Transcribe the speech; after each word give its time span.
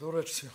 До 0.00 0.12
речи. 0.12 0.46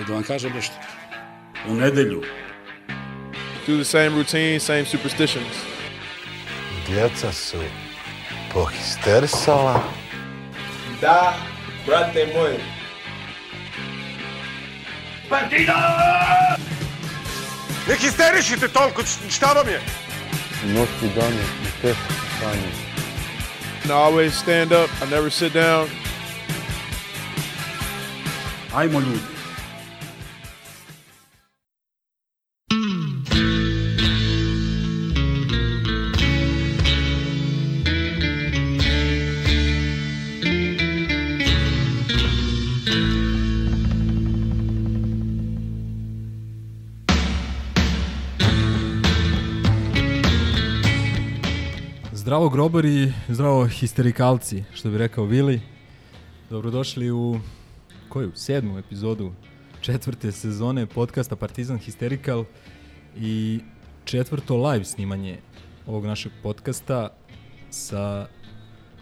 И 0.00 0.04
да 0.06 0.12
вам 0.12 0.24
кажа 0.24 0.50
нещо. 0.50 0.74
У 1.68 1.74
неделю. 1.74 2.22
Do 3.66 3.78
the 3.78 3.84
same 3.84 4.14
routine, 4.14 4.58
same 4.58 4.86
superstitions. 4.86 5.56
Djeca 6.86 7.32
su 7.32 7.56
pohisterisala. 8.52 9.82
Da, 11.00 11.34
brate 11.86 12.26
moj. 12.34 12.56
Партида! 15.28 16.56
Не 17.88 17.96
хистеришите 17.96 18.68
толкова, 18.68 19.06
щаба 19.30 19.64
ми 19.64 19.72
е! 19.72 19.80
Нощи 20.64 21.08
дани, 21.14 21.36
не 21.36 21.70
те, 21.80 21.94
Таня. 22.40 22.91
And 23.82 23.90
I 23.90 23.94
always 23.94 24.32
stand 24.34 24.72
up. 24.72 24.88
I 25.02 25.10
never 25.10 25.30
sit 25.30 25.52
down. 25.52 25.88
Ajmo 28.74 29.00
ljudi. 29.00 29.31
Zdravo 52.42 52.54
grobari, 52.54 53.12
zdravo 53.28 53.66
histerikalci, 53.66 54.64
što 54.74 54.90
bi 54.90 54.98
rekao 54.98 55.24
Vili. 55.24 55.60
Dobrodošli 56.50 57.10
u 57.10 57.40
koju? 58.08 58.32
Sedmu 58.34 58.78
epizodu 58.78 59.32
četvrte 59.80 60.32
sezone 60.32 60.86
podcasta 60.86 61.36
Partizan 61.36 61.78
Hysterical 61.78 62.44
i 63.16 63.60
četvrto 64.04 64.56
live 64.56 64.84
snimanje 64.84 65.38
ovog 65.86 66.06
našeg 66.06 66.32
podcasta 66.42 67.08
sa 67.70 68.26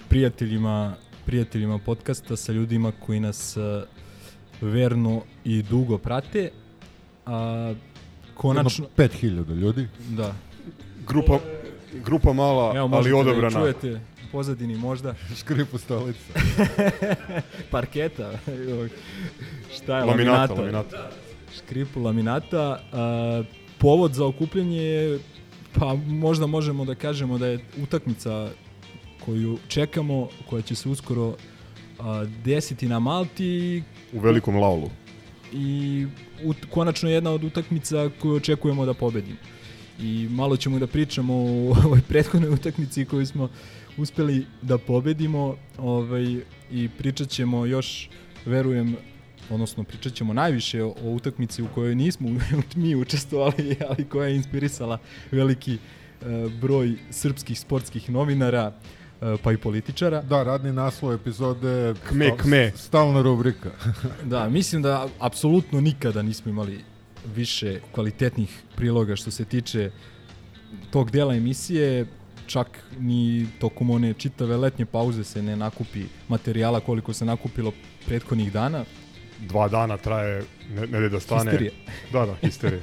prijateljima, 0.08 0.94
prijateljima 1.26 1.78
podcasta, 1.78 2.36
sa 2.36 2.52
ljudima 2.52 2.92
koji 3.06 3.20
nas 3.20 3.56
eh, 3.56 3.82
verno 4.60 5.22
i 5.44 5.62
dugo 5.62 5.98
prate. 5.98 6.50
A 7.26 7.74
konačno, 8.34 8.86
5000 8.96 9.54
ljudi. 9.54 9.88
da, 10.08 10.34
Grupa, 11.06 11.38
grupa 11.94 12.32
mala, 12.32 12.76
Evo, 12.76 12.84
ali 12.84 12.90
možete 12.90 13.10
da 13.10 13.20
ih 13.20 13.26
odobrana. 13.26 13.60
čujete 13.60 14.00
pozadini 14.32 14.76
možda 14.76 15.14
Škripu 15.40 15.78
stolica. 15.78 16.32
parketa. 17.70 18.32
Šta 19.76 19.98
je? 19.98 20.04
Laminata, 20.04 20.54
laminata. 20.54 20.54
laminata. 20.54 21.10
Škripu 21.56 22.00
laminata. 22.00 22.80
A, 22.92 23.42
povod 23.78 24.14
za 24.14 24.26
okupljanje 24.26 24.82
je, 24.82 25.18
pa 25.72 25.94
možda 25.94 26.46
možemo 26.46 26.84
da 26.84 26.94
kažemo 26.94 27.38
da 27.38 27.46
je 27.46 27.58
utakmica 27.82 28.48
koju 29.24 29.58
čekamo, 29.68 30.28
koja 30.48 30.62
će 30.62 30.74
se 30.74 30.88
uskoro 30.88 31.34
a, 31.98 32.24
desiti 32.44 32.88
na 32.88 32.98
Malti 32.98 33.82
U 34.12 34.18
velikom 34.18 34.56
laulu. 34.56 34.90
i 35.52 36.06
ut, 36.44 36.56
konačno 36.70 37.10
jedna 37.10 37.30
od 37.30 37.44
utakmica 37.44 38.10
koju 38.20 38.34
očekujemo 38.34 38.86
da 38.86 38.94
pobedimo. 38.94 39.36
I 40.02 40.28
malo 40.30 40.56
ćemo 40.56 40.78
da 40.78 40.86
pričamo 40.86 41.34
o 41.34 41.74
ovoj 41.86 42.00
prethodnoj 42.08 42.50
utakmici 42.50 43.04
koju 43.04 43.26
smo 43.26 43.48
uspeli 43.96 44.46
da 44.62 44.78
pobedimo 44.78 45.56
ovaj, 45.78 46.40
i 46.70 46.88
pričat 46.98 47.28
ćemo 47.28 47.66
još, 47.66 48.10
verujem, 48.46 48.96
odnosno 49.50 49.84
pričat 49.84 50.12
ćemo 50.12 50.32
najviše 50.32 50.82
o, 50.82 50.88
o 50.88 51.10
utakmici 51.10 51.62
u 51.62 51.68
kojoj 51.74 51.94
nismo 51.94 52.28
mi 52.76 52.94
učestvovali, 52.94 53.76
ali 53.88 54.04
koja 54.04 54.28
je 54.28 54.36
inspirisala 54.36 54.98
veliki 55.30 55.74
e, 55.74 55.78
broj 56.60 56.94
srpskih 57.10 57.60
sportskih 57.60 58.10
novinara, 58.10 58.72
e, 59.20 59.36
pa 59.42 59.52
i 59.52 59.56
političara. 59.56 60.22
Da, 60.22 60.42
radni 60.42 60.72
naslov 60.72 61.14
epizode 61.14 61.94
Kme, 62.08 62.36
kme. 62.36 62.72
Stalna 62.76 63.22
rubrika. 63.22 63.70
Da, 64.24 64.48
mislim 64.48 64.82
da 64.82 65.08
apsolutno 65.18 65.80
nikada 65.80 66.22
nismo 66.22 66.50
imali 66.50 66.89
više 67.34 67.80
kvalitetnih 67.92 68.62
priloga 68.76 69.16
što 69.16 69.30
se 69.30 69.44
tiče 69.44 69.90
tog 70.90 71.10
dela 71.10 71.34
emisije, 71.34 72.06
čak 72.46 72.84
ni 72.98 73.46
tokom 73.60 73.90
one 73.90 74.14
čitave 74.14 74.56
letnje 74.56 74.86
pauze 74.86 75.24
se 75.24 75.42
ne 75.42 75.56
nakupi 75.56 76.04
materijala 76.28 76.80
koliko 76.80 77.12
se 77.12 77.24
nakupilo 77.24 77.72
prethodnih 78.06 78.52
dana. 78.52 78.84
Dva 79.48 79.68
dana 79.68 79.96
traje, 79.96 80.44
ne, 80.74 80.86
ne 80.86 81.08
da 81.08 81.20
stane. 81.20 81.50
Histerija. 81.50 81.72
Da, 82.12 82.26
da, 82.26 82.34
histerija. 82.40 82.82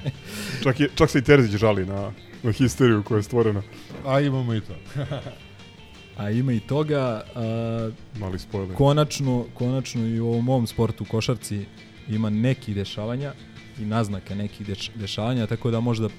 čak, 0.64 0.80
je, 0.80 0.90
čak 0.96 1.10
se 1.10 1.20
i 1.20 1.22
Terzić 1.22 1.52
žali 1.52 1.86
na, 1.86 2.12
na 2.44 2.52
histeriju 2.52 3.04
koja 3.04 3.18
je 3.18 3.24
stvorena. 3.24 3.62
A 4.06 4.20
imamo 4.20 4.54
i 4.54 4.62
to. 4.62 4.74
A 6.18 6.30
ima 6.30 6.54
i 6.54 6.60
toga, 6.60 7.24
a, 7.36 7.90
Mali 8.20 8.40
spoiler. 8.40 8.76
konačno, 8.76 9.46
konačno 9.54 10.08
i 10.08 10.20
u 10.20 10.28
ovom 10.28 10.46
mom 10.46 10.68
sportu 10.68 11.06
košarci 11.06 11.66
ima 12.10 12.30
nekih 12.30 12.76
dešavanja 12.76 13.34
i 13.80 13.86
naznaka 13.86 14.36
nekih 14.36 14.68
deš, 14.68 14.92
dešavanja, 14.96 15.48
tako 15.48 15.72
da 15.72 15.80
možda 15.80 16.10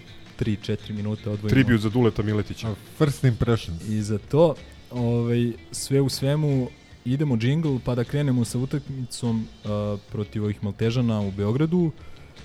3-4 0.41 0.93
minuta 0.93 1.31
odvojimo. 1.31 1.49
Tribut 1.49 1.81
za 1.81 1.91
Duleta 1.91 2.23
Miletića. 2.23 2.75
First 2.99 3.25
impressions. 3.25 3.89
I 3.89 4.03
za 4.03 4.19
to, 4.19 4.55
ovaj, 4.91 5.53
sve 5.73 6.01
u 6.01 6.09
svemu, 6.09 6.69
idemo 7.05 7.37
džingl 7.37 7.77
pa 7.85 7.95
da 7.95 8.05
krenemo 8.05 8.45
sa 8.45 8.59
utakmicom 8.59 9.47
uh, 9.65 10.01
protiv 10.13 10.45
ovih 10.45 10.65
Maltežana 10.65 11.21
u 11.21 11.31
Beogradu 11.31 11.91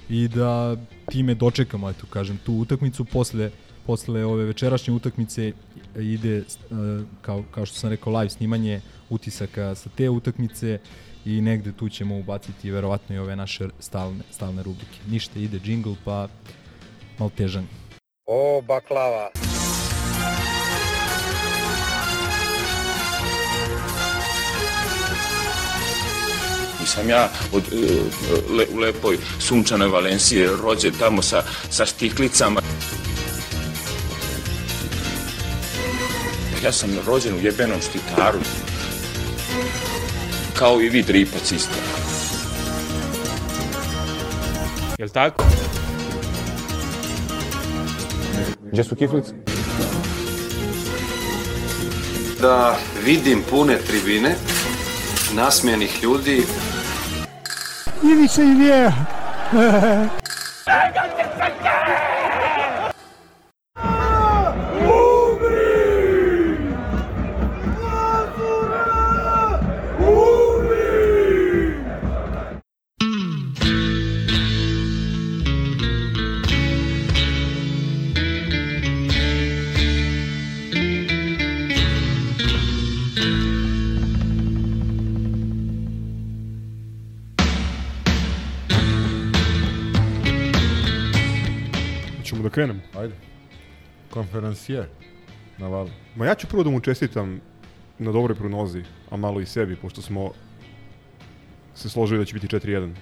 i 0.09 0.28
da 0.28 0.78
time 1.12 1.35
dočekamo, 1.35 1.90
eto 1.90 2.06
kažem, 2.09 2.38
tu 2.45 2.53
utakmicu 2.53 3.06
posle 3.06 3.51
posle 3.85 4.25
ove 4.25 4.45
večerašnje 4.45 4.94
utakmice 4.94 5.51
ide 5.95 6.38
uh, 6.40 6.78
kao, 7.22 7.44
kao 7.51 7.66
što 7.66 7.80
sam 7.80 7.90
rekao 7.90 8.13
live 8.13 8.30
snimanje 8.30 8.81
utisaka 9.09 9.75
sa 9.75 9.90
te 9.90 10.09
utakmice 10.09 10.80
i 11.26 11.42
negde 11.42 11.72
tu 11.72 11.90
ćemo 11.90 12.18
ubaciti 12.18 12.72
verovatno 12.72 13.16
i 13.16 13.20
ove 13.20 13.36
naše 13.36 13.68
stalne, 13.80 14.24
stalne 14.32 14.64
rubrike. 14.64 14.98
Ništa, 15.10 15.40
ide 15.40 15.60
džingl 15.60 15.92
pa 16.06 16.28
Maltežani. 17.20 17.68
O, 18.26 18.62
baklava. 18.62 19.30
Nisam 26.80 27.10
ja 27.10 27.30
od, 27.54 27.64
e, 27.74 28.56
le, 28.58 28.66
u 28.76 28.80
lepoj 28.80 29.18
sunčanoj 29.40 29.88
Valencije 29.88 30.50
rođen 30.64 30.94
tamo 31.00 31.22
sa, 31.22 31.44
sa 31.70 31.86
štiklicama. 31.86 32.62
Ja 36.64 36.72
sam 36.72 36.90
rođen 37.06 37.36
u 37.36 37.40
jebenom 37.40 37.82
štitaru. 37.82 38.40
Kao 40.59 40.81
i 40.81 40.90
vi 40.90 41.02
dripac 41.02 41.52
isto. 41.52 41.75
Jel 44.97 45.09
tako? 45.09 45.44
Gdje 48.72 48.84
su 48.84 48.96
kiflice? 48.96 49.34
da 52.44 52.75
vidim 53.06 53.44
pune 53.50 53.78
tribine, 53.78 54.36
nasmijenih 55.36 56.03
ljudi, 56.03 56.44
Hoćemo 58.02 58.66
da 61.63 62.12
krenemo. 92.54 92.80
Ajde. 92.98 93.14
Konferencijer. 94.10 94.86
Na 95.58 95.68
valu. 95.68 95.90
Ma 96.16 96.26
ja 96.26 96.36
ću 96.36 96.48
prvo 96.48 96.64
da 96.64 96.70
mu 96.70 96.80
čestitam 96.80 97.40
na 98.00 98.12
dobroj 98.12 98.36
prognozi, 98.36 98.84
a 99.10 99.18
malo 99.18 99.40
i 99.42 99.46
sebi, 99.46 99.76
pošto 99.76 100.02
smo 100.02 100.32
se 101.76 101.90
složili 101.90 102.20
da 102.20 102.26
će 102.26 102.34
biti 102.34 102.48
4-1. 102.48 102.94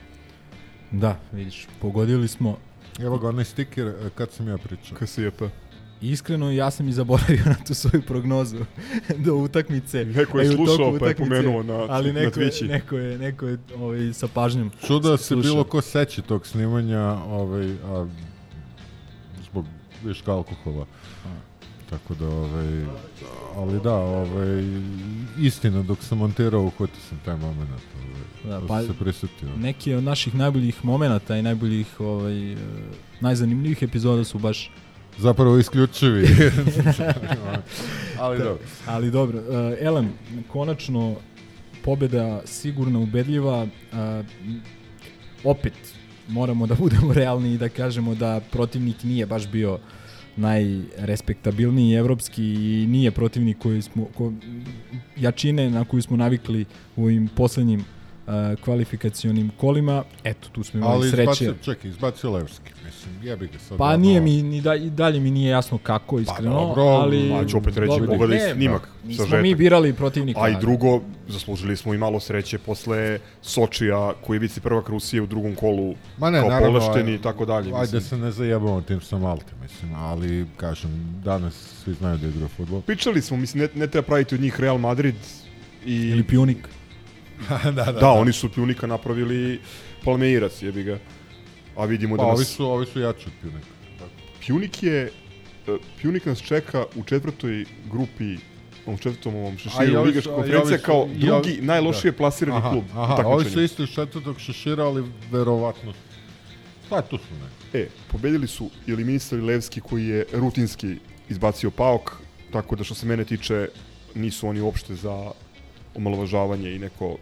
Da, 0.92 1.20
vidiš, 1.32 1.68
pogodili 1.82 2.28
smo 2.28 2.58
Evo 3.00 3.18
ga 3.18 3.30
onaj 3.30 3.46
stiker 3.46 3.88
e, 3.88 3.94
kad 4.16 4.32
sam 4.32 4.48
ja 4.48 4.58
pričao. 4.58 4.98
KSJP. 4.98 5.42
Iskreno, 6.02 6.52
ja 6.52 6.72
sam 6.72 6.90
i 6.90 6.92
zaboravio 6.94 7.44
na 7.54 7.56
tu 7.68 7.74
svoju 7.74 8.02
prognozu 8.02 8.58
do 9.26 9.36
utakmice. 9.36 10.06
Neko 10.06 10.40
je 10.40 10.52
toku 10.52 10.66
slušao 10.66 11.00
pa 11.00 11.08
je 11.08 11.16
pomenuo 11.16 11.64
na, 11.64 11.86
ali 11.90 12.14
na 12.14 12.20
neko, 12.22 12.40
je, 12.40 12.50
Twitchi. 12.50 12.68
neko 12.68 12.98
je, 12.98 13.18
neko 13.18 13.48
je 13.48 13.58
ovaj, 13.78 14.14
sa 14.14 14.28
pažnjom 14.28 14.72
Čuda 14.88 15.18
se 15.18 15.24
slušao. 15.24 15.52
bilo 15.52 15.64
ko 15.64 15.82
seći 15.82 16.22
tog 16.22 16.48
snimanja, 16.48 17.02
ovaj, 17.14 17.72
a, 17.72 18.08
viška 20.04 20.32
alkohola. 20.34 20.86
Tako 21.90 22.16
da, 22.16 22.28
ovaj, 22.28 22.86
ali 23.56 23.80
da, 23.84 23.94
ovaj, 23.96 24.64
istina, 25.40 25.84
dok 25.84 26.04
sam 26.04 26.18
montirao, 26.18 26.62
uhvatio 26.62 27.02
sam 27.10 27.20
taj 27.26 27.36
moment. 27.36 27.70
Ovaj, 27.70 28.22
Da, 28.44 28.50
da, 28.50 28.68
pa- 28.68 28.68
pa, 28.68 28.82
se 28.84 28.94
prisetio. 29.00 29.50
Neki 29.58 29.94
od 29.94 30.04
naših 30.04 30.36
najboljih 30.36 30.86
momenata 30.86 31.38
i 31.38 31.42
najboljih, 31.42 32.00
ovaj, 32.00 32.54
eh, 32.54 32.58
najzanimljivih 33.20 33.84
epizoda 33.84 34.24
su 34.24 34.40
baš 34.40 34.72
Zapravo 35.18 35.58
isključivi. 35.58 36.28
ali 38.20 38.38
dobro. 38.38 38.58
Ali 38.88 39.12
dobro, 39.12 39.40
uh, 39.40 39.46
Elem, 39.80 40.14
konačno 40.48 41.16
pobjeda 41.84 42.42
sigurna, 42.46 43.00
ubedljiva. 43.00 43.64
Uh, 43.64 44.26
opet, 45.44 45.74
moramo 46.28 46.68
da 46.68 46.76
budemo 46.76 47.14
realni 47.22 47.54
i 47.54 47.58
da 47.58 47.70
kažemo 47.70 48.16
da 48.16 48.42
protivnik 48.52 49.04
nije 49.04 49.26
baš 49.26 49.48
bio 49.48 49.80
najrespektabilniji 50.36 51.96
evropski 51.96 52.44
i 52.44 52.88
nije 52.90 53.12
protivnik 53.12 53.58
koji 53.58 53.82
smo 53.82 54.06
ko, 54.18 54.34
jačine 55.18 55.70
na 55.70 55.86
koju 55.86 56.02
smo 56.02 56.18
navikli 56.18 56.66
u 56.96 57.04
ovim 57.04 57.28
poslednjim 57.36 57.86
kvalifikacionim 58.58 59.52
kolima. 59.52 60.04
Eto, 60.24 60.50
tu 60.50 60.64
smo 60.64 60.80
imali 60.80 60.94
Ali 60.94 61.10
sreće. 61.10 61.22
izbacio, 61.24 61.54
čekaj, 61.64 61.90
izbacio 61.90 62.32
Levski. 62.32 62.72
Mislim, 62.86 63.14
jebi 63.24 63.48
ga 63.48 63.60
sad. 63.60 63.78
Pa 63.78 63.86
ono- 63.86 63.98
nije 63.98 64.22
mi 64.22 64.44
ni 64.44 64.62
da, 64.62 64.76
i 64.76 64.90
dalje 64.90 65.20
mi 65.20 65.32
nije 65.32 65.50
jasno 65.50 65.78
kako 65.78 66.20
iskreno, 66.20 66.50
dobro, 66.52 66.84
ali 66.84 67.30
pa 67.32 67.46
ću 67.46 67.58
opet 67.58 67.78
reći, 67.78 68.00
pogledaj 68.08 68.54
snimak, 68.54 68.90
Nismo 69.04 69.24
sažetak. 69.24 69.44
mi 69.44 69.56
birali 69.56 69.94
protivnika. 69.94 70.40
A 70.40 70.50
i 70.50 70.54
ali- 70.54 70.62
drugo, 70.62 71.02
zaslužili 71.28 71.78
smo 71.78 71.94
i 71.94 71.98
malo 71.98 72.20
sreće 72.20 72.58
posle 72.58 73.20
Sočija, 73.42 74.14
koji 74.22 74.36
je 74.36 74.40
vici 74.40 74.62
prvak 74.62 74.90
Rusije 74.90 75.22
u 75.22 75.28
drugom 75.28 75.56
kolu 75.56 75.96
Ma 76.18 76.30
ne, 76.30 76.40
kao 76.40 76.50
naravno, 76.50 76.80
polešteni 76.80 77.14
i 77.14 77.22
tako 77.22 77.46
dalje. 77.46 77.66
Ajde 77.68 77.80
mislim. 77.80 78.02
se 78.02 78.18
ne 78.18 78.32
zajebamo 78.32 78.82
tim 78.82 79.02
sa 79.02 79.18
Malte, 79.18 79.54
mislim, 79.62 79.96
ali, 79.96 80.46
kažem, 80.58 80.92
danas 81.24 81.54
svi 81.84 81.94
znaju 81.94 82.18
da 82.18 82.28
igra 82.28 82.48
futbol. 82.48 82.82
Pričali 82.82 83.22
smo, 83.22 83.38
mislim, 83.38 83.64
ne, 83.64 83.70
ne 83.76 83.88
treba 83.88 84.06
praviti 84.06 84.36
od 84.36 84.42
njih 84.42 84.60
Real 84.60 84.78
Madrid 84.78 85.16
i... 85.86 85.96
Ili 85.96 86.24
pionik. 86.24 86.58
da, 87.64 87.72
da, 87.72 87.92
da, 87.92 88.10
oni 88.10 88.34
su 88.34 88.50
Pjunika 88.50 88.88
napravili 88.88 89.60
Palmeirac, 90.06 90.62
jebi 90.62 90.84
ga. 90.84 91.00
A 91.76 91.86
vidimo 91.86 92.18
Pa 92.18 92.24
da 92.24 92.30
ovi 92.30 92.40
nas... 92.40 92.48
su, 92.48 92.66
ovi 92.66 92.86
su 92.86 93.00
jači 93.00 93.26
od 93.28 93.34
Pjunika. 93.42 93.68
Pjunik 94.40 94.84
je... 94.84 95.12
e, 95.68 95.78
Pjunik 95.98 96.26
nas 96.26 96.42
čeka 96.42 96.86
u 96.96 97.04
četvrtoj 97.04 97.66
grupi 97.92 98.36
u 98.86 98.98
četvrtom 98.98 99.36
ovom 99.36 99.58
šeširu 99.58 100.00
ovi 100.00 100.08
Ligaške 100.08 100.30
su- 100.30 100.34
ovi 100.34 100.78
kao 100.84 101.08
i 101.08 101.30
ovi- 101.30 101.42
drugi 101.44 101.62
najlošije 101.62 102.12
plasirani 102.12 102.58
Aha, 102.58 102.70
klub 102.72 102.84
aha, 102.96 103.28
u 103.28 103.32
ovi 103.32 103.46
su 103.46 103.62
isto 103.62 103.84
iz 103.84 103.90
četvrtog 103.90 104.40
šešira, 104.40 104.84
ali 104.86 105.04
verovatno... 105.32 105.94
Pa 106.90 107.02
tu 107.02 107.18
su 107.18 107.24
neki. 107.34 107.78
E, 107.78 107.88
pobedili 108.12 108.48
su 108.48 108.70
ili 108.88 109.04
ministar 109.04 109.40
Levski 109.40 109.82
koji 109.82 110.08
je 110.08 110.26
rutinski 110.34 110.96
izbacio 111.30 111.72
Paok, 111.72 112.12
tako 112.52 112.76
da 112.76 112.84
što 112.84 112.96
se 112.96 113.06
mene 113.06 113.26
tiče 113.26 113.68
nisu 114.16 114.48
oni 114.48 114.62
uopšte 114.62 114.96
za 114.96 115.32
omalovažavanje 115.96 116.72
i 116.76 116.80
neko 116.80 117.18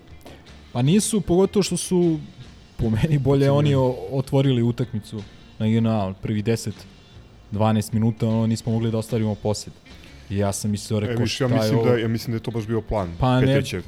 Pa 0.73 0.81
nisu, 0.81 1.21
pogotovo 1.21 1.63
što 1.63 1.77
su 1.77 2.19
po 2.77 2.89
meni 2.89 3.17
bolje 3.19 3.51
oni 3.51 3.75
o, 3.75 3.95
otvorili 4.11 4.61
utakmicu 4.63 5.21
na 5.59 5.67
INA, 5.67 6.13
prvi 6.13 6.43
10 6.43 6.71
12 7.51 7.93
minuta, 7.93 8.27
ono, 8.27 8.47
nismo 8.47 8.71
mogli 8.71 8.91
da 8.91 8.97
ostvarimo 8.97 9.35
posjed. 9.35 9.73
I 10.29 10.37
ja 10.37 10.53
sam 10.53 10.71
mislio, 10.71 10.97
E, 10.97 10.99
rekao, 10.99 11.23
viš, 11.23 11.41
ja 11.41 11.47
šta 11.47 11.55
je 11.55 11.61
mislim 11.61 11.79
ovo? 11.79 11.89
da 11.89 11.97
ja 11.97 12.07
mislim 12.07 12.31
da 12.31 12.35
je 12.35 12.43
to 12.43 12.51
baš 12.51 12.67
bio 12.67 12.81
plan 12.81 13.13
Pa 13.19 13.39
ne- 13.39 13.45
Petrićev. 13.47 13.83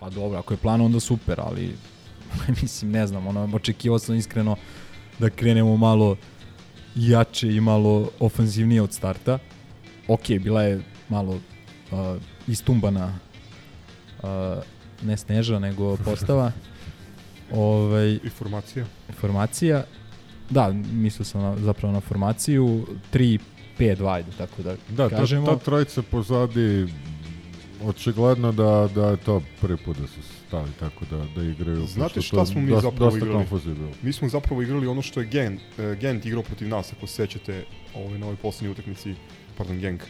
Pa 0.00 0.10
dobro, 0.10 0.38
ako 0.38 0.54
je 0.54 0.58
plan 0.58 0.80
onda 0.80 1.00
super, 1.00 1.40
ali 1.40 1.74
mislim, 2.62 2.90
ne 2.90 3.06
znam, 3.06 3.26
ono, 3.26 3.50
očekivao 3.54 3.98
sam 3.98 4.14
iskreno 4.14 4.56
da 5.18 5.30
krenemo 5.30 5.76
malo 5.76 6.16
jače 6.96 7.48
i 7.48 7.60
malo 7.60 8.10
ofanzivnije 8.20 8.82
od 8.82 8.92
starta. 8.92 9.38
Ok, 10.08 10.28
bila 10.30 10.62
je 10.62 10.80
malo 11.08 11.32
uh, 11.32 11.98
istumbana 12.48 13.18
uh, 14.22 14.28
ne 15.02 15.16
sneža, 15.16 15.58
nego 15.58 15.96
postava. 15.96 16.52
ovaj, 17.52 18.18
Informacija. 18.24 18.84
formacija. 19.20 19.84
Da, 20.50 20.72
mislio 20.92 21.24
sam 21.24 21.40
na, 21.42 21.56
zapravo 21.56 21.92
na 21.92 22.00
formaciju 22.00 22.86
3 23.12 23.38
5 23.78 24.14
ajde, 24.14 24.30
tako 24.38 24.62
da, 24.62 24.76
Da, 24.88 25.08
ta, 25.08 25.16
kažemo. 25.16 25.46
ta 25.46 25.56
trojica 25.56 26.02
pozadi, 26.02 26.86
očigledno 27.84 28.52
da, 28.52 28.88
da 28.94 29.08
je 29.10 29.16
to 29.16 29.42
prvi 29.60 29.76
put 29.76 29.96
da 29.98 30.06
su 30.06 30.22
stali 30.46 30.70
tako 30.80 31.04
da, 31.10 31.16
da 31.36 31.42
igraju. 31.42 31.86
Znate 31.86 32.22
šta 32.22 32.36
to 32.36 32.46
smo 32.46 32.60
mi 32.60 32.70
dosta, 32.70 32.90
zapravo 32.90 33.10
dosta 33.10 33.26
igrali? 33.26 33.44
bilo. 33.74 33.90
Mi 34.02 34.12
smo 34.12 34.28
zapravo 34.28 34.62
igrali 34.62 34.86
ono 34.86 35.02
što 35.02 35.20
je 35.20 35.26
Gent, 35.26 35.60
uh, 35.60 35.98
Gent 36.00 36.26
igrao 36.26 36.42
protiv 36.42 36.68
nas, 36.68 36.92
ako 36.92 37.06
se 37.06 37.14
sećate 37.14 37.64
ovaj, 37.94 38.18
na 38.18 38.26
ovoj 38.26 38.36
poslednjoj 38.36 38.72
utakmici, 38.72 39.14
pardon, 39.56 39.78
Genk, 39.78 40.02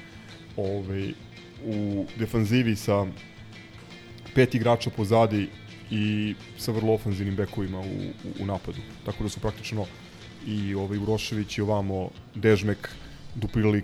ovaj, 0.56 1.12
u 1.64 2.06
defanzivi 2.18 2.76
sa 2.76 3.06
pet 4.36 4.54
igrača 4.54 4.90
pozadi 4.90 5.48
i 5.90 6.34
sa 6.58 6.72
vrlo 6.72 6.94
ofanzivnim 6.94 7.36
bekovima 7.36 7.80
u, 7.80 7.82
u, 7.82 8.42
u 8.42 8.46
napadu. 8.46 8.78
Tako 9.04 9.22
da 9.22 9.28
su 9.28 9.40
praktično 9.40 9.86
i 10.46 10.74
ovaj 10.74 10.98
Urošević 10.98 11.58
i 11.58 11.62
ovamo 11.62 12.10
Dežmek 12.34 12.88
duplirali 13.34 13.82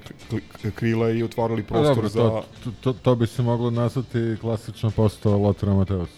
krila 0.74 1.10
i 1.10 1.22
otvarali 1.22 1.62
Pa 1.62 1.68
prostor 1.68 1.94
dobro, 1.94 2.08
za... 2.08 2.42
to, 2.64 2.70
to, 2.80 2.92
to 2.92 3.14
bi 3.16 3.26
se 3.26 3.42
moglo 3.42 3.70
nazvati 3.70 4.36
klasično 4.40 4.90
postao 4.90 5.38
Lothar 5.38 5.68
Mateus. 5.70 6.10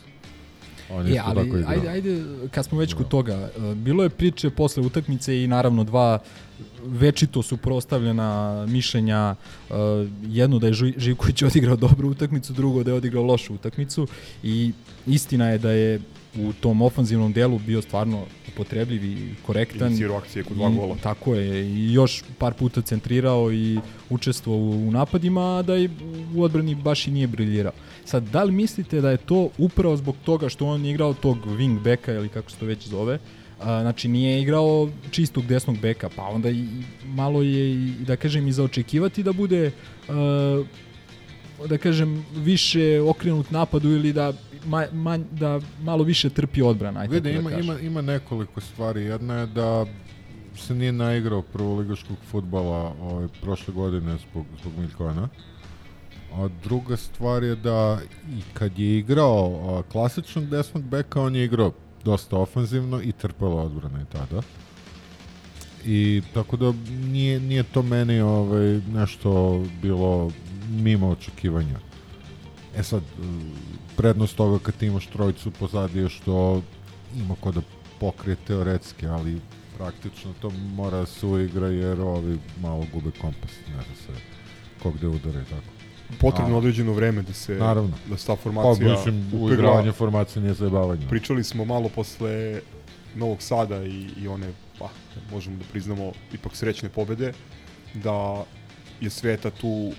On 0.90 1.06
je 1.06 1.10
Je, 1.12 1.16
isto 1.16 1.28
ali 1.31 1.44
tako 1.44 1.56
igrao. 1.56 1.70
ajde, 1.72 1.88
ajde, 1.88 2.22
kad 2.50 2.64
smo 2.64 2.78
već 2.78 2.94
kod 2.94 3.08
toga, 3.08 3.32
e, 3.34 3.75
bilo 3.75 4.02
je 4.02 4.08
priče 4.08 4.50
posle 4.50 4.82
utakmice 4.82 5.42
i 5.42 5.46
naravno 5.46 5.84
dva 5.84 6.19
večito 6.86 7.42
su 7.42 7.56
prostavljena 7.56 8.66
mišljenja, 8.69 9.34
e, 9.70 9.75
jedno 10.28 10.58
da 10.58 10.66
je 10.66 10.72
Živković 10.96 11.42
odigrao 11.48 11.76
dobru 11.76 12.10
utakmicu, 12.10 12.52
drugo 12.52 12.82
da 12.82 12.90
je 12.90 12.96
odigrao 12.96 13.22
lošu 13.25 13.54
utakmicu 13.54 14.06
i 14.42 14.72
istina 15.06 15.48
je 15.48 15.58
da 15.58 15.70
je 15.70 16.00
u 16.38 16.52
tom 16.52 16.82
ofanzivnom 16.82 17.32
delu 17.32 17.58
bio 17.58 17.82
stvarno 17.82 18.25
upotrebljiv 18.52 19.04
i 19.04 19.34
korektan. 19.46 19.88
Inicirao 19.88 20.16
akcije 20.16 20.44
kod 20.44 20.56
dva 20.56 20.70
I- 20.70 20.75
gola. 20.75 20.96
Tako 21.02 21.34
je, 21.34 21.66
i 21.70 21.92
još 21.92 22.22
par 22.38 22.54
puta 22.54 22.82
centrirao 22.82 23.52
i 23.52 23.78
učestvovao 24.10 24.60
u, 24.60 24.88
u 24.88 24.90
napadima, 24.90 25.58
a 25.58 25.62
da 25.62 25.76
i 25.76 25.88
u 26.34 26.42
odbrani 26.42 26.75
baš 26.75 27.06
i 27.06 27.10
nije 27.10 27.26
briljirao. 27.26 27.72
Sad, 28.04 28.22
da 28.22 28.44
li 28.44 28.52
mislite 28.52 29.00
da 29.00 29.10
je 29.10 29.16
to 29.16 29.48
upravo 29.58 29.96
zbog 29.96 30.16
toga 30.24 30.48
što 30.48 30.66
on 30.66 30.84
je 30.84 30.90
igrao 30.90 31.14
tog 31.14 31.38
wing 31.46 31.80
beka 31.80 32.12
ili 32.12 32.28
kako 32.28 32.50
se 32.50 32.56
to 32.56 32.66
već 32.66 32.88
zove, 32.88 33.18
a, 33.61 33.80
znači 33.80 34.08
nije 34.08 34.42
igrao 34.42 34.88
čistog 35.11 35.46
desnog 35.46 35.78
beka, 35.78 36.08
pa 36.16 36.23
onda 36.23 36.50
i, 36.50 36.66
malo 37.06 37.42
je 37.42 37.70
i, 37.73 37.92
da 38.06 38.16
kažem 38.16 38.49
i 38.49 38.52
za 38.52 38.64
očekivati 38.64 39.23
da 39.23 39.32
bude 39.32 39.70
a, 40.08 40.62
da 41.68 41.78
kažem 41.78 42.25
više 42.34 43.00
okrenut 43.00 43.50
napadu 43.50 43.88
ili 43.88 44.12
da 44.12 44.32
ma, 44.66 44.87
ma, 44.92 45.18
da 45.18 45.61
malo 45.82 46.04
više 46.04 46.30
trpi 46.30 46.62
odbrana, 46.62 47.00
ajde 47.00 47.20
tako 47.20 47.28
ima, 47.28 47.50
da 47.50 47.56
ima, 47.56 47.78
ima 47.78 48.02
nekoliko 48.02 48.61
stvari. 48.61 49.02
Jedna 49.02 49.34
je 49.34 49.46
da 49.46 49.87
se 50.56 50.75
nije 50.75 50.92
naigrao 50.92 51.42
prvoligaškog 51.42 52.16
futbala 52.30 52.94
ovaj, 53.00 53.28
prošle 53.42 53.75
godine 53.75 54.18
zbog, 54.30 54.46
zbog 54.61 54.73
Miljkona. 54.78 55.28
A 56.35 56.49
druga 56.64 56.97
stvar 56.97 57.43
je 57.43 57.57
da 57.57 57.99
i 58.31 58.43
kad 58.55 58.79
je 58.79 58.99
igrao 58.99 59.61
a, 59.69 59.83
klasičnog 59.93 60.47
desnog 60.47 60.85
beka, 60.85 61.23
on 61.23 61.37
je 61.37 61.45
igrao 61.45 61.73
dosta 62.05 62.37
ofanzivno 62.37 63.03
i 63.03 63.12
trpala 63.12 63.62
odbrana 63.62 64.03
i 64.03 64.12
tada. 64.12 64.43
I 65.85 66.23
tako 66.35 66.57
da 66.57 66.73
nije, 66.88 67.41
nije 67.41 67.62
to 67.62 67.83
meni 67.83 68.21
ovaj, 68.21 68.81
nešto 68.95 69.62
bilo 69.83 70.31
mimo 70.69 71.09
očekivanja. 71.09 71.79
E 72.76 72.83
sad, 72.83 73.03
e, 73.03 73.25
prednost 73.97 74.37
toga 74.37 74.59
kad 74.59 74.76
ti 74.76 74.87
imaš 74.87 75.07
trojicu 75.07 75.50
pozadi 75.50 75.99
je 75.99 76.09
što 76.09 76.62
ima 77.17 77.35
ko 77.41 77.53
da 77.53 77.61
pokrije 78.00 78.37
teoretski, 78.47 79.07
ali 79.07 79.41
praktično 79.76 80.33
to 80.41 80.50
mora 80.50 80.99
da 80.99 81.07
se 81.07 81.26
uigra 81.26 81.69
jer 81.69 82.00
ovi 82.00 82.38
malo 82.61 82.87
gube 82.93 83.11
kompas, 83.21 83.50
ne 83.69 83.75
zna 83.75 83.95
se 84.07 84.21
ko 84.83 84.91
gde 84.91 85.07
udara 85.07 85.41
i 85.41 85.45
tako. 85.45 85.74
Potrebno 86.21 86.54
A. 86.54 86.59
određeno 86.59 86.92
vreme 86.92 87.23
da 87.23 87.33
se 87.33 87.54
Naravno. 87.54 87.92
da 88.06 88.16
se 88.16 88.26
ta 88.26 88.33
Pa, 88.33 88.37
formacija 88.37 88.90
mislim, 88.90 89.21
upegla. 89.26 89.47
uigravanje 89.47 89.92
formacije 89.92 90.42
nije 90.42 90.54
zajebavanje. 90.54 91.06
Pričali 91.09 91.44
smo 91.44 91.64
malo 91.64 91.88
posle 91.88 92.61
Novog 93.16 93.42
Sada 93.42 93.85
i, 93.85 94.09
i 94.18 94.28
one, 94.28 94.47
pa, 94.78 94.88
možemo 95.30 95.56
da 95.56 95.64
priznamo, 95.64 96.12
ipak 96.33 96.56
srećne 96.56 96.88
pobede, 96.88 97.33
da 97.94 98.44
je 99.00 99.11
Sveta 99.11 99.50
tu 99.50 99.92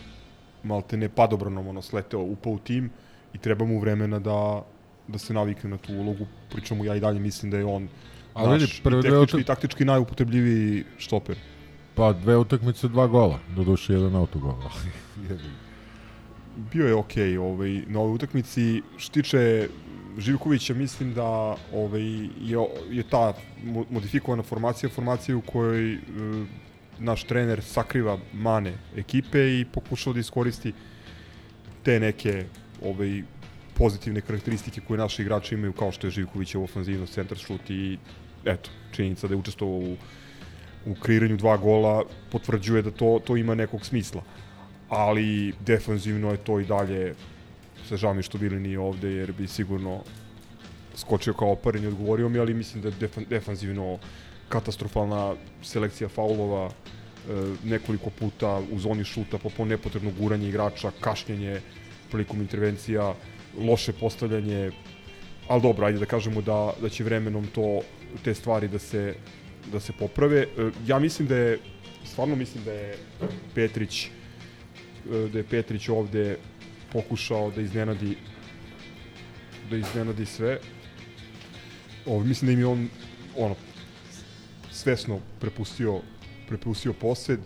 malte 0.64 0.98
ne 0.98 1.10
padobranom 1.10 1.68
ono 1.68 1.82
sleteo, 1.82 2.20
upao 2.22 2.54
u 2.54 2.60
tim 2.60 2.90
i 3.34 3.38
treba 3.38 3.66
mu 3.66 3.80
vremena 3.80 4.20
da, 4.20 4.64
da 5.08 5.18
se 5.18 5.34
navikne 5.34 5.70
na 5.70 5.78
tu 5.78 5.94
ulogu, 5.94 6.26
pričamo 6.52 6.84
ja 6.84 6.96
i 6.96 7.00
dalje 7.00 7.20
mislim 7.20 7.52
da 7.52 7.58
je 7.58 7.66
on 7.66 7.88
Ali 8.34 8.54
vidi, 8.54 8.64
naš 8.64 8.82
prve 8.82 9.02
tehnički 9.02 9.24
utak- 9.28 9.42
i 9.42 9.46
taktički 9.46 9.86
najupotrebljiviji 9.86 10.84
štoper. 10.98 11.38
Pa 11.96 12.14
dve 12.14 12.38
utakmice, 12.38 12.88
dva 12.88 13.08
gola. 13.08 13.40
Doduše 13.50 13.94
jedan 13.94 14.16
autogol. 14.16 14.54
bio 16.74 16.88
je 16.88 16.96
okej 16.96 17.38
ovaj, 17.38 17.82
na 17.88 18.00
ovoj 18.00 18.16
utakmici. 18.16 18.82
Što 18.98 19.14
tiče 19.14 19.68
Živkovića, 20.18 20.74
mislim 20.74 21.14
da 21.14 21.56
ovaj, 21.74 22.04
je, 22.42 22.58
je 22.92 23.04
ta 23.10 23.34
mo- 23.64 23.86
modifikovana 23.90 24.44
formacija, 24.44 24.90
formacija 24.90 25.38
u 25.38 25.42
kojoj 25.42 25.94
e, 25.94 26.00
naš 27.00 27.24
trener 27.24 27.64
sakriva 27.64 28.18
mane 28.34 28.74
ekipe 28.96 29.60
i 29.60 29.66
pokušao 29.74 30.14
da 30.14 30.20
iskoristi 30.20 30.74
te 31.84 32.00
neke 32.00 32.46
ovaj, 32.84 33.24
pozitivne 33.74 34.22
karakteristike 34.22 34.82
koje 34.88 34.98
naši 34.98 35.22
igrači 35.22 35.56
imaju, 35.56 35.74
kao 35.74 35.92
što 35.92 36.08
je 36.08 36.12
Živkovićev 36.12 36.64
ofanzivnost, 36.64 37.14
centar 37.14 37.38
šut 37.38 37.70
i 37.70 37.98
eto, 38.46 38.70
činjenica 38.92 39.28
da 39.28 39.34
je 39.34 39.38
učestvovao 39.38 39.78
u, 39.78 39.96
u 40.86 40.96
kreiranju 40.96 41.38
dva 41.38 41.58
gola 41.58 42.04
potvrđuje 42.32 42.82
da 42.82 42.92
to, 42.92 43.20
to 43.26 43.38
ima 43.38 43.56
nekog 43.56 43.86
smisla 43.86 44.24
ali 44.90 45.54
defanzivno 45.66 46.32
je 46.32 46.38
to 46.38 46.60
i 46.60 46.66
dalje 46.66 47.16
sa 47.90 48.14
mi 48.14 48.24
što 48.24 48.38
bili 48.38 48.60
nije 48.60 48.80
ovde 48.80 49.12
jer 49.12 49.32
bi 49.32 49.48
sigurno 49.48 50.04
skočio 50.96 51.34
kao 51.34 51.52
oparen 51.52 51.84
i 51.84 51.88
odgovorio 51.88 52.30
mi, 52.30 52.40
ali 52.40 52.54
mislim 52.54 52.84
da 52.84 52.90
je 52.90 52.96
defan, 53.00 53.26
defanzivno 53.30 54.00
katastrofalna 54.50 55.36
selekcija 55.62 56.10
faulova, 56.10 56.70
e, 56.70 56.72
nekoliko 57.64 58.10
puta 58.10 58.62
u 58.72 58.80
zoni 58.80 59.04
šuta, 59.04 59.38
po 59.38 59.66
nepotrebno 59.66 60.12
guranje 60.20 60.50
igrača, 60.50 60.92
kašnjenje 61.00 61.62
prilikom 62.12 62.42
intervencija, 62.42 63.14
loše 63.60 63.94
postavljanje, 63.94 64.72
ali 65.48 65.62
dobro, 65.62 65.86
ajde 65.86 66.00
da 66.00 66.06
kažemo 66.06 66.42
da, 66.42 66.74
da 66.82 66.90
će 66.90 67.04
vremenom 67.04 67.48
to, 67.48 67.82
te 68.24 68.34
stvari 68.34 68.68
da 68.68 68.80
se, 68.80 69.16
da 69.72 69.80
se 69.80 69.94
poprave. 70.00 70.42
E, 70.42 70.72
ja 70.88 71.00
mislim 71.00 71.28
da 71.28 71.38
je, 71.38 71.60
stvarno 72.06 72.36
mislim 72.36 72.64
da 72.64 72.72
je 72.72 72.98
Petrić 73.56 74.10
da 75.10 75.38
je 75.38 75.44
Petrić 75.44 75.90
ovde 75.90 76.38
pokušao 76.94 77.52
da 77.52 77.62
iznenadi 77.62 78.18
da 79.70 79.78
iznenadi 79.78 80.26
sve. 80.26 80.60
Ovo, 82.06 82.24
mislim 82.24 82.48
da 82.48 82.54
im 82.54 82.60
je 82.60 82.66
on 82.66 82.90
ono, 83.38 83.56
svesno 84.72 85.20
prepustio, 85.40 86.02
prepustio 86.48 86.94
posed. 86.94 87.40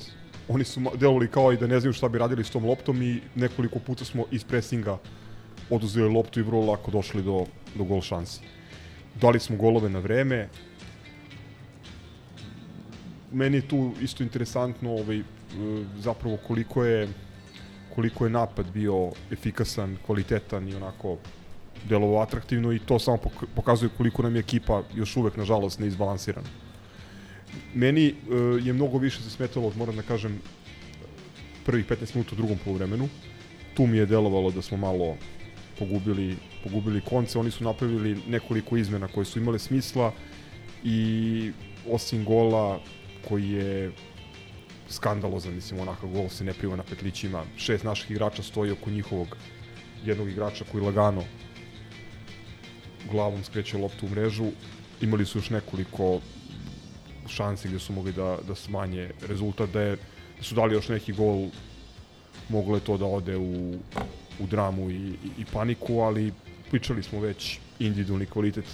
Oni 0.47 0.63
su 0.63 0.81
delovali 0.95 1.27
kao 1.27 1.53
i 1.53 1.57
da 1.57 1.67
ne 1.67 1.79
znaju 1.79 1.93
šta 1.93 2.09
bi 2.09 2.17
radili 2.17 2.43
s 2.43 2.49
tom 2.49 2.65
loptom 2.65 3.01
i 3.01 3.21
nekoliko 3.35 3.79
puta 3.79 4.05
smo 4.05 4.25
iz 4.31 4.43
presinga 4.43 4.97
oduzeli 5.69 6.13
loptu 6.13 6.39
i 6.39 6.43
vrlo 6.43 6.65
lako 6.65 6.91
došli 6.91 7.23
do, 7.23 7.45
do 7.75 7.83
gol 7.83 8.01
šansi. 8.01 8.41
Dali 9.21 9.39
smo 9.39 9.57
golove 9.57 9.89
na 9.89 9.99
vreme. 9.99 10.49
Meni 13.31 13.57
je 13.57 13.67
tu 13.67 13.93
isto 14.01 14.23
interesantno 14.23 14.91
ovaj, 14.91 15.19
e, 15.19 15.23
zapravo 15.99 16.37
koliko 16.47 16.83
je 16.83 17.07
koliko 17.99 18.25
je 18.25 18.29
napad 18.29 18.65
bio 18.73 19.11
efikasan, 19.31 19.97
kvalitetan 20.05 20.69
i 20.69 20.75
onako 20.75 21.17
delovo 21.89 22.21
atraktivno 22.21 22.71
i 22.73 22.79
to 22.79 22.99
samo 22.99 23.17
pok- 23.17 23.47
pokazuje 23.55 23.89
koliko 23.97 24.23
nam 24.23 24.35
je 24.35 24.39
ekipa 24.39 24.83
još 24.95 25.17
uvek, 25.17 25.37
nažalost, 25.37 25.79
neizbalansirana. 25.79 26.47
Meni 27.73 28.13
uh, 28.13 28.65
je 28.65 28.73
mnogo 28.73 28.97
više 28.97 29.21
se 29.21 29.29
smetalo, 29.29 29.73
moram 29.75 29.95
da 29.95 30.01
kažem, 30.01 30.39
prvih 31.65 31.85
15 31.89 32.15
minuta 32.15 32.35
u 32.35 32.37
drugom 32.37 32.57
poluvremenu. 32.63 33.09
Tu 33.73 33.87
mi 33.87 33.97
je 33.97 34.05
delovalo 34.05 34.51
da 34.51 34.61
smo 34.61 34.77
malo 34.77 35.17
pogubili, 35.79 36.37
pogubili 36.63 37.01
konce. 37.01 37.39
Oni 37.39 37.51
su 37.51 37.63
napravili 37.63 38.15
nekoliko 38.27 38.77
izmena 38.77 39.07
koje 39.07 39.25
su 39.25 39.39
imale 39.39 39.59
smisla 39.59 40.13
i 40.83 41.51
osim 41.89 42.23
gola 42.25 42.79
koji 43.27 43.49
je 43.49 43.91
skandalozan, 44.89 45.53
mislim, 45.53 45.79
onakav 45.79 46.09
gol 46.09 46.29
se 46.29 46.43
ne 46.43 46.53
priva 46.53 46.75
na 46.75 46.83
petlićima. 46.83 47.43
Šest 47.57 47.83
naših 47.83 48.11
igrača 48.11 48.43
stoji 48.43 48.71
oko 48.71 48.89
njihovog 48.89 49.37
jednog 50.05 50.29
igrača 50.29 50.65
koji 50.71 50.83
lagano 50.83 51.23
glavom 53.11 53.43
skreće 53.43 53.77
loptu 53.77 54.05
u 54.05 54.09
mrežu. 54.09 54.51
Imali 55.01 55.25
su 55.25 55.37
još 55.37 55.49
nekoliko 55.49 56.19
šansi 57.27 57.67
gde 57.67 57.79
su 57.79 57.93
mogli 57.93 58.13
da, 58.13 58.37
da 58.47 58.55
smanje 58.55 59.11
rezultat, 59.27 59.69
da, 59.69 59.81
je, 59.81 59.95
da 60.37 60.43
su 60.43 60.55
dali 60.55 60.73
još 60.73 60.89
neki 60.89 61.13
gol, 61.13 61.47
moglo 62.49 62.75
je 62.75 62.83
to 62.83 62.97
da 62.97 63.05
ode 63.05 63.37
u, 63.37 63.73
u 64.39 64.47
dramu 64.47 64.89
i, 64.89 64.95
i, 64.95 65.31
i 65.37 65.45
paniku, 65.53 65.99
ali 65.99 66.33
pričali 66.69 67.03
smo 67.03 67.19
već, 67.19 67.59
individualni 67.79 68.25
kvalitet 68.25 68.65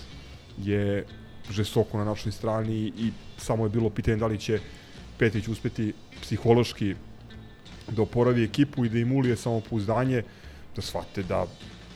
je 0.57 1.05
žestoko 1.51 1.97
na 1.97 2.05
našoj 2.05 2.31
strani 2.31 2.91
i 2.97 3.11
samo 3.37 3.65
je 3.65 3.69
bilo 3.69 3.89
pitanje 3.89 4.17
da 4.17 4.27
li 4.27 4.39
će 4.39 4.59
Petrić 5.19 5.47
uspeti 5.47 5.93
psihološki 6.21 6.95
da 7.91 8.01
oporavi 8.01 8.43
ekipu 8.43 8.85
i 8.85 8.89
da 8.89 8.99
im 8.99 9.11
ulije 9.11 9.37
samopouzdanje, 9.37 10.23
da 10.75 10.81
shvate 10.81 11.23
da 11.23 11.45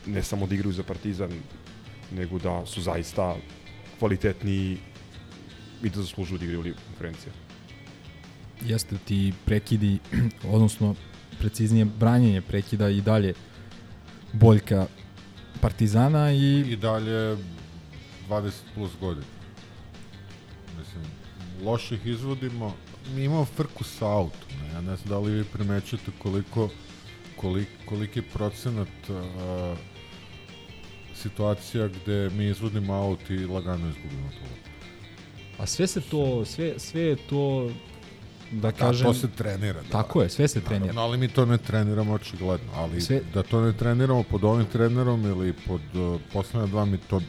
ne 0.06 0.24
samo 0.24 0.48
da 0.48 0.56
igraju 0.56 0.74
za 0.74 0.84
Partizan, 0.84 1.32
nego 2.12 2.40
da 2.40 2.66
su 2.66 2.82
zaista 2.82 3.36
kvalitetni 4.00 4.78
i 5.84 5.90
da 5.90 6.02
zaslužuju 6.02 6.38
da 6.38 6.46
igraju 6.46 6.60
u 6.60 6.64
Ligu 6.64 6.78
konferencija. 6.88 7.34
Jeste 8.66 8.98
ti 9.06 9.34
prekidi, 9.46 10.00
odnosno 10.56 10.96
preciznije 11.40 11.86
branjenje 11.86 12.42
prekida 12.42 12.90
i 12.90 13.02
dalje 13.02 13.34
boljka 14.34 14.88
Partizana 15.62 16.32
i 16.32 16.60
I 16.72 16.76
dalje 16.76 17.38
20 18.30 18.52
plus 18.76 18.92
godina. 19.02 19.26
Mislim, 20.80 21.04
loše 21.64 21.96
ih 21.96 22.06
izvodimo. 22.06 22.76
Mi 23.08 23.24
imamo 23.24 23.46
frku 23.46 23.84
sa 23.84 24.06
autom. 24.08 24.50
Ne? 24.62 24.74
Ja 24.74 24.82
ne 24.82 24.96
znam 24.96 25.10
da 25.10 25.20
li 25.20 25.32
vi 25.32 25.44
primećate 25.44 26.12
koliko, 26.22 26.70
kolik, 27.36 27.68
koliki 27.86 28.22
procenat 28.22 28.88
uh, 29.10 29.78
situacija 31.16 31.88
gde 31.88 32.30
mi 32.30 32.46
izvodimo 32.46 32.94
aut 32.94 33.30
i 33.30 33.38
lagano 33.46 33.90
izgubimo 33.90 34.30
to. 34.30 34.70
a 35.58 35.66
sve 35.66 35.88
se 35.88 36.02
to 36.02 36.46
sve 36.46 36.80
sve 36.80 37.02
je 37.02 37.16
to 37.16 37.72
da 38.52 38.62
Da, 38.62 38.72
kažem 38.72 39.06
to 39.08 39.14
se 39.14 39.28
trenira. 39.38 39.82
Da. 39.82 39.90
tako 39.90 40.22
je, 40.22 40.30
sve 40.30 40.48
se 40.48 40.62
trenira. 40.62 40.80
Naravno, 40.80 41.02
ali 41.02 41.18
mi 41.18 41.28
to 41.28 41.46
ne 41.46 41.58
treniramo 41.58 42.14
očigledno. 42.14 42.72
Ali 42.76 43.02
Sve- 43.02 43.22
da 43.34 43.44
to 43.44 43.62
ne 43.62 43.74
treniramo 43.74 44.24
pod 44.24 44.44
ovim 44.44 44.66
trenerom 44.66 45.26
ili 45.26 45.54
pod 45.68 45.82
uh, 45.96 46.22
poslednja 46.34 46.68
dva, 46.68 46.86
mi 46.86 46.98
to 46.98 47.22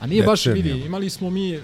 A 0.00 0.06
nije 0.06 0.22
baš 0.22 0.46
vidi, 0.46 0.70
imali 0.70 1.10
smo 1.10 1.30
mi 1.30 1.58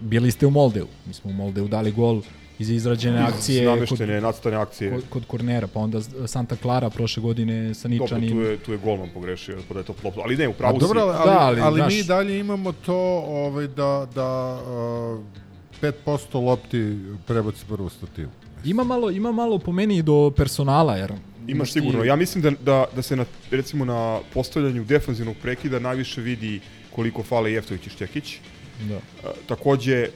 bili 0.00 0.30
ste 0.30 0.46
u 0.46 0.50
Moldeu. 0.50 0.86
Mi 1.06 1.14
smo 1.14 1.30
u 1.30 1.34
Moldeu 1.34 1.68
dali 1.68 1.92
gol 1.92 2.22
iz 2.58 2.70
izrađene 2.70 3.18
akcije 3.20 3.66
kod, 3.66 3.74
Nameštene, 3.74 4.20
nacrtane 4.20 4.56
akcije. 4.56 4.90
kod, 4.90 5.02
kod 5.08 5.26
kornera, 5.26 5.66
pa 5.66 5.80
onda 5.80 6.00
Santa 6.26 6.56
Clara 6.56 6.90
prošle 6.90 7.22
godine 7.22 7.74
sa 7.74 7.88
Dobro, 7.88 8.04
Ničanim. 8.04 8.30
tu 8.30 8.40
je, 8.40 8.56
tu 8.56 8.72
je 8.72 8.78
golman 8.78 9.08
pogrešio, 9.14 9.58
pa 9.68 9.74
da 9.74 9.80
je 9.80 9.86
to 9.86 9.94
lopta. 10.04 10.20
Ali 10.20 10.36
ne, 10.36 10.48
u 10.48 10.52
pravu 10.52 10.78
dobro, 10.78 11.00
si. 11.00 11.06
ali, 11.08 11.12
Da, 11.24 11.38
ali, 11.38 11.60
ali, 11.60 11.62
ali 11.62 11.82
mi 11.84 11.92
znaš- 11.92 12.06
dalje 12.06 12.38
imamo 12.40 12.72
to 12.72 12.96
ovaj, 13.26 13.66
da, 13.66 14.06
da 14.14 14.60
uh, 15.12 15.20
5% 15.82 16.34
lopti 16.36 16.96
prebaci 17.26 17.64
prvu 17.68 17.88
stativu. 17.88 18.30
Ima 18.64 18.84
malo, 18.84 19.10
ima 19.10 19.32
malo 19.32 19.58
po 19.58 19.72
meni 19.72 19.96
i 19.96 20.02
do 20.02 20.30
personala, 20.30 20.96
jer 20.96 21.12
Imaš 21.48 21.68
ti- 21.68 21.72
sigurno. 21.72 22.04
Ja 22.04 22.16
mislim 22.16 22.42
da, 22.42 22.50
da, 22.52 22.84
da 22.94 23.02
se 23.02 23.16
na, 23.16 23.24
recimo 23.50 23.84
na 23.84 24.20
postavljanju 24.34 24.84
defanzivnog 24.84 25.36
prekida 25.36 25.78
najviše 25.78 26.20
vidi 26.20 26.60
koliko 26.90 27.22
fale 27.22 27.52
Jeftović 27.52 27.86
i 27.86 27.90
Štekić. 27.90 28.38
Da. 28.88 28.96
A, 28.96 29.32
takođe, 29.46 30.08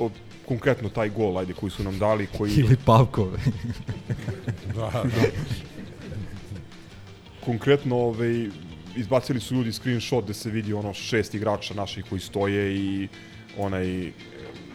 o, 0.00 0.10
konkretno 0.48 0.88
taj 0.88 1.08
gol, 1.08 1.38
ajde, 1.38 1.52
koji 1.52 1.70
su 1.70 1.84
nam 1.84 1.98
dali, 1.98 2.26
koji 2.38 2.52
Ili 2.52 2.76
Pavkove. 2.84 3.38
Da, 4.74 4.90
da. 4.92 5.08
konkretno 7.44 7.96
ovaj, 7.96 8.48
izbacili 8.96 9.40
su 9.40 9.54
ljudi 9.54 9.72
screenshot 9.72 10.24
gde 10.24 10.34
se 10.34 10.50
vidi 10.50 10.72
ono 10.72 10.94
šest 10.94 11.34
igrača 11.34 11.74
naših 11.74 12.04
koji 12.08 12.20
stoje 12.20 12.76
i 12.76 13.08
onaj 13.58 14.12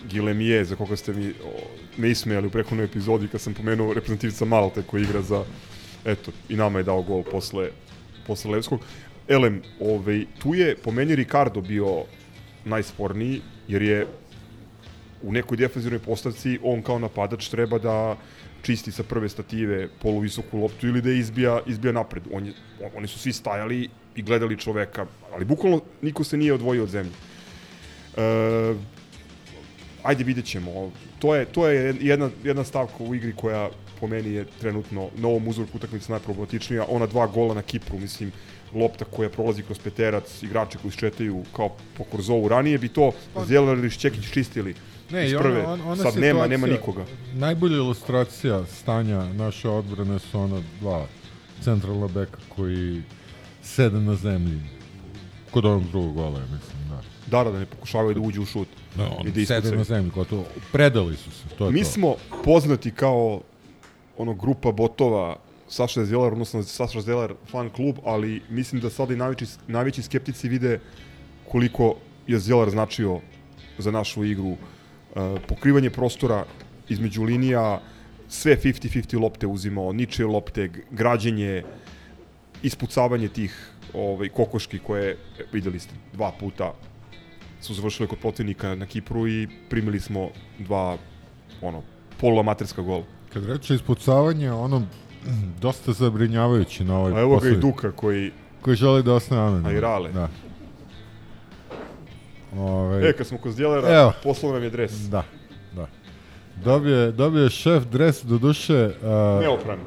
Gilemije 0.09 0.65
za 0.65 0.75
koga 0.75 0.95
ste 0.95 1.13
mi 1.13 1.29
o, 1.29 1.51
me 1.97 2.09
ismejali 2.09 2.47
u 2.47 2.51
prekonoj 2.51 2.85
epizodi 2.85 3.27
kad 3.27 3.41
sam 3.41 3.53
pomenuo 3.53 3.93
reprezentativca 3.93 4.45
Malte 4.45 4.83
koji 4.83 5.03
igra 5.03 5.21
za 5.21 5.43
eto 6.05 6.31
i 6.49 6.55
nama 6.55 6.79
je 6.79 6.83
dao 6.83 7.01
gol 7.01 7.23
posle 7.23 7.69
posle 8.27 8.51
Levskog. 8.51 8.79
Elem, 9.27 9.61
ovaj, 9.79 10.25
tu 10.39 10.55
je 10.55 10.75
po 10.75 10.91
meni 10.91 11.15
Ricardo 11.15 11.61
bio 11.61 12.03
najsporniji 12.65 13.41
jer 13.67 13.81
je 13.81 14.07
u 15.23 15.31
nekoj 15.31 15.57
defanzivnoj 15.57 15.99
postavci 15.99 16.59
on 16.63 16.81
kao 16.81 16.99
napadač 16.99 17.49
treba 17.49 17.79
da 17.79 18.17
čisti 18.61 18.91
sa 18.91 19.03
prve 19.03 19.29
stative 19.29 19.87
poluvisoku 20.01 20.57
loptu 20.57 20.87
ili 20.87 21.01
da 21.01 21.09
je 21.09 21.19
izbija, 21.19 21.59
izbija 21.67 21.91
napred. 21.91 22.23
On 22.33 22.45
je, 22.45 22.53
on, 22.83 22.91
oni 22.97 23.07
su 23.07 23.19
svi 23.19 23.33
stajali 23.33 23.89
i 24.15 24.21
gledali 24.21 24.57
čoveka, 24.57 25.05
ali 25.33 25.45
bukvalno 25.45 25.81
niko 26.01 26.23
se 26.23 26.37
nije 26.37 26.53
odvojio 26.53 26.83
od 26.83 26.89
zemlje. 26.89 27.11
E, 28.17 28.75
ajde 30.03 30.23
vidjet 30.23 30.45
ćemo. 30.45 30.91
To 31.19 31.35
je, 31.35 31.45
to 31.45 31.67
je 31.67 31.95
jedna, 31.99 32.29
jedna 32.43 32.63
stavka 32.63 33.03
u 33.03 33.15
igri 33.15 33.33
koja, 33.35 33.69
po 33.99 34.07
meni 34.07 34.31
je 34.31 34.45
trenutno 34.59 35.09
na 35.17 35.27
ovom 35.27 35.47
uzorku 35.47 35.77
utakmica 35.77 36.11
najproblematičnija. 36.11 36.85
Ona 36.89 37.07
dva 37.07 37.27
gola 37.27 37.53
na 37.53 37.61
Kipru, 37.61 37.99
mislim, 37.99 38.31
lopta 38.75 39.05
koja 39.05 39.29
prolazi 39.29 39.63
kroz 39.63 39.79
peterac, 39.79 40.43
igrači 40.43 40.77
koji 40.77 40.91
šetaju 40.91 41.43
kao 41.55 41.69
po 41.97 42.03
korzovu. 42.03 42.47
Ranije 42.47 42.77
bi 42.77 42.87
to 42.87 43.11
Zeller 43.45 43.77
ili 43.77 43.89
Šćekić 43.89 44.31
čistili 44.33 44.75
Ne, 45.09 45.25
iz 45.27 45.33
prve. 45.39 45.59
ona, 45.59 45.73
ona, 45.73 45.85
ona 45.91 46.03
Sad 46.03 46.17
nema, 46.17 46.47
nema 46.47 46.67
nikoga. 46.67 47.05
Najbolja 47.33 47.75
ilustracija 47.75 48.65
stanja 48.65 49.23
naše 49.33 49.69
odbrane 49.69 50.19
su 50.19 50.39
ona 50.39 50.61
dva 50.79 51.05
centralna 51.63 52.07
beka 52.07 52.37
koji 52.55 53.01
sede 53.63 53.99
na 53.99 54.15
zemlji 54.15 54.59
kod 55.51 55.65
onog 55.65 55.83
drugog 55.91 56.13
gola, 56.13 56.39
ja 56.39 56.45
mislim, 56.45 56.89
da. 56.89 57.01
Dara 57.27 57.51
da 57.51 57.59
ne 57.59 57.65
pokušavaju 57.65 58.13
da 58.13 58.19
uđu 58.21 58.41
u 58.41 58.45
šut. 58.45 58.67
No, 58.95 59.03
I 59.03 59.27
on 59.27 59.31
da 59.33 59.45
sede 59.45 59.71
na 59.75 59.83
zemlji, 59.83 60.11
gotovo. 60.15 60.45
Predali 60.71 61.15
su 61.15 61.31
se, 61.31 61.43
to 61.57 61.65
je 61.65 61.71
Mi 61.71 61.83
to. 61.83 61.89
smo 61.89 62.15
poznati 62.43 62.91
kao 62.91 63.41
ono 64.17 64.33
grupa 64.33 64.71
botova 64.71 65.35
Saša 65.71 66.05
Zeller, 66.05 66.33
odnosno 66.33 66.63
Saša 66.63 67.01
Zeller 67.01 67.33
fan 67.51 67.69
klub, 67.69 67.95
ali 68.05 68.41
mislim 68.49 68.81
da 68.81 68.89
sada 68.89 69.13
i 69.13 69.17
najveći, 69.17 69.45
najveći 69.67 70.01
skeptici 70.01 70.49
vide 70.49 70.79
koliko 71.51 71.95
je 72.27 72.39
Zeller 72.39 72.69
značio 72.69 73.19
za 73.77 73.91
našu 73.91 74.23
igru. 74.23 74.51
E, 74.51 74.57
pokrivanje 75.47 75.89
prostora 75.89 76.45
između 76.89 77.23
linija, 77.23 77.81
sve 78.27 78.57
50-50 78.57 79.21
lopte 79.21 79.47
uzimao, 79.47 79.93
ničije 79.93 80.25
lopte, 80.25 80.69
građenje, 80.91 81.63
ispucavanje 82.63 83.27
tih 83.27 83.71
ovaj, 83.93 84.29
kokoški 84.29 84.79
koje, 84.79 85.11
e, 85.11 85.17
videli 85.53 85.79
ste, 85.79 85.93
dva 86.13 86.31
puta 86.39 86.73
su 87.61 87.73
završile 87.73 88.07
kod 88.07 88.19
protivnika 88.19 88.75
na 88.75 88.85
Kipru 88.85 89.27
i 89.27 89.47
primili 89.69 89.99
smo 89.99 90.29
dva 90.59 90.97
ono, 91.61 91.81
poluamaterska 92.19 92.81
gola. 92.81 93.03
Kad 93.33 93.45
reče 93.45 93.75
ispucavanje, 93.75 94.51
ono 94.51 94.81
dosta 95.61 95.93
zabrinjavajući 95.93 96.83
na 96.83 96.97
ovoj 96.97 97.13
A 97.13 97.19
evo 97.19 97.29
ga 97.29 97.35
i 97.37 97.39
poslednji- 97.41 97.61
Duka 97.61 97.91
koji, 97.91 98.31
koji 98.61 98.75
želi 98.75 99.03
da 99.03 99.13
ostane 99.13 99.41
anonim. 99.41 99.65
A 99.65 99.71
i 99.71 99.79
Rale. 99.79 100.11
Da. 100.11 100.29
Ove, 102.53 103.09
e, 103.09 103.13
kad 103.13 103.27
smo 103.27 103.37
kod 103.37 103.51
Zdjelera, 103.51 103.87
Evo. 103.91 104.13
poslao 104.23 104.53
nam 104.53 104.63
je 104.63 104.69
dres. 104.69 104.91
Da, 104.91 105.23
da. 105.73 105.87
Dobije, 106.55 107.11
dobije 107.11 107.49
šef 107.49 107.83
dres, 107.83 108.23
do 108.23 108.37
duše, 108.37 108.91
uh, 108.95 109.41
Neopran. 109.41 109.79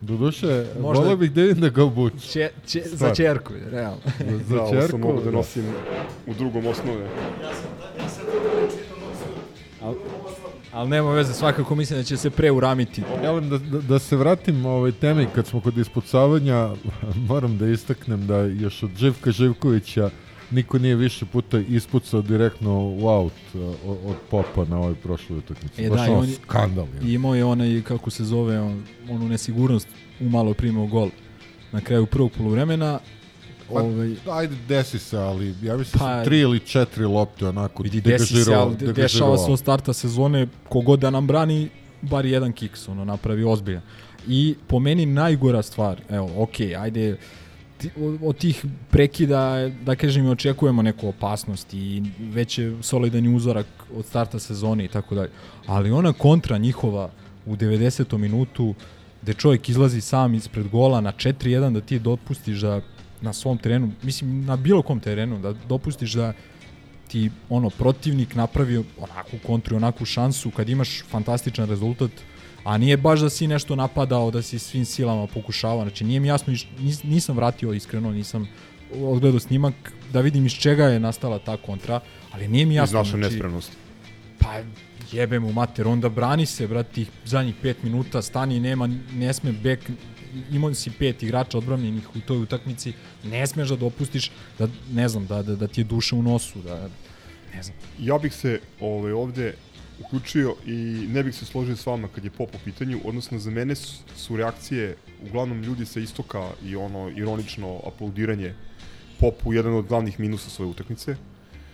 do 0.00 0.16
duše, 0.16 0.66
Možda- 0.80 1.02
volio 1.02 1.16
bih 1.16 1.32
da 1.32 1.40
vidim 1.42 1.60
da 1.60 1.68
ga 1.68 1.84
obuče. 1.84 2.16
Če, 2.22 2.50
če, 2.66 2.80
za 2.80 2.96
Stvarno. 2.96 3.14
čerku, 3.14 3.52
realno. 3.70 3.98
Za 4.48 4.54
Da, 4.54 4.62
ovo 4.62 4.72
čerku, 4.72 4.88
sam 4.88 5.00
mogu 5.00 5.20
da 5.20 5.30
nosim 5.30 5.64
u 6.26 6.34
drugom 6.34 6.66
osnove. 6.66 7.06
Ali 10.72 10.88
nema 10.90 11.10
veze, 11.12 11.34
svakako 11.34 11.74
mislim 11.74 11.98
da 11.98 12.04
će 12.04 12.16
se 12.16 12.30
preuramiti. 12.30 13.02
Ja 13.24 13.40
da, 13.40 13.58
da, 13.58 13.80
da 13.80 13.98
se 13.98 14.16
vratim 14.16 14.66
ovoj 14.66 14.92
temi, 14.92 15.26
kad 15.34 15.46
smo 15.46 15.60
kod 15.60 15.78
ispucavanja, 15.78 16.68
moram 17.28 17.58
da 17.58 17.66
istaknem 17.66 18.26
da 18.26 18.36
još 18.36 18.82
od 18.82 18.90
Živka 18.96 19.32
Živkovića 19.32 20.10
niko 20.50 20.78
nije 20.78 20.94
više 20.96 21.26
puta 21.26 21.58
ispucao 21.58 22.22
direktno 22.22 22.78
u 22.80 23.08
aut 23.08 23.32
od, 23.84 23.98
od 24.04 24.16
Popa 24.30 24.64
na 24.64 24.78
ovoj 24.78 24.94
prošloj 24.94 25.38
utakmici. 25.38 25.84
E, 25.84 25.90
Baš 25.90 26.06
da, 26.06 26.12
on 26.12 26.26
skandal. 26.42 26.86
je. 27.02 27.14
Imao 27.14 27.34
je 27.34 27.44
onaj, 27.44 27.82
kako 27.82 28.10
se 28.10 28.24
zove, 28.24 28.60
on, 28.60 28.82
onu 29.10 29.28
nesigurnost 29.28 29.88
umalo 30.20 30.54
primao 30.54 30.86
gol 30.86 31.08
na 31.72 31.80
kraju 31.80 32.06
prvog 32.06 32.30
poluvremena. 32.38 32.98
Pa, 33.74 33.80
Ovaj, 33.80 34.14
Ajde, 34.30 34.54
desi 34.68 34.98
se, 34.98 35.18
ali 35.18 35.54
ja 35.62 35.76
mislim 35.76 35.98
Pa- 35.98 36.24
tri 36.24 36.38
ili 36.38 36.60
četiri 36.60 37.04
lopte 37.04 37.46
onako 37.46 37.82
vidi, 37.82 38.00
desi 38.00 38.44
se, 38.44 38.54
ali 38.54 38.76
de- 38.76 38.92
dešava 38.92 39.38
se 39.38 39.50
od 39.52 39.58
starta 39.58 39.92
sezone, 39.92 40.46
kogod 40.68 41.00
da 41.00 41.10
nam 41.10 41.26
brani, 41.26 41.68
bar 42.02 42.26
jedan 42.26 42.52
kiks, 42.52 42.88
ono, 42.88 43.04
napravi 43.04 43.44
ozbiljan. 43.44 43.82
I 44.28 44.54
po 44.66 44.78
meni 44.78 45.06
najgora 45.06 45.62
stvar, 45.62 46.00
evo, 46.10 46.30
ok, 46.36 46.60
ajde, 46.78 47.16
ti, 47.78 47.90
od, 48.22 48.36
tih 48.38 48.64
prekida, 48.90 49.68
da 49.84 49.96
kažem, 49.96 50.26
očekujemo 50.26 50.82
neku 50.82 51.08
opasnost 51.08 51.74
i 51.74 52.02
već 52.20 52.58
je 52.58 52.76
solidan 52.82 53.34
uzorak 53.34 53.66
od 53.96 54.06
starta 54.06 54.38
sezone 54.38 54.84
i 54.84 54.88
tako 54.88 55.14
dalje. 55.14 55.30
Ali 55.66 55.90
ona 55.90 56.12
kontra 56.12 56.58
njihova 56.58 57.10
u 57.46 57.56
90. 57.56 58.18
minutu, 58.18 58.74
gde 59.22 59.34
čovjek 59.34 59.68
izlazi 59.68 60.00
sam 60.00 60.34
ispred 60.34 60.68
gola 60.68 61.00
na 61.00 61.12
4-1 61.12 61.72
da 61.72 61.80
ti 61.80 61.98
dopustiš 61.98 62.60
da 62.60 62.80
na 63.20 63.32
svom 63.32 63.58
terenu, 63.58 63.92
mislim 64.02 64.44
na 64.44 64.56
bilo 64.56 64.82
kom 64.82 65.00
terenu, 65.00 65.38
da 65.38 65.52
dopustiš 65.52 66.12
da 66.12 66.32
ti 67.08 67.30
ono 67.48 67.70
protivnik 67.70 68.34
napravi 68.34 68.84
onakvu 68.98 69.38
kontru, 69.46 69.74
i 69.74 69.76
onakvu 69.76 70.06
šansu 70.06 70.50
kad 70.50 70.68
imaš 70.68 71.02
fantastičan 71.04 71.68
rezultat, 71.68 72.10
a 72.64 72.78
nije 72.78 72.96
baš 72.96 73.20
da 73.20 73.30
si 73.30 73.46
nešto 73.46 73.76
napadao, 73.76 74.30
da 74.30 74.42
si 74.42 74.58
svim 74.58 74.84
silama 74.84 75.26
pokušavao, 75.26 75.82
znači 75.82 76.04
nije 76.04 76.20
mi 76.20 76.28
jasno, 76.28 76.52
nis, 76.78 77.02
nisam 77.02 77.36
vratio 77.36 77.72
iskreno, 77.72 78.12
nisam 78.12 78.48
odgledao 78.94 79.40
snimak 79.40 79.74
da 80.12 80.20
vidim 80.20 80.46
iz 80.46 80.52
čega 80.52 80.84
je 80.84 81.00
nastala 81.00 81.38
ta 81.38 81.56
kontra, 81.56 82.00
ali 82.32 82.48
nije 82.48 82.66
mi 82.66 82.74
Iz 82.74 82.76
jasno. 82.76 82.98
naše 82.98 83.10
znači, 83.10 83.22
nespremnosti. 83.22 83.76
Pa 84.38 84.60
jebe 85.12 85.38
mu 85.40 85.52
mater, 85.52 85.88
onda 85.88 86.08
brani 86.08 86.46
se, 86.46 86.66
brati, 86.66 87.06
zadnjih 87.24 87.54
pet 87.62 87.82
minuta, 87.82 88.22
stani, 88.22 88.60
nema, 88.60 88.88
ne 89.14 89.32
sme 89.32 89.52
bek, 89.52 89.90
imao 90.52 90.74
si 90.74 90.90
pet 90.90 91.22
igrača 91.22 91.58
odbranjenih 91.58 92.16
u 92.16 92.20
toj 92.20 92.38
utakmici, 92.38 92.92
ne 93.24 93.46
smeš 93.46 93.68
da 93.68 93.76
dopustiš 93.76 94.30
da, 94.58 94.68
ne 94.92 95.08
znam, 95.08 95.26
da, 95.26 95.42
da, 95.42 95.56
da 95.56 95.66
ti 95.66 95.80
je 95.80 95.84
duša 95.84 96.16
u 96.16 96.22
nosu, 96.22 96.62
da, 96.62 96.88
ne 97.54 97.62
znam. 97.62 97.76
Ja 97.98 98.18
bih 98.18 98.34
se 98.34 98.60
ovaj, 98.80 99.12
ovde 99.12 99.54
uključio 100.00 100.54
i 100.66 100.72
ne 101.08 101.22
bih 101.22 101.34
se 101.34 101.44
složio 101.44 101.76
s 101.76 101.86
vama 101.86 102.08
kad 102.08 102.24
je 102.24 102.30
pop 102.30 102.54
u 102.54 102.58
pitanju, 102.64 103.00
odnosno 103.04 103.38
za 103.38 103.50
mene 103.50 103.74
su, 103.74 104.36
reakcije 104.36 104.96
uglavnom 105.28 105.62
ljudi 105.62 105.86
sa 105.86 106.00
istoka 106.00 106.50
i 106.64 106.76
ono 106.76 107.10
ironično 107.16 107.80
aplaudiranje 107.86 108.54
popu 109.20 109.52
jedan 109.52 109.74
od 109.74 109.86
glavnih 109.86 110.20
minusa 110.20 110.50
svoje 110.50 110.70
utakmice. 110.70 111.16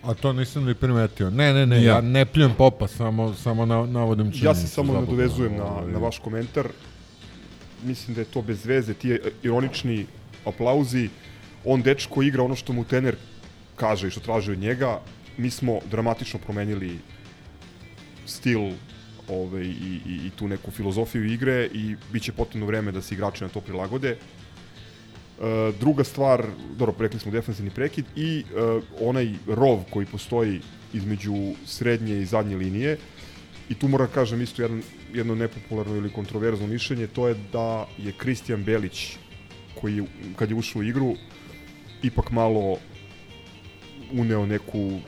A 0.02 0.14
to 0.14 0.32
nisam 0.32 0.64
ni 0.64 0.74
primetio. 0.74 1.30
Ne, 1.30 1.52
ne, 1.52 1.66
ne, 1.66 1.84
Ja. 1.84 1.94
ja, 1.94 2.00
ne 2.00 2.24
pljujem 2.26 2.54
Popa, 2.58 2.88
samo, 2.88 3.34
samo 3.34 3.66
na, 3.66 3.86
navodim 3.86 4.26
činjenicu. 4.26 4.46
Ja 4.46 4.54
se 4.54 4.66
samo 4.66 4.92
nadovezujem 4.92 5.56
na, 5.56 5.64
ovaj. 5.64 5.92
na 5.92 5.98
vaš 5.98 6.18
komentar. 6.18 6.68
Mislim 7.84 8.14
da 8.14 8.20
je 8.20 8.30
to 8.30 8.42
bez 8.42 8.66
veze, 8.66 8.94
ti 8.94 9.18
ironični 9.42 10.06
aplauzi. 10.44 11.08
On 11.64 11.82
dečko 11.82 12.22
igra 12.22 12.42
ono 12.42 12.56
što 12.56 12.72
mu 12.72 12.84
trener 12.84 13.16
kaže 13.76 14.08
i 14.08 14.10
što 14.10 14.20
traži 14.20 14.52
od 14.52 14.58
njega. 14.58 15.00
Mi 15.36 15.50
smo 15.50 15.80
dramatično 15.90 16.40
promenili 16.40 16.98
stil 18.26 18.70
ovaj, 19.28 19.64
i, 19.64 20.00
i, 20.06 20.26
i 20.26 20.30
tu 20.36 20.48
neku 20.48 20.70
filozofiju 20.70 21.24
igre 21.32 21.68
i 21.72 21.96
bit 22.12 22.22
će 22.22 22.32
potrebno 22.32 22.66
vreme 22.66 22.92
da 22.92 23.02
se 23.02 23.14
igrači 23.14 23.44
na 23.44 23.48
to 23.48 23.60
prilagode. 23.60 24.16
E, 24.16 24.18
druga 25.80 26.04
stvar, 26.04 26.46
dobro, 26.78 26.94
rekli 26.98 27.20
smo 27.20 27.32
defensivni 27.32 27.70
prekid 27.70 28.04
i 28.16 28.38
e, 28.40 28.44
onaj 29.00 29.34
rov 29.46 29.84
koji 29.90 30.06
postoji 30.06 30.60
između 30.92 31.54
srednje 31.66 32.20
i 32.20 32.24
zadnje 32.24 32.56
linije 32.56 32.98
i 33.68 33.74
tu 33.74 33.88
moram 33.88 34.08
kažem 34.14 34.42
isto 34.42 34.62
jedan, 34.62 34.82
jedno 35.14 35.34
nepopularno 35.34 35.96
ili 35.96 36.12
kontroverzno 36.12 36.66
mišljenje, 36.66 37.06
to 37.06 37.28
je 37.28 37.34
da 37.52 37.86
je 37.98 38.12
Kristijan 38.12 38.64
Belić 38.64 39.16
koji 39.80 39.96
je, 39.96 40.04
kad 40.36 40.50
je 40.50 40.56
ušao 40.56 40.80
u 40.80 40.82
igru 40.82 41.14
ipak 42.02 42.30
malo 42.30 42.76
uneo 44.12 44.46
neku 44.46 45.00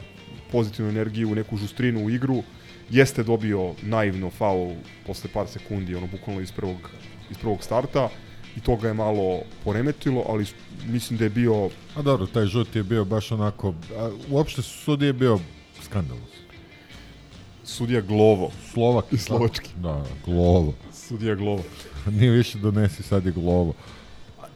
pozitivnu 0.53 0.91
energiju, 0.91 1.35
neku 1.35 1.57
žustrinu 1.57 2.05
u 2.05 2.11
igru, 2.11 2.43
jeste 2.91 3.23
dobio 3.23 3.75
naivno 3.83 4.31
faul 4.31 4.75
posle 5.07 5.31
par 5.33 5.49
sekundi, 5.49 5.95
ono 5.95 6.07
bukvalno 6.07 6.41
iz 6.41 6.53
prvog, 6.53 6.91
iz 7.31 7.39
prvog 7.39 7.63
starta 7.63 8.09
i 8.57 8.61
to 8.61 8.77
ga 8.77 8.89
je 8.89 8.95
malo 8.95 9.41
poremetilo, 9.65 10.25
ali 10.29 10.47
mislim 10.87 11.19
da 11.19 11.25
je 11.25 11.31
bio 11.31 11.71
A 11.95 12.03
dobro, 12.03 12.27
taj 12.27 12.47
žut 12.47 12.77
je 12.77 12.83
bio 12.83 13.05
baš 13.05 13.33
onako... 13.33 13.75
A, 13.99 14.11
uopšte 14.31 14.63
sud 14.63 15.03
je 15.03 15.13
bio 15.13 15.39
skandalus. 15.83 16.48
Sudija 17.69 18.01
Glovo. 18.01 18.51
Slovak. 18.73 19.05
I 19.13 19.19
slovački. 19.19 19.71
Da, 19.77 20.05
Glovo. 20.25 20.75
Sudija 20.93 21.35
Glovo. 21.35 21.63
Nije 22.19 22.31
više 22.31 22.59
donesi, 22.59 23.03
sad 23.03 23.27
je 23.27 23.33
Glovo. 23.33 23.75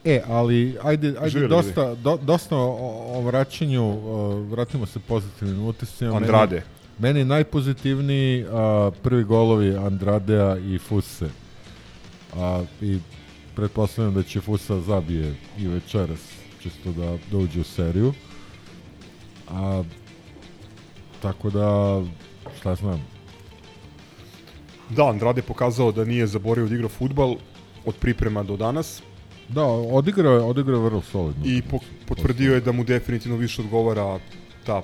E, 0.04 0.20
ali 0.26 0.76
ajde, 0.82 1.08
ajde 1.08 1.30
Živjeli 1.30 1.50
dosta, 1.50 1.94
do, 1.94 2.18
dosta 2.22 2.56
o, 2.56 3.16
o 3.16 3.20
vraćanju, 3.20 3.82
o, 3.82 4.28
vratimo 4.50 4.86
se 4.86 4.98
pozitivnim 4.98 5.66
utiscima. 5.66 6.16
Andrade. 6.16 6.62
Meni, 6.98 7.18
meni 7.18 7.24
najpozitivniji 7.24 8.46
a, 8.50 8.90
prvi 9.02 9.24
golovi 9.24 9.76
Andradea 9.76 10.58
i 10.58 10.78
Fuse. 10.78 11.28
A, 12.36 12.64
I 12.80 12.98
pretpostavljam 13.56 14.14
da 14.14 14.22
će 14.22 14.40
Fusa 14.40 14.80
zabije 14.80 15.34
i 15.58 15.66
večeras, 15.66 16.20
čisto 16.62 16.92
da, 16.92 17.18
da 17.30 17.38
uđe 17.38 17.60
u 17.60 17.64
seriju. 17.64 18.12
A, 19.50 19.82
tako 21.22 21.50
da, 21.50 22.02
šta 22.62 22.74
znam, 22.74 23.02
Da, 24.90 25.08
Andrade 25.08 25.38
je 25.38 25.42
pokazao 25.42 25.92
da 25.92 26.04
nije 26.04 26.26
zaboravio 26.26 26.68
da 26.68 26.74
igra 26.74 26.88
futbal 26.88 27.34
od 27.84 27.94
priprema 27.96 28.42
do 28.42 28.56
danas 28.56 29.02
Da, 29.48 29.64
odigrao 29.66 30.34
je, 30.34 30.40
odigrao 30.40 30.76
je 30.78 30.84
vrlo 30.84 31.02
solidno. 31.02 31.42
i 31.46 31.62
po, 31.62 31.78
potvrdio 32.06 32.54
je 32.54 32.60
da 32.60 32.72
mu 32.72 32.84
definitivno 32.84 33.36
više 33.36 33.62
odgovara 33.62 34.18
ta 34.66 34.82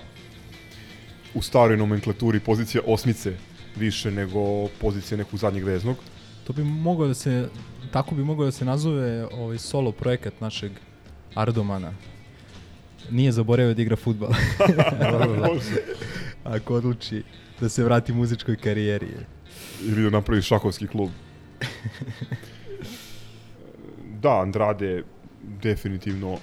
u 1.34 1.42
staroj 1.42 1.76
nomenklaturi 1.76 2.40
pozicija 2.40 2.82
osmice 2.86 3.32
više 3.76 4.10
nego 4.10 4.68
pozicija 4.80 5.18
nekog 5.18 5.38
zadnjeg 5.38 5.64
veznog. 5.64 5.96
To 6.46 6.52
bi 6.52 6.64
mogao 6.64 7.06
da 7.06 7.14
se, 7.14 7.48
tako 7.92 8.14
bi 8.14 8.24
mogao 8.24 8.44
da 8.44 8.50
se 8.52 8.64
nazove 8.64 9.26
ovaj 9.32 9.58
solo 9.58 9.92
projekat 9.92 10.40
našeg 10.40 10.72
Ardomana. 11.34 11.92
Nije 13.10 13.32
zaboravio 13.32 13.74
da 13.74 13.82
igra 13.82 13.96
futbal. 13.96 14.30
Ako 16.44 16.74
odluči 16.74 17.22
da 17.60 17.68
se 17.68 17.84
vrati 17.84 18.12
muzičkoj 18.12 18.56
karijeri. 18.56 19.08
Ili 19.82 20.02
da 20.02 20.10
napravi 20.10 20.42
šahovski 20.42 20.86
klub. 20.86 21.10
da, 24.22 24.40
Andrade 24.40 25.02
definitivno 25.62 26.38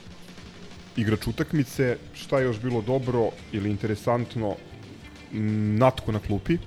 igrač 0.96 1.28
utakmice. 1.28 1.98
Šta 2.14 2.40
je 2.40 2.46
još 2.46 2.60
bilo 2.60 2.82
dobro 2.82 3.30
ili 3.52 3.70
interesantno? 3.70 4.56
Natko 5.80 6.12
na 6.12 6.20
klupi. 6.20 6.58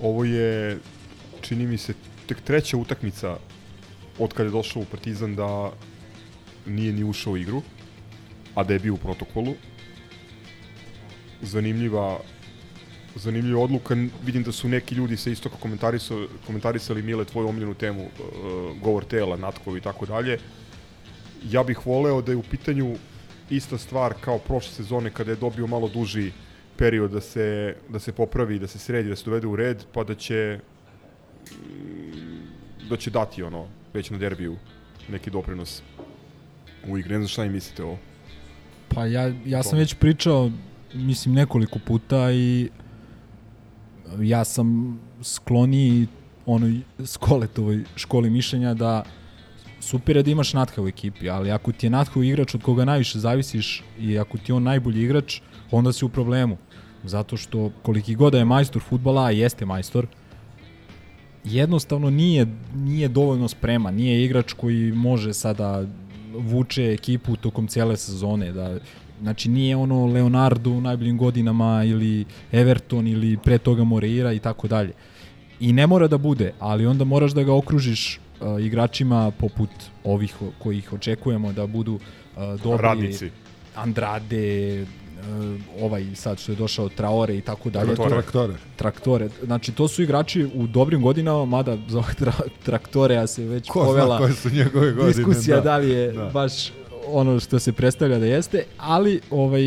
Ovo 0.00 0.24
je, 0.24 0.78
čini 1.40 1.66
mi 1.66 1.78
se, 1.78 1.94
tek 2.26 2.40
treća 2.40 2.76
utakmica 2.76 3.36
od 4.18 4.32
kada 4.32 4.48
je 4.48 4.52
došao 4.52 4.82
u 4.82 4.84
Partizan 4.84 5.36
da 5.36 5.72
nije 6.66 6.92
ni 6.92 7.04
ušao 7.04 7.32
u 7.32 7.36
igru, 7.36 7.62
a 8.54 8.64
da 8.64 8.72
je 8.72 8.78
bio 8.78 8.94
u 8.94 8.96
protokolu. 8.96 9.54
Zanimljiva 11.44 12.20
zanimljiva 13.14 13.62
odluka. 13.62 13.96
Vidim 14.24 14.42
da 14.42 14.52
su 14.52 14.68
neki 14.68 14.94
ljudi 14.94 15.16
sa 15.16 15.30
istoka 15.30 15.56
komentarisali, 15.56 16.28
komentarisali 16.46 17.02
Mile 17.02 17.24
tvoju 17.24 17.48
omiljenu 17.48 17.74
temu, 17.74 18.02
uh, 18.02 18.80
govor 18.82 19.04
tela, 19.04 19.36
natkovi 19.36 19.78
i 19.78 19.82
tako 19.82 20.06
dalje. 20.06 20.38
Ja 21.50 21.62
bih 21.62 21.86
voleo 21.86 22.22
da 22.22 22.32
je 22.32 22.36
u 22.36 22.42
pitanju 22.42 22.96
ista 23.50 23.78
stvar 23.78 24.14
kao 24.20 24.38
prošle 24.38 24.72
sezone 24.72 25.10
kada 25.10 25.30
je 25.30 25.36
dobio 25.36 25.66
malo 25.66 25.88
duži 25.88 26.32
period 26.76 27.10
da 27.10 27.20
se, 27.20 27.76
da 27.88 27.98
se 27.98 28.12
popravi, 28.12 28.58
da 28.58 28.66
se 28.66 28.78
sredi, 28.78 29.08
da 29.08 29.16
se 29.16 29.24
dovede 29.24 29.46
u 29.46 29.56
red, 29.56 29.84
pa 29.92 30.04
da 30.04 30.14
će 30.14 30.58
mm, 31.52 32.88
da 32.88 32.96
će 32.96 33.10
dati 33.10 33.42
ono 33.42 33.66
već 33.94 34.10
na 34.10 34.18
derbiju 34.18 34.56
neki 35.08 35.30
doprinos 35.30 35.82
u 36.88 36.98
igri. 36.98 37.12
Ne 37.12 37.18
znam 37.18 37.28
šta 37.28 37.44
im 37.44 37.52
mislite 37.52 37.84
o 37.84 37.96
Pa 38.88 39.06
ja, 39.06 39.32
ja 39.44 39.62
sam 39.62 39.78
već 39.78 39.94
pričao, 39.94 40.50
mislim, 40.94 41.34
nekoliko 41.34 41.78
puta 41.78 42.32
i 42.32 42.68
ja 44.20 44.44
sam 44.44 44.98
skloniji 45.22 46.06
onoj 46.46 46.80
skoletovoj 47.04 47.84
školi 47.96 48.30
mišljenja 48.30 48.74
da 48.74 49.04
super 49.80 50.16
je 50.16 50.22
da 50.22 50.30
imaš 50.30 50.52
Natha 50.52 50.82
u 50.82 50.88
ekipi, 50.88 51.30
ali 51.30 51.50
ako 51.50 51.72
ti 51.72 51.86
je 51.86 51.90
Natha 51.90 52.20
igrač 52.20 52.54
od 52.54 52.62
koga 52.62 52.84
najviše 52.84 53.18
zavisiš 53.18 53.82
i 53.98 54.18
ako 54.18 54.38
ti 54.38 54.52
je 54.52 54.56
on 54.56 54.62
najbolji 54.62 55.02
igrač, 55.02 55.40
onda 55.70 55.92
si 55.92 56.04
u 56.04 56.08
problemu. 56.08 56.56
Zato 57.04 57.36
što 57.36 57.70
koliki 57.82 58.14
god 58.14 58.32
da 58.32 58.38
je 58.38 58.44
majstor 58.44 58.82
futbala, 58.82 59.24
a 59.24 59.30
jeste 59.30 59.66
majstor, 59.66 60.06
jednostavno 61.44 62.10
nije, 62.10 62.46
nije 62.74 63.08
dovoljno 63.08 63.48
spreman, 63.48 63.94
nije 63.94 64.24
igrač 64.24 64.52
koji 64.52 64.92
može 64.92 65.34
sada 65.34 65.86
vuče 66.34 66.92
ekipu 66.92 67.36
tokom 67.36 67.68
cijele 67.68 67.96
sezone, 67.96 68.52
da 68.52 68.78
Znači 69.22 69.48
nije 69.48 69.76
ono 69.76 70.06
Leonardo 70.06 70.70
u 70.70 70.80
najboljim 70.80 71.18
godinama 71.18 71.84
ili 71.84 72.24
Everton 72.52 73.06
ili 73.06 73.36
pre 73.36 73.58
toga 73.58 73.84
Moreira 73.84 74.32
i 74.32 74.38
tako 74.38 74.68
dalje. 74.68 74.92
I 75.60 75.72
ne 75.72 75.86
mora 75.86 76.08
da 76.08 76.18
bude, 76.18 76.52
ali 76.58 76.86
onda 76.86 77.04
moraš 77.04 77.32
da 77.32 77.42
ga 77.42 77.54
okružiš 77.54 78.18
uh, 78.40 78.64
igračima 78.64 79.30
poput 79.30 79.70
ovih 80.04 80.34
kojih 80.58 80.92
očekujemo 80.92 81.52
da 81.52 81.66
budu 81.66 81.94
uh, 81.94 82.60
dobri. 82.62 82.82
radnici. 82.82 83.30
Andrade, 83.76 84.82
uh, 84.82 84.88
ovaj 85.82 86.04
sad 86.14 86.38
što 86.38 86.52
je 86.52 86.56
došao 86.56 86.88
Traore 86.88 87.36
i 87.36 87.40
tako 87.40 87.70
dalje. 87.70 87.86
Traktore. 87.86 88.08
To- 88.10 88.14
Traktore. 88.16 88.54
Traktore. 88.76 89.28
Znači 89.44 89.72
to 89.72 89.88
su 89.88 90.02
igrači 90.02 90.48
u 90.54 90.66
dobrim 90.66 91.02
godinama, 91.02 91.44
mada 91.44 91.78
za 91.88 92.02
tra, 92.18 92.32
Traktorea 92.62 93.26
se 93.26 93.44
već 93.44 93.68
Ko 93.68 93.84
povela 93.84 94.06
zna 94.08 94.18
koje 94.18 94.32
su 94.32 94.50
njegove 94.50 94.92
godine. 94.92 95.12
diskusija 95.14 95.60
da, 95.60 95.76
li 95.76 95.90
je 95.90 96.12
Da. 96.12 96.24
baš 96.24 96.52
ono 97.08 97.40
što 97.40 97.58
se 97.58 97.72
predstavlja 97.72 98.18
da 98.18 98.26
jeste, 98.26 98.64
ali 98.78 99.20
ovaj 99.30 99.62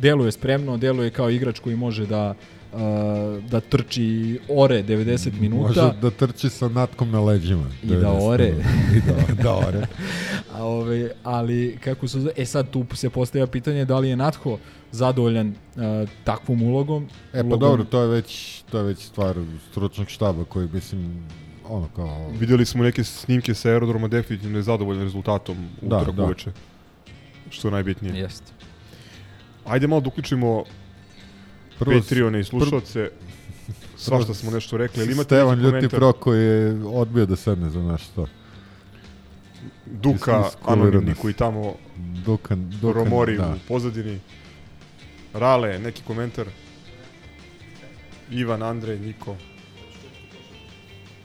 deluje 0.00 0.32
spremno, 0.32 0.76
deluje 0.76 1.10
kao 1.10 1.30
igrač 1.30 1.58
koji 1.58 1.76
može 1.76 2.06
da 2.06 2.34
uh, 2.72 2.80
da 3.50 3.60
trči 3.60 4.38
ore 4.48 4.82
90 4.82 5.40
minuta. 5.40 5.82
Može 5.82 5.96
da 6.00 6.10
trči 6.10 6.50
sa 6.50 6.68
natkom 6.68 7.10
na 7.10 7.20
leđima. 7.20 7.66
I 7.82 7.86
da 7.86 8.12
ore. 8.12 8.54
I 8.96 9.00
da, 9.00 9.42
da 9.42 9.54
ore. 9.54 9.86
A, 10.54 10.64
ovaj, 10.64 11.08
ali 11.22 11.78
kako 11.84 12.08
se 12.08 12.20
zove, 12.20 12.32
e 12.36 12.46
sad 12.46 12.70
tu 12.70 12.86
se 12.94 13.10
postavlja 13.10 13.46
pitanje 13.46 13.84
da 13.84 13.98
li 13.98 14.08
je 14.08 14.16
Natho 14.16 14.58
zadovoljan 14.90 15.48
uh, 15.48 16.08
takvom 16.24 16.62
ulogom. 16.62 17.08
E 17.32 17.40
pa 17.40 17.46
ulogom, 17.46 17.58
dobro, 17.58 17.84
to 17.84 18.00
je 18.00 18.08
već, 18.08 18.62
to 18.70 18.78
je 18.78 18.84
već 18.84 18.98
stvar 18.98 19.36
stručnog 19.70 20.08
štaba 20.08 20.44
koji 20.44 20.68
mislim 20.72 21.26
ono 21.68 21.88
kao 21.96 22.30
Videli 22.40 22.66
smo 22.66 22.84
neke 22.84 23.04
snimke 23.04 23.54
sa 23.54 23.68
aerodroma 23.68 24.08
definitivno 24.08 24.58
je 24.58 24.62
zadovoljan 24.62 25.02
rezultatom 25.02 25.56
u 25.82 25.88
Da, 25.88 25.96
utorak 25.96 26.16
da. 26.16 26.24
uveče. 26.24 26.52
Što 27.52 27.68
je 27.68 27.72
najbitnije. 27.72 28.14
Jeste. 28.14 28.52
Ajde 29.64 29.86
malo 29.86 30.00
da 30.00 30.08
uključimo 30.08 30.64
prvo 31.78 32.00
Patreone 32.00 32.40
i 32.40 32.44
slušalce. 32.44 33.10
Svašta 33.96 34.34
smo 34.34 34.50
nešto 34.50 34.76
rekli. 34.76 35.02
Ili 35.02 35.12
imate 35.12 35.26
Stevan 35.26 35.60
Ljuti? 35.60 35.88
Pro 35.88 36.12
koji 36.12 36.44
je 36.44 36.84
odbio 36.84 37.26
da 37.26 37.36
sedne 37.36 37.70
za 37.70 37.82
naš 37.82 38.06
to. 38.06 38.26
Duka, 39.86 40.44
anonimni 40.66 41.14
koji 41.14 41.34
tamo 41.34 41.74
Dukan, 42.24 42.70
Dukan 42.70 42.92
romori 42.92 43.36
da. 43.36 43.48
u 43.48 43.58
pozadini. 43.68 44.20
Rale, 45.34 45.78
neki 45.78 46.02
komentar? 46.06 46.46
Ivan, 48.30 48.62
Andrej, 48.62 48.98
Niko. 48.98 49.36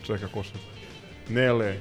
Čeka 0.04 0.28
košar. 0.28 0.58
Nele. 1.30 1.80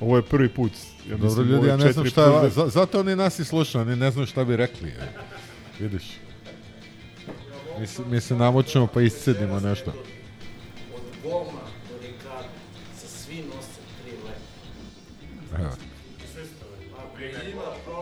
Ovo 0.00 0.16
je 0.16 0.22
prvi 0.22 0.48
put. 0.48 0.72
Ja 1.02 1.10
Dobro 1.10 1.26
mislim, 1.26 1.46
ljudi, 1.48 1.68
ja 1.68 1.76
ne 1.76 1.92
znam 1.92 2.06
šta 2.06 2.24
je, 2.42 2.50
za, 2.50 2.66
zato 2.68 3.00
oni 3.00 3.16
nas 3.16 3.38
i 3.38 3.44
slušaju, 3.44 3.82
oni 3.82 3.96
ne 3.96 4.10
znaju 4.10 4.26
šta 4.26 4.44
bi 4.44 4.56
rekli. 4.56 4.88
Je. 4.88 5.12
Vidiš. 5.80 6.02
Mi 7.78 7.86
se, 7.86 8.02
mi 8.04 8.20
se 8.20 8.34
namočemo 8.36 8.86
pa 8.86 9.00
iscedimo 9.02 9.60
nešto. 9.60 9.92
Evo. 15.52 15.68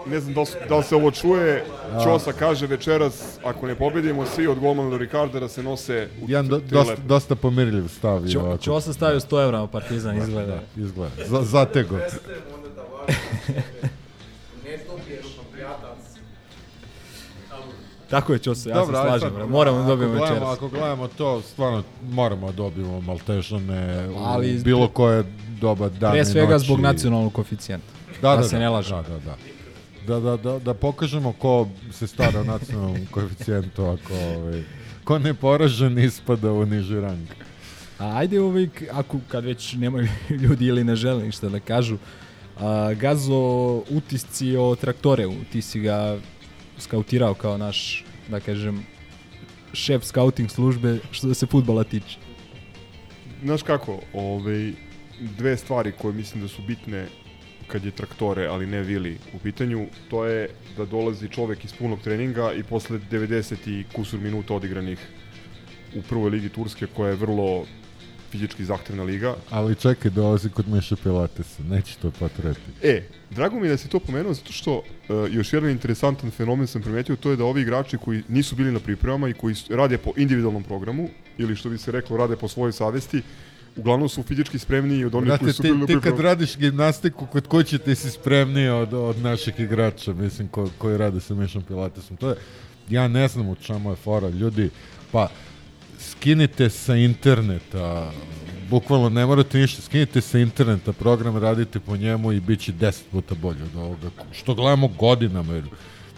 Ne 0.06 0.20
znam 0.20 0.34
da 0.34 0.40
li, 0.40 0.46
s- 0.46 0.68
da 0.68 0.76
li 0.76 0.84
se 0.84 0.94
ovo 0.96 1.10
čuje. 1.10 1.64
Ćosa 2.04 2.32
kaže 2.32 2.66
večeras, 2.66 3.14
ako 3.44 3.66
ne 3.66 3.74
pobedimo 3.74 4.26
svi 4.26 4.46
od 4.46 4.58
golmana 4.58 4.90
do 4.90 4.98
Ricardera 4.98 5.48
se 5.48 5.62
nose 5.62 6.08
u 6.18 6.24
Jedan 6.28 6.48
do, 6.48 6.58
tri 6.58 6.68
dosta, 6.68 6.90
lepe. 6.90 7.02
dosta 7.02 7.34
pomirljiv 7.34 7.88
stav. 7.88 8.26
je 8.26 8.32
Čo, 8.32 8.40
ovako. 8.40 8.58
Ćosa 8.58 8.92
stavio 8.92 9.20
100 9.20 9.44
evra 9.44 9.58
na 9.58 9.66
Partizan, 9.66 10.18
izgleda. 10.18 10.60
Izgleda. 10.76 11.14
Za, 11.26 11.42
Tako 18.10 18.32
je 18.32 18.38
Ćosa, 18.38 18.68
ja 18.68 18.74
Dobro, 18.74 18.96
se 18.96 19.02
slažem. 19.02 19.30
sad. 19.30 19.48
Moramo 19.48 19.78
da 19.78 19.84
dobijemo 19.84 20.14
gledamo- 20.14 20.34
večeras. 20.34 20.52
Ako 20.52 20.68
gledamo 20.68 21.08
to, 21.08 21.42
stvarno 21.42 21.82
moramo 22.02 22.46
da 22.46 22.52
dobijemo 22.52 23.00
Maltežane 23.00 24.08
u 24.08 24.14
Ali 24.16 24.58
bilo 24.58 24.88
koje 24.88 25.24
doba 25.50 25.88
dana 25.90 26.12
Pre 26.12 26.24
svega 26.24 26.52
noći. 26.52 26.64
zbog 26.64 26.80
nacionalnog 26.80 27.32
koeficijenta. 27.32 27.86
da, 28.22 28.36
da 28.36 28.42
se 28.42 28.58
ne 28.58 28.68
lažemo. 28.68 29.02
Da, 29.02 29.08
da, 29.08 29.18
da. 29.18 29.36
Da, 30.08 30.20
da, 30.20 30.36
da, 30.38 30.58
da 30.58 30.74
pokažemo 30.74 31.32
ko 31.32 31.68
se 31.92 32.06
stara 32.06 32.40
o 32.40 32.44
nacionalnom 32.44 33.06
koeficijentu, 33.12 33.84
ako 33.84 34.14
ovaj, 34.36 34.62
ko 35.04 35.18
ne 35.18 35.34
poražen 35.34 35.98
ispada 35.98 36.52
u 36.52 36.66
niži 36.66 36.94
rang. 36.96 37.26
A 37.98 38.16
ajde 38.16 38.40
uvijek, 38.40 38.82
ako 38.92 39.18
kad 39.28 39.44
već 39.44 39.72
nemaju 39.72 40.08
ljudi 40.42 40.66
ili 40.66 40.84
ne 40.84 40.96
žele 40.96 41.24
ništa 41.24 41.48
da 41.48 41.60
kažu, 41.60 41.96
a, 42.60 42.94
Gazo 42.94 43.82
utisci 43.90 44.56
o 44.56 44.76
traktoreu, 44.76 45.32
ti 45.52 45.62
si 45.62 45.80
ga 45.80 46.18
skautirao 46.78 47.34
kao 47.34 47.58
naš, 47.58 48.04
da 48.28 48.40
kažem, 48.40 48.86
šef 49.72 50.04
scouting 50.04 50.50
službe 50.50 50.98
što 51.10 51.34
se 51.34 51.46
futbala 51.46 51.84
tiče. 51.84 52.18
Znaš 53.44 53.62
kako, 53.62 54.00
ovaj, 54.12 54.72
dve 55.38 55.56
stvari 55.56 55.92
koje 55.92 56.14
mislim 56.14 56.42
da 56.42 56.48
su 56.48 56.62
bitne 56.62 57.06
kad 57.66 57.84
je 57.84 57.90
traktore, 57.90 58.46
ali 58.46 58.66
ne 58.66 58.82
vili 58.82 59.18
u 59.34 59.38
pitanju, 59.38 59.86
to 60.10 60.24
je 60.24 60.48
da 60.76 60.84
dolazi 60.84 61.28
čovek 61.28 61.64
iz 61.64 61.72
punog 61.72 62.00
treninga 62.00 62.52
i 62.52 62.62
posle 62.62 62.98
90 63.10 63.68
i 63.70 63.84
kusur 63.92 64.20
minuta 64.20 64.54
odigranih 64.54 64.98
u 65.96 66.02
prvoj 66.02 66.30
ligi 66.30 66.48
Turske, 66.48 66.86
koja 66.86 67.10
je 67.10 67.16
vrlo 67.16 67.64
fizički 68.30 68.64
zahtevna 68.64 69.02
liga. 69.02 69.34
Ali 69.50 69.74
čekaj, 69.74 70.10
dolazi 70.10 70.50
kod 70.50 70.68
Miša 70.68 70.96
Pilatesa, 70.96 71.62
neće 71.62 71.96
to 72.02 72.10
potreti. 72.10 72.60
E, 72.82 73.02
drago 73.30 73.60
mi 73.60 73.66
je 73.66 73.70
da 73.70 73.76
si 73.76 73.88
to 73.88 74.00
pomenuo, 74.00 74.34
zato 74.34 74.52
što 74.52 74.76
uh, 74.76 74.84
još 75.30 75.52
jedan 75.52 75.70
interesantan 75.70 76.30
fenomen 76.30 76.66
sam 76.66 76.82
primetio, 76.82 77.16
to 77.16 77.30
je 77.30 77.36
da 77.36 77.44
ovi 77.44 77.62
igrači 77.62 77.98
koji 77.98 78.22
nisu 78.28 78.56
bili 78.56 78.72
na 78.72 78.80
pripremama 78.80 79.28
i 79.28 79.32
koji 79.32 79.54
rade 79.70 79.98
po 79.98 80.12
individualnom 80.16 80.62
programu, 80.62 81.08
ili 81.38 81.56
što 81.56 81.68
bi 81.68 81.78
se 81.78 81.92
reklo, 81.92 82.16
rade 82.16 82.36
po 82.36 82.48
svojoj 82.48 82.72
savesti, 82.72 83.22
uglavnom 83.76 84.08
su 84.08 84.22
fizički 84.22 84.58
spremniji 84.58 85.04
od 85.04 85.14
onih 85.14 85.26
Brate, 85.26 85.44
koji 85.44 85.52
su 85.52 85.62
ti, 85.62 85.68
bili 85.68 85.80
na 85.80 85.86
ti 85.86 85.96
kad 86.02 86.20
radiš 86.20 86.56
gimnastiku 86.56 87.26
kod 87.26 87.46
kuće 87.46 87.78
ti 87.78 87.94
si 87.94 88.10
spremniji 88.10 88.68
od, 88.68 88.94
od 88.94 89.18
naših 89.18 89.60
igrača, 89.60 90.12
mislim, 90.12 90.48
ko, 90.48 90.68
koji 90.78 90.98
rade 90.98 91.20
sa 91.20 91.34
Mišom 91.34 91.62
Pilatesom. 91.62 92.16
To 92.16 92.28
je, 92.28 92.36
ja 92.88 93.08
ne 93.08 93.28
znam 93.28 93.48
u 93.48 93.54
čemu 93.54 93.90
je 93.90 93.96
fora, 93.96 94.28
ljudi, 94.28 94.70
pa 95.12 95.28
skinite 96.00 96.70
sa 96.70 96.96
interneta, 96.96 98.12
bukvalno 98.70 99.08
ne 99.08 99.26
morate 99.26 99.58
ništa, 99.58 99.82
skinite 99.82 100.20
sa 100.20 100.38
interneta 100.38 100.92
program, 100.92 101.36
radite 101.36 101.80
po 101.80 101.96
njemu 101.96 102.32
i 102.32 102.40
bit 102.40 102.60
će 102.60 102.72
10 102.72 103.02
puta 103.12 103.34
bolje 103.34 103.62
od 103.62 103.76
ovoga, 103.76 104.10
što 104.32 104.54
gledamo 104.54 104.88
godinama, 104.88 105.52
jer 105.52 105.64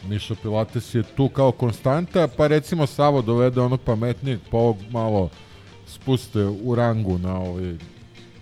Mišo 0.08 0.34
Pilates 0.34 0.94
je 0.94 1.02
tu 1.02 1.28
kao 1.28 1.52
konstanta, 1.52 2.28
pa 2.36 2.46
recimo 2.46 2.86
Savo 2.86 3.22
dovede 3.22 3.60
onog 3.60 3.80
pametnijeg, 3.80 4.40
pa 4.50 4.56
ovog 4.56 4.76
malo 4.90 5.30
spuste 5.86 6.44
u 6.44 6.74
rangu 6.74 7.18
na 7.18 7.40
ovaj 7.40 7.74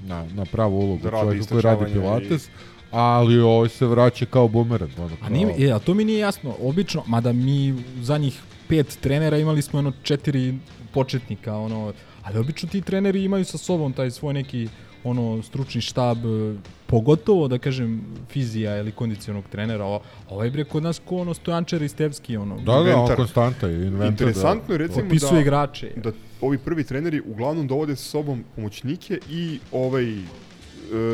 na, 0.06 0.24
na 0.34 0.44
pravu 0.44 0.78
ulogu 0.78 1.02
Da 1.02 1.10
čovjeka 1.10 1.46
koji 1.48 1.62
radi 1.62 1.92
Pilates, 1.92 2.48
ali 2.90 3.40
ovaj 3.40 3.68
se 3.68 3.86
vraća 3.86 4.26
kao 4.26 4.48
bumerang. 4.48 4.92
Ono, 4.98 5.16
A, 5.20 5.28
nije, 5.28 5.68
e, 5.68 5.72
a 5.72 5.78
to 5.78 5.94
mi 5.94 6.04
nije 6.04 6.18
jasno. 6.18 6.54
Obično, 6.62 7.02
mada 7.06 7.32
mi 7.32 7.72
u 7.72 7.78
zadnjih 8.02 8.40
pet 8.70 8.98
trenera 9.00 9.38
imali 9.38 9.62
smo 9.62 9.78
ono 9.78 9.92
četiri 10.02 10.54
početnika, 10.94 11.56
ono, 11.56 11.92
ali 12.22 12.38
obično 12.38 12.68
ti 12.68 12.80
treneri 12.80 13.24
imaju 13.24 13.44
sa 13.44 13.58
sobom 13.58 13.92
taj 13.92 14.10
svoj 14.10 14.34
neki 14.34 14.68
ono 15.04 15.42
stručni 15.42 15.80
štab, 15.80 16.18
e, 16.18 16.54
pogotovo 16.86 17.48
da 17.48 17.58
kažem 17.58 18.04
fizija 18.28 18.76
ili 18.76 18.92
kondicionog 18.92 19.44
trenera. 19.52 19.84
O, 19.84 20.00
ovaj 20.28 20.50
bre 20.50 20.64
kod 20.64 20.82
nas 20.82 21.00
ko 21.04 21.16
ono 21.16 21.34
Stojančar 21.34 21.82
i 21.82 21.88
Stevski, 21.88 22.36
ono, 22.36 22.56
Da, 22.56 22.62
da, 22.64 22.72
on 22.72 22.88
inventar. 22.88 23.16
konstanta 23.16 23.66
je, 23.66 23.86
inventar. 23.86 24.08
Interesantno 24.08 24.74
je 24.74 24.78
recimo 24.78 25.06
opisuje 25.06 25.32
da, 25.32 25.40
igrače. 25.40 25.92
da 25.96 26.12
ovi 26.40 26.58
prvi 26.58 26.84
treneri 26.84 27.22
uglavnom 27.26 27.66
dovode 27.66 27.96
sa 27.96 28.02
sobom 28.02 28.44
pomoćnike 28.56 29.18
i 29.30 29.58
ovaj 29.72 30.12
e, 30.12 30.24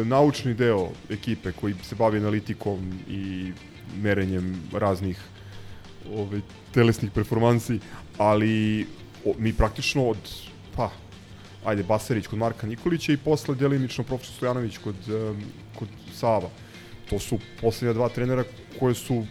naučni 0.04 0.54
deo 0.54 0.88
ekipe 1.10 1.52
koji 1.52 1.74
se 1.82 1.94
bavi 1.94 2.18
analitikom 2.18 3.00
i 3.08 3.52
merenjem 4.02 4.62
raznih 4.72 5.20
ovaj, 6.14 6.40
telesnih 6.76 7.10
performansi, 7.10 7.78
ali 8.18 8.86
o, 9.24 9.32
mi 9.38 9.52
praktično 9.56 10.10
od, 10.12 10.18
pa, 10.76 10.90
ajde, 11.64 11.82
Basarić 11.88 12.26
kod 12.26 12.38
Marka 12.38 12.66
Nikolića 12.66 13.12
i 13.12 13.16
posle 13.16 13.54
delimično 13.54 14.04
profesor 14.04 14.34
Stojanović 14.36 14.78
kod, 14.84 15.08
em, 15.08 15.40
kod 15.78 15.88
Sava. 16.12 16.50
To 17.10 17.18
su 17.18 17.38
poslednja 17.60 17.94
dva 17.94 18.08
trenera 18.08 18.44
koje 18.78 18.94
su, 18.94 19.24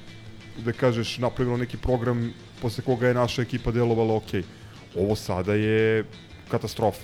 da 0.65 0.73
kažeš, 0.73 1.17
napravilo 1.17 1.57
neki 1.57 1.77
program 1.77 2.31
posle 2.61 2.83
koga 2.83 3.07
je 3.07 3.13
naša 3.13 3.41
ekipa 3.41 3.71
delovala 3.71 4.15
ok. 4.15 4.41
Ovo 4.95 5.15
sada 5.15 5.53
je 5.53 6.05
katastrofa. 6.49 7.03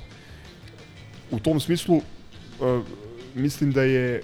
U 1.32 1.40
tom 1.40 1.60
smislu, 1.60 1.98
uh, 1.98 2.82
mislim 3.36 3.72
da 3.72 3.84
je 3.84 4.22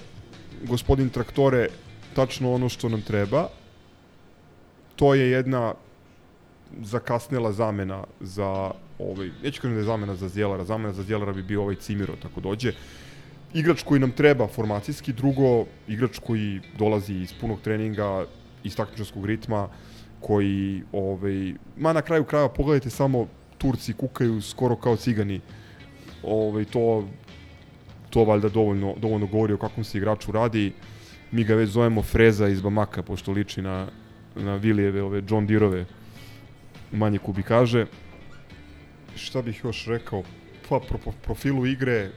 gospodin 0.63 1.10
Traktore 1.10 1.67
tačno 2.15 2.53
ono 2.53 2.69
što 2.69 2.89
nam 2.89 3.01
treba. 3.01 3.49
To 4.95 5.13
je 5.13 5.30
jedna 5.32 5.73
zakasnela 6.84 7.51
zamena 7.51 8.03
za 8.19 8.71
ovaj, 8.99 9.30
neću 9.43 9.62
kažem 9.62 9.75
da 9.75 9.80
je 9.80 9.86
zamena 9.86 10.15
za 10.15 10.27
Zjelara, 10.27 10.63
zamena 10.63 10.93
za 10.93 11.03
Zjelara 11.03 11.34
bi 11.34 11.43
bio 11.43 11.62
ovaj 11.62 11.75
Cimiro, 11.75 12.15
tako 12.21 12.41
dođe. 12.41 12.73
Igrač 13.53 13.84
koji 13.84 13.99
nam 13.99 14.12
treba 14.12 14.47
formacijski, 14.47 15.13
drugo, 15.13 15.65
igrač 15.88 16.19
koji 16.19 16.62
dolazi 16.77 17.13
iz 17.13 17.34
punog 17.41 17.62
treninga, 17.62 18.25
iz 18.63 18.75
takmičarskog 18.75 19.25
ritma, 19.25 19.69
koji, 20.19 20.84
ovaj, 20.91 21.53
ma 21.77 21.93
na 21.93 22.01
kraju 22.01 22.23
kraja 22.23 22.49
pogledajte 22.49 22.89
samo 22.89 23.27
Turci 23.58 23.93
kukaju 23.93 24.41
skoro 24.41 24.75
kao 24.75 24.95
cigani. 24.95 25.41
Ovaj, 26.23 26.65
to, 26.65 27.08
to 28.10 28.23
valjda 28.23 28.49
dovoljno, 28.49 28.95
dovoljno 28.97 29.27
govori 29.27 29.53
o 29.53 29.58
kakvom 29.58 29.84
se 29.84 29.97
igraču 29.97 30.32
radi. 30.32 30.73
Mi 31.32 31.43
ga 31.43 31.56
već 31.56 31.69
zovemo 31.69 32.01
Freza 32.01 32.47
iz 32.47 32.62
Bamaka, 32.62 33.03
pošto 33.03 33.32
liči 33.32 33.62
na, 33.62 33.88
na 34.36 34.56
Vilijeve, 34.56 35.03
ove 35.03 35.23
John 35.30 35.47
Deerove 35.47 35.86
manje 36.91 37.17
kubikaže. 37.19 37.86
Šta 39.15 39.41
bih 39.41 39.62
još 39.63 39.86
rekao? 39.86 40.23
Pa, 40.69 40.80
pro, 40.80 40.97
pro, 40.97 41.12
profilu 41.23 41.65
igre 41.65 42.12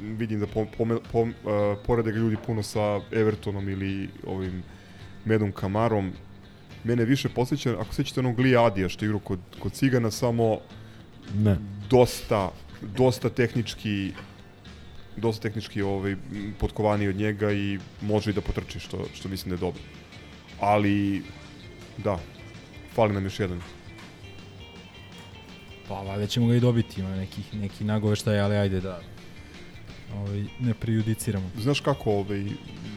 vidim 0.00 0.40
da 0.40 0.46
po, 0.46 0.66
pome, 0.76 0.98
pom, 1.12 1.28
uh, 1.28 1.78
porede 1.86 2.12
ga 2.12 2.18
ljudi 2.18 2.36
puno 2.46 2.62
sa 2.62 3.00
Evertonom 3.12 3.68
ili 3.68 4.08
ovim 4.26 4.62
Medom 5.24 5.52
Kamarom. 5.52 6.12
Mene 6.84 7.04
više 7.04 7.28
posjeća, 7.28 7.76
ako 7.80 7.94
sećate 7.94 8.20
onog 8.20 8.38
Lee 8.38 8.56
Adija 8.56 8.88
što 8.88 9.04
igra 9.04 9.18
kod, 9.24 9.38
kod 9.58 9.72
Cigana, 9.72 10.10
samo 10.10 10.58
Ne. 11.34 11.56
dosta, 11.90 12.50
dosta 12.82 13.30
tehnički 13.30 14.12
dosta 15.16 15.42
tehnički 15.42 15.82
ovaj, 15.82 16.16
potkovani 16.58 17.08
od 17.08 17.16
njega 17.16 17.52
i 17.52 17.78
može 18.00 18.30
i 18.30 18.34
da 18.34 18.40
potrči, 18.40 18.80
što, 18.80 19.04
što 19.14 19.28
mislim 19.28 19.50
da 19.50 19.54
je 19.54 19.60
dobro. 19.60 19.82
Ali, 20.60 21.22
da, 21.96 22.18
fali 22.94 23.14
nam 23.14 23.24
još 23.24 23.40
jedan. 23.40 23.60
Pa 25.88 25.94
valjda 25.94 26.26
ćemo 26.26 26.46
ga 26.46 26.54
i 26.54 26.60
dobiti, 26.60 27.00
ima 27.00 27.16
neki, 27.16 27.40
neki 27.52 27.84
nagoveštaj, 27.84 28.40
ali 28.40 28.56
ajde 28.56 28.80
da 28.80 29.00
ovaj, 30.14 30.44
ne 30.60 30.74
prejudiciramo. 30.74 31.50
Znaš 31.58 31.80
kako, 31.80 32.10
ovaj, 32.10 32.44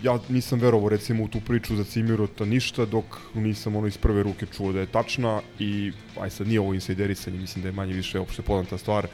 ja 0.03 0.19
nisam 0.29 0.59
verovao 0.59 0.89
recimo 0.89 1.23
u 1.23 1.27
tu 1.27 1.39
priču 1.41 1.75
za 1.75 1.83
Cimirota 1.83 2.45
ništa 2.45 2.85
dok 2.85 3.05
nisam 3.35 3.75
ono 3.75 3.87
iz 3.87 3.97
prve 3.97 4.23
ruke 4.23 4.45
čuo 4.45 4.71
da 4.71 4.79
je 4.79 4.85
tačna 4.85 5.41
i 5.59 5.91
aj 6.19 6.29
sad 6.29 6.47
nije 6.47 6.59
ovo 6.59 6.73
insajderisanje, 6.73 7.39
mislim 7.39 7.61
da 7.61 7.69
je 7.69 7.73
manje 7.73 7.93
više 7.93 8.19
opšte 8.19 8.41
poznata 8.41 8.77
stvar. 8.77 9.07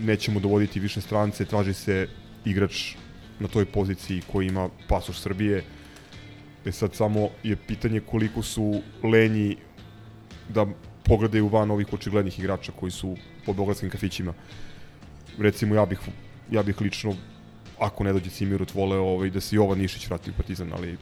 Nećemo 0.00 0.40
dovoditi 0.40 0.80
više 0.80 1.00
strance, 1.00 1.44
traži 1.44 1.74
se 1.74 2.08
igrač 2.44 2.94
na 3.40 3.48
toj 3.48 3.64
poziciji 3.64 4.22
koji 4.32 4.46
ima 4.46 4.68
pasoš 4.88 5.20
Srbije. 5.20 5.64
E 6.64 6.72
sad 6.72 6.94
samo 6.94 7.28
je 7.42 7.56
pitanje 7.56 8.00
koliko 8.00 8.42
su 8.42 8.82
lenji 9.02 9.56
da 10.48 10.66
pogledaju 11.04 11.48
van 11.48 11.70
ovih 11.70 11.92
očiglednih 11.92 12.38
igrača 12.38 12.72
koji 12.72 12.92
su 12.92 13.16
po 13.46 13.52
beogradskim 13.52 13.90
kafićima. 13.90 14.32
Recimo 15.38 15.74
ja 15.74 15.86
bih 15.86 15.98
ja 16.50 16.62
bih 16.62 16.80
lično 16.80 17.14
ako 17.78 18.04
ne 18.04 18.12
dođe 18.12 18.30
Cimirut 18.30 18.74
voleo 18.74 19.02
ovaj, 19.02 19.30
da 19.30 19.40
se 19.40 19.56
Jovan 19.56 19.78
Nišić 19.78 20.06
vrati 20.06 20.30
u 20.30 20.34
Partizan, 20.34 20.72
ali 20.72 20.96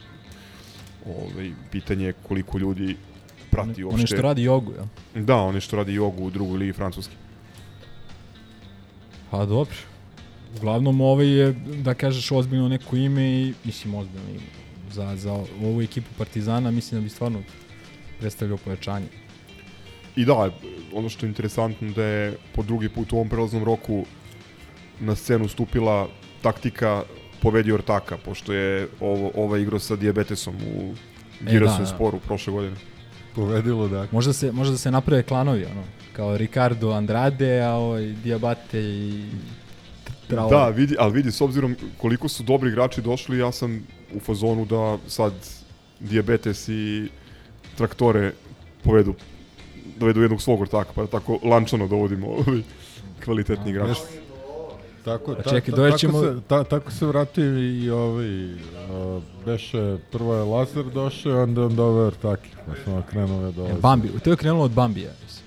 ovaj, 1.05 1.51
pitanje 1.71 2.05
je 2.05 2.13
koliko 2.27 2.57
ljudi 2.57 2.95
prati 3.51 3.83
uopšte. 3.83 4.07
što 4.07 4.21
radi 4.21 4.43
jogu, 4.43 4.73
ja. 4.73 4.87
Da, 5.21 5.35
one 5.35 5.61
što 5.61 5.75
radi 5.75 5.93
jogu 5.93 6.25
u 6.25 6.29
drugoj 6.29 6.57
ligi 6.57 6.73
Francuske. 6.73 7.13
Pa 9.31 9.45
dobro. 9.45 9.75
Uglavnom 10.57 11.01
ovaj 11.01 11.27
je, 11.27 11.53
da 11.83 11.93
kažeš, 11.93 12.31
ozbiljno 12.31 12.67
neko 12.67 12.95
ime 12.95 13.31
i, 13.31 13.53
mislim, 13.63 13.95
ozbiljno 13.95 14.29
ime. 14.29 14.61
Za, 14.91 15.15
za 15.15 15.33
ovu 15.63 15.81
ekipu 15.81 16.07
Partizana 16.17 16.71
mislim 16.71 17.01
da 17.01 17.03
bi 17.03 17.09
stvarno 17.09 17.43
predstavljao 18.19 18.57
pojačanje. 18.57 19.07
I 20.15 20.25
da, 20.25 20.49
ono 20.93 21.09
što 21.09 21.25
je 21.25 21.29
interesantno 21.29 21.91
da 21.91 22.03
je 22.03 22.37
po 22.55 22.63
drugi 22.63 22.89
put 22.89 23.13
u 23.13 23.15
ovom 23.15 23.29
prelaznom 23.29 23.63
roku 23.63 24.05
na 24.99 25.15
scenu 25.15 25.47
stupila 25.47 26.07
taktika 26.41 27.03
pobedi 27.41 27.71
Ortaka, 27.71 28.17
pošto 28.17 28.53
je 28.53 28.87
ovo, 28.99 29.31
ova 29.35 29.57
igro 29.57 29.79
sa 29.79 29.95
diabetesom 29.95 30.55
u 30.55 30.93
Girasov 31.41 31.77
da, 31.77 31.83
da, 31.83 31.89
da. 31.89 31.95
sporu 31.95 32.19
prošle 32.19 32.53
godine. 32.53 32.75
Povedilo 33.35 33.87
da. 33.87 34.07
Možda 34.11 34.33
se, 34.33 34.51
možda 34.51 34.77
se 34.77 34.91
naprave 34.91 35.23
klanovi, 35.23 35.65
ono, 35.65 35.83
kao 36.13 36.37
Ricardo 36.37 36.91
Andrade, 36.91 37.61
a 37.61 37.71
ovaj 37.71 38.05
Diabate 38.23 38.81
i 38.81 39.23
Traore. 40.27 40.57
Da, 40.57 40.69
vidi, 40.69 40.95
ali 40.99 41.13
vidi, 41.13 41.31
s 41.31 41.41
obzirom 41.41 41.75
koliko 41.97 42.27
su 42.29 42.43
dobri 42.43 42.69
igrači 42.69 43.01
došli, 43.01 43.37
ja 43.37 43.51
sam 43.51 43.87
u 44.13 44.19
fazonu 44.19 44.65
da 44.65 44.97
sad 45.07 45.33
diabetes 45.99 46.69
i 46.69 47.09
traktore 47.75 48.33
povedu 48.83 49.15
dovedu 50.01 50.21
jednog 50.21 50.41
svog 50.41 50.61
ortaka, 50.61 50.91
pa 50.95 51.01
da 51.01 51.07
tako 51.09 51.39
lančano 51.43 51.87
dovodimo 51.87 52.27
ovaj 52.37 52.61
kvalitetni 53.25 53.69
igrač. 53.71 53.97
Tako, 55.05 55.35
Pa 55.35 55.43
ta, 55.43 55.49
čekaj, 55.49 55.71
ta, 55.71 55.77
dojećemo- 55.77 56.21
tako, 56.21 56.33
se, 56.33 56.41
ta, 56.47 56.63
tako 56.63 56.91
se 56.91 57.05
vratio 57.05 57.45
i 57.59 57.89
ovaj, 57.89 58.45
uh, 58.45 58.59
beše, 59.45 59.97
prvo 60.11 60.35
je 60.35 60.43
Lazar 60.43 60.83
došao, 60.85 61.43
onda 61.43 61.61
on 61.61 61.75
doveo 61.75 62.07
Artaki, 62.07 62.49
pa 62.57 62.73
smo 62.83 63.03
krenuli 63.03 63.53
da 63.53 63.63
E. 63.63 63.73
Bambi, 63.73 64.09
to 64.19 64.29
je 64.29 64.37
krenulo 64.37 64.63
od 64.63 64.71
Bambija. 64.71 65.09
mislim. 65.23 65.45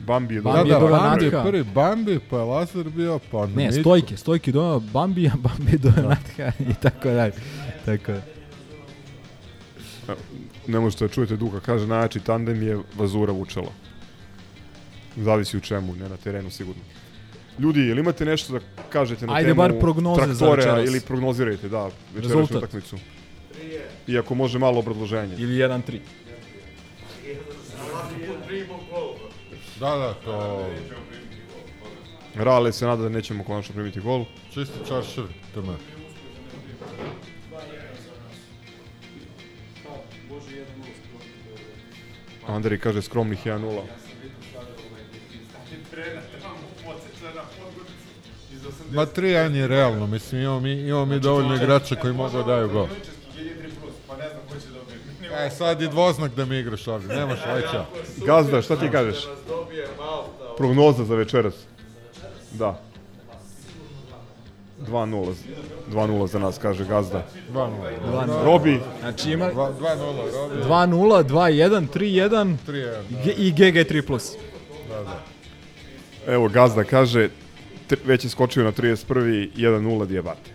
Bambi 0.00 0.34
je 0.34 0.40
Da, 0.40 0.44
Bambi 0.44 0.68
da, 0.68 0.74
je 0.74 0.80
doveo 0.80 0.98
Bambi 0.98 1.24
je 1.24 1.30
prvi 1.30 1.64
Bambi, 1.64 2.20
pa 2.20 2.36
je 2.36 2.42
Lazar 2.44 2.84
bio, 2.86 3.20
pa 3.30 3.38
onda 3.38 3.56
Ne, 3.56 3.66
Mitko. 3.66 3.80
stojke, 3.80 4.16
stojke 4.16 4.52
do 4.52 4.82
Bambija, 4.82 5.32
Bambi 5.38 5.78
do 5.78 5.92
Natka 5.98 6.52
i 6.60 6.74
tako 6.74 7.08
dalje. 7.10 7.32
Tako 7.84 8.12
da. 8.12 8.20
ne 10.66 10.80
možete 10.80 11.04
da 11.04 11.08
čujete 11.08 11.36
Duka, 11.36 11.60
kaže 11.60 11.86
najjači 11.86 12.20
tandem 12.20 12.62
je 12.62 12.78
Vazura 12.96 13.32
Vučela. 13.32 13.70
Zavisi 15.16 15.56
u 15.56 15.60
čemu, 15.60 15.96
ne 15.96 16.08
na 16.08 16.16
terenu 16.16 16.50
sigurno. 16.50 16.82
Ljudi, 17.58 17.80
ili 17.80 18.00
imate 18.00 18.24
nešto 18.24 18.52
da 18.52 18.60
kažete 18.90 19.26
na 19.26 19.34
Ajde, 19.34 19.48
temu 19.48 19.56
bar 19.58 19.72
prognoze 19.80 20.20
za 20.20 20.26
traktorea 20.26 20.54
večeras. 20.74 20.90
ili 20.90 21.00
prognozirajte, 21.00 21.68
da, 21.68 21.84
večerašnju 21.84 22.20
Rezultat. 22.40 22.56
utakmicu. 22.56 22.96
Iako 24.06 24.34
može 24.34 24.58
malo 24.58 24.78
obrazloženje. 24.78 25.34
Ili 25.38 25.54
1-3. 25.54 25.98
Da, 29.80 29.96
da, 29.96 30.14
to 30.14 30.66
Rale 32.34 32.72
se 32.72 32.86
nada 32.86 33.02
da 33.02 33.08
nećemo 33.08 33.44
konačno 33.44 33.74
primiti 33.74 34.00
gol. 34.00 34.24
čisti 34.54 34.78
čaršev, 34.88 35.24
tome. 35.54 35.72
Andrej 42.46 42.78
kaže 42.78 43.02
skromnih 43.02 43.46
1-0. 43.46 43.82
Ma 48.90 49.06
3-1 49.06 49.24
je 49.54 49.68
realno, 49.68 50.06
mislim, 50.06 50.40
imamo 50.42 50.60
mi, 50.60 50.72
imamo 50.72 51.04
mi 51.04 51.20
dovoljno 51.20 51.54
igrača 51.54 51.94
koji 51.94 52.12
mogu 52.14 52.36
da 52.36 52.42
daju 52.42 52.68
gol. 52.68 52.86
E, 55.46 55.50
sad 55.50 55.80
je 55.80 55.88
dvoznak 55.88 56.34
da 56.34 56.44
mi 56.44 56.58
igraš 56.58 56.88
ovdje, 56.88 57.16
nemaš 57.16 57.38
leća. 57.54 57.84
Gazda, 58.16 58.62
šta 58.62 58.76
ti 58.76 58.88
kažeš? 58.92 59.16
Prognoza 60.56 61.04
za 61.04 61.14
večeras. 61.14 61.54
Da. 62.52 62.80
2-0. 64.88 65.32
2-0 65.92 66.26
za 66.26 66.38
nas, 66.38 66.58
kaže 66.58 66.84
Gazda. 66.84 67.26
2-0. 67.52 68.44
Robi, 68.44 68.80
Znači 69.00 69.30
ima 69.30 69.44
2-0, 69.46 69.76
Robi. 70.34 70.62
2-0, 70.64 71.24
2-1, 71.24 71.86
3-1 71.94 72.56
3-1, 72.68 73.02
G- 73.24 73.32
i 73.36 73.50
GG 73.52 73.58
3+. 73.92 74.34
da, 74.88 75.02
da. 75.02 75.22
evo 76.32 76.48
Gazda 76.48 76.84
kaže, 76.84 77.28
već 78.04 78.24
je 78.24 78.30
skočio 78.30 78.64
na 78.64 78.72
31. 78.72 79.48
1-0 79.56 80.06
Dijabate. 80.06 80.50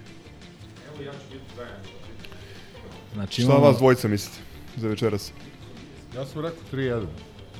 Znači 3.14 3.42
Šta 3.42 3.52
imamo, 3.52 3.66
vas 3.66 3.78
dvojica 3.78 4.08
mislite 4.08 4.38
za 4.78 4.88
večeras? 4.88 5.32
Ja 6.16 6.26
sam 6.26 6.42
rekao 6.42 6.60
3-1. 6.72 7.06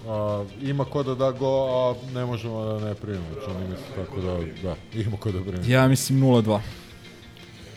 A, 0.08 0.46
ima 0.62 0.86
ko 0.86 1.04
da 1.04 1.16
da 1.16 1.32
go, 1.32 1.66
a 1.70 2.14
ne 2.14 2.26
možemo 2.26 2.66
da 2.66 2.86
ne 2.86 2.96
primimo, 2.96 3.26
čini 3.46 3.68
mi 3.70 3.76
se, 3.76 3.84
tako 3.96 4.22
da, 4.22 4.38
da, 4.64 4.76
ima 5.02 5.18
ko 5.18 5.32
da 5.32 5.42
primimo. 5.42 5.64
ja 5.68 5.88
mislim 5.88 6.22
0-2. 6.22 6.60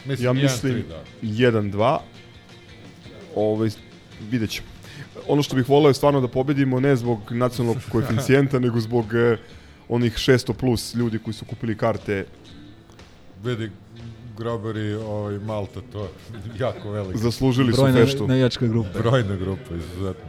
Mislim, 0.04 0.26
Ja 0.26 0.32
1-3, 0.32 0.42
mislim 0.42 0.84
da. 0.88 1.04
1-2. 1.22 1.98
Ovaj, 3.34 3.68
vidjet 4.30 4.50
ćemo. 4.50 4.68
Ono 5.28 5.42
što 5.42 5.56
bih 5.56 5.68
voleo 5.68 5.90
je 5.90 5.94
stvarno 5.94 6.20
da 6.20 6.28
pobedimo 6.28 6.80
ne 6.80 6.96
zbog 6.96 7.18
nacionalnog 7.30 7.82
koeficijenta, 7.92 8.58
nego 8.64 8.80
zbog 8.80 9.14
eh, 9.14 9.36
onih 9.88 10.14
600 10.14 10.52
plus 10.52 10.94
ljudi 10.94 11.18
koji 11.18 11.34
su 11.34 11.44
kupili 11.44 11.76
karte 11.76 12.26
Vidi, 13.44 13.70
grobari 14.38 14.94
ovaj, 14.94 15.38
Malta, 15.38 15.80
to 15.92 16.02
je 16.02 16.08
jako 16.66 16.90
veliko. 16.90 17.18
zaslužili 17.18 17.72
su 17.72 17.80
Brojna 17.80 17.98
feštu. 17.98 18.26
navijačka 18.28 18.66
grupa. 18.66 18.88
Brojna 18.94 19.36
grupa, 19.36 19.74
izuzetno. 19.76 20.24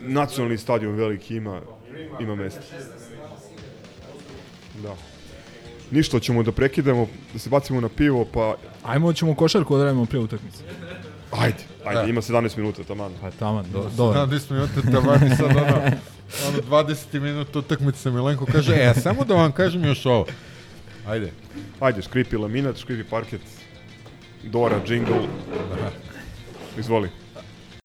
Nacionalni 0.00 0.58
stadion 0.58 0.94
veliki 0.94 1.36
ima, 1.36 1.60
ima 2.20 2.34
mesta. 2.34 2.60
Da. 4.76 4.94
Ništa, 5.90 6.20
ćemo 6.20 6.42
da 6.42 6.52
prekidamo, 6.52 7.06
da 7.32 7.38
se 7.38 7.50
bacimo 7.50 7.80
na 7.80 7.88
pivo, 7.88 8.24
pa 8.24 8.54
Ajmo 8.84 9.12
ćemo 9.12 9.34
košarku 9.34 9.76
da 9.76 9.84
radimo 9.84 10.06
pre 10.06 10.18
utakmice. 10.18 10.58
ajde, 11.32 11.56
ajde, 11.84 12.00
Da. 12.02 12.08
ima 12.08 12.20
17 12.20 12.56
minuta, 12.56 12.84
taman. 12.84 13.12
Pa 13.20 13.30
taman, 13.30 13.64
do, 13.72 13.90
dobro. 13.96 14.20
Da, 14.20 14.34
nismo 14.34 14.56
minuta 14.56 14.90
tavani 14.92 15.36
sad 15.36 15.46
ono, 15.46 15.90
ono 16.48 16.58
20 16.58 17.20
minuta 17.20 17.58
utakmice 17.58 18.10
Milenko 18.10 18.46
kaže, 18.46 18.74
e, 18.74 18.94
samo 19.02 19.24
da 19.24 19.34
vam 19.34 19.52
kažem 19.52 19.84
još 19.84 20.06
ovo. 20.06 20.26
Ajde. 21.06 21.32
Ajde, 21.80 22.02
škripi 22.02 22.36
laminat, 22.36 22.76
škripi 22.76 23.10
parket, 23.10 23.40
Dora, 24.42 24.80
jingle. 24.86 25.20
Izvoli. 26.78 27.10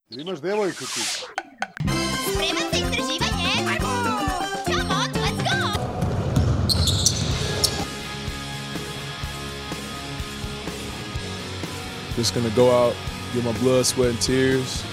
Imaš 0.09 0.41
devojku 0.41 0.85
ti. 0.85 1.01
Spreman 2.31 2.63
za 2.71 2.77
istraživanje? 2.77 3.79
Come 4.65 4.81
on, 4.81 5.11
let's 5.13 5.41
go! 5.43 5.81
Just 12.17 12.33
gonna 12.35 12.49
go 12.55 12.71
out, 12.71 12.93
get 13.33 13.43
my 13.43 13.53
blood, 13.63 13.85
sweat, 13.85 14.09
and 14.09 14.19
tears. 14.21 14.90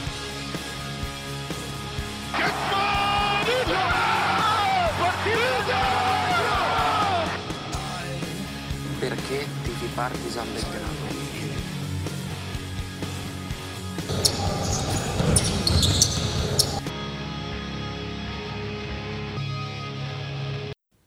Tifi 9.98 10.08
Partizan 10.08 10.46
Belgrado? 10.54 11.08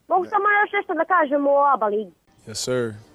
Mogu 0.07 0.25
samo 0.25 0.45
još 0.63 0.71
nešto 0.73 0.93
da 0.93 1.05
kažem 1.05 1.47
o 1.47 1.73
ABA 1.73 1.85
ligi. 1.87 2.11
Yes, 2.47 2.53
sir. 2.53 3.10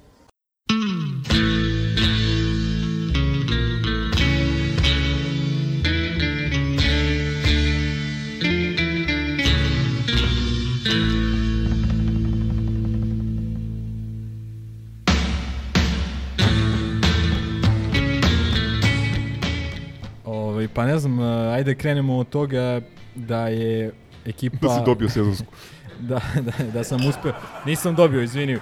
Pa 20.76 20.84
ne 20.84 20.98
znam, 20.98 21.20
eh, 21.20 21.24
ajde 21.48 21.74
krenemo 21.74 22.16
od 22.16 22.28
toga 22.28 22.80
da 23.14 23.48
je 23.48 23.92
ekipa... 24.26 24.56
Da 24.60 24.68
si 24.70 24.80
dobio 24.86 25.08
sezonsku. 25.08 25.52
da, 26.00 26.20
da, 26.36 26.64
da 26.64 26.84
sam 26.84 27.06
uspeo. 27.06 27.32
Nisam 27.66 27.94
dobio, 27.94 28.22
izvini. 28.22 28.58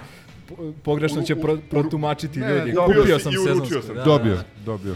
Po- 0.47 0.71
Pogrešno 0.83 1.21
će 1.23 1.35
pro, 1.35 1.57
protumačiti 1.69 2.39
Ne, 2.39 2.49
ljudi. 2.49 2.71
dobio 2.71 3.01
Kupio 3.01 3.19
sam 3.19 3.31
sezonsku. 3.33 3.81
sam. 3.81 3.95
Da, 3.95 4.03
Dobio, 4.03 4.35
da. 4.35 4.43
dobio. 4.65 4.95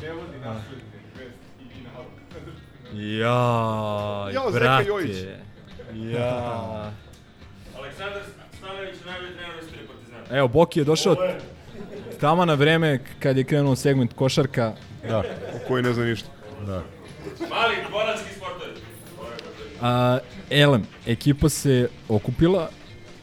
Ja, 3.20 4.26
Zeka 4.32 4.50
brate. 4.52 4.88
Jojić. 4.88 5.18
Ja. 5.96 6.92
Aleksandar 7.78 8.22
Stanović, 8.54 8.96
najbolji 9.06 9.32
trener 9.34 9.56
u 9.56 9.60
istoriji 9.60 9.88
Partizana. 9.88 10.38
Evo, 10.38 10.48
Boki 10.48 10.80
je 10.80 10.84
došao 10.84 11.16
tamo 12.20 12.46
na 12.46 12.54
vreme 12.54 13.00
kad 13.20 13.38
je 13.38 13.44
krenuo 13.44 13.76
segment 13.76 14.14
košarka. 14.14 14.74
Da, 15.08 15.18
O 15.20 15.24
koji 15.68 15.84
ne 15.84 15.94
zna 15.94 16.06
ništa. 16.06 16.28
da. 16.66 16.84
Mali, 17.50 17.76
dvoranski 17.90 18.34
sportovi. 18.38 18.72
A, 19.82 20.18
elem, 20.50 20.84
ekipa 21.08 21.50
se 21.50 21.90
okupila. 22.10 22.70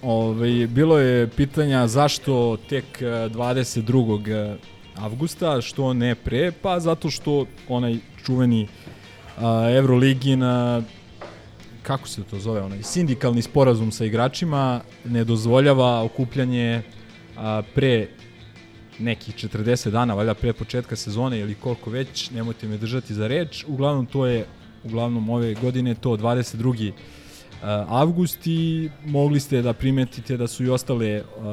Ovaj, 0.03 0.67
bilo 0.67 0.99
je 0.99 1.29
pitanja 1.29 1.87
zašto 1.87 2.57
tek 2.69 3.03
eh, 3.03 3.05
22. 3.05 4.57
avgusta, 4.97 5.61
što 5.61 5.93
ne 5.93 6.15
pre, 6.15 6.53
pa 6.63 6.81
zato 6.81 7.11
što 7.11 7.47
onaj 7.69 7.97
čuveni 8.25 8.69
a, 9.39 9.71
Euroligin 9.77 10.43
a, 10.43 10.83
kako 11.83 12.09
se 12.09 12.23
to 12.25 12.39
zove, 12.39 12.61
onaj 12.61 12.83
sindikalni 12.83 13.43
sporazum 13.43 13.93
sa 13.93 14.05
igračima 14.05 14.81
ne 15.05 15.25
dozvoljava 15.25 16.03
okupljanje 16.03 16.83
a, 17.37 17.63
pre 17.75 18.09
nekih 18.99 19.35
40 19.35 19.91
dana, 19.91 20.15
valjda 20.15 20.35
pre 20.35 20.53
početka 20.53 20.97
sezone 20.97 21.41
ili 21.41 21.55
koliko 21.55 21.91
već, 21.91 22.31
nemojte 22.31 22.69
me 22.69 22.77
držati 22.77 23.15
za 23.15 23.27
reč. 23.27 23.65
Uglavnom 23.69 24.07
to 24.07 24.27
je 24.27 24.47
uglavnom 24.85 25.31
ove 25.31 25.55
godine 25.55 25.95
to 25.95 26.17
22. 26.17 26.91
uh, 26.91 26.95
avgust 27.89 28.47
i 28.47 28.91
mogli 29.05 29.41
ste 29.41 29.63
da 29.63 29.73
primetite 29.73 30.37
da 30.37 30.47
su 30.47 30.65
i 30.65 30.69
ostale 30.69 31.23
uh, 31.23 31.47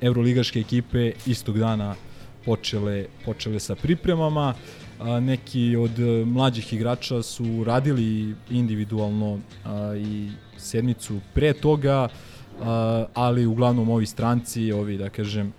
evroligaške 0.00 0.60
ekipe 0.60 1.12
istog 1.26 1.58
dana 1.58 1.94
počele, 2.44 3.06
počele 3.24 3.60
sa 3.60 3.74
pripremama. 3.74 4.54
A, 5.00 5.20
neki 5.20 5.76
od 5.76 5.98
mlađih 6.26 6.72
igrača 6.72 7.22
su 7.22 7.64
radili 7.64 8.34
individualno 8.50 9.38
a, 9.64 9.96
i 9.96 10.28
sedmicu 10.56 11.20
pre 11.34 11.52
toga, 11.52 12.08
a, 12.62 13.06
ali 13.14 13.46
uglavnom 13.46 13.88
ovi 13.88 14.06
stranci, 14.06 14.72
ovi 14.72 14.98
da 14.98 15.08
kažem, 15.10 15.52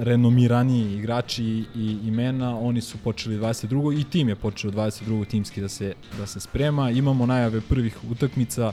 renomiraniji 0.00 0.96
igrači 0.96 1.64
i 1.74 1.98
imena, 2.04 2.58
oni 2.58 2.80
su 2.80 2.98
počeli 2.98 3.38
22. 3.38 4.00
i 4.00 4.04
tim 4.04 4.28
je 4.28 4.36
počeo 4.36 4.70
22. 4.70 5.26
timski 5.26 5.60
da 5.60 5.68
se, 5.68 5.94
da 6.18 6.26
se 6.26 6.40
sprema. 6.40 6.90
Imamo 6.90 7.26
najave 7.26 7.60
prvih 7.60 7.98
utakmica, 8.10 8.72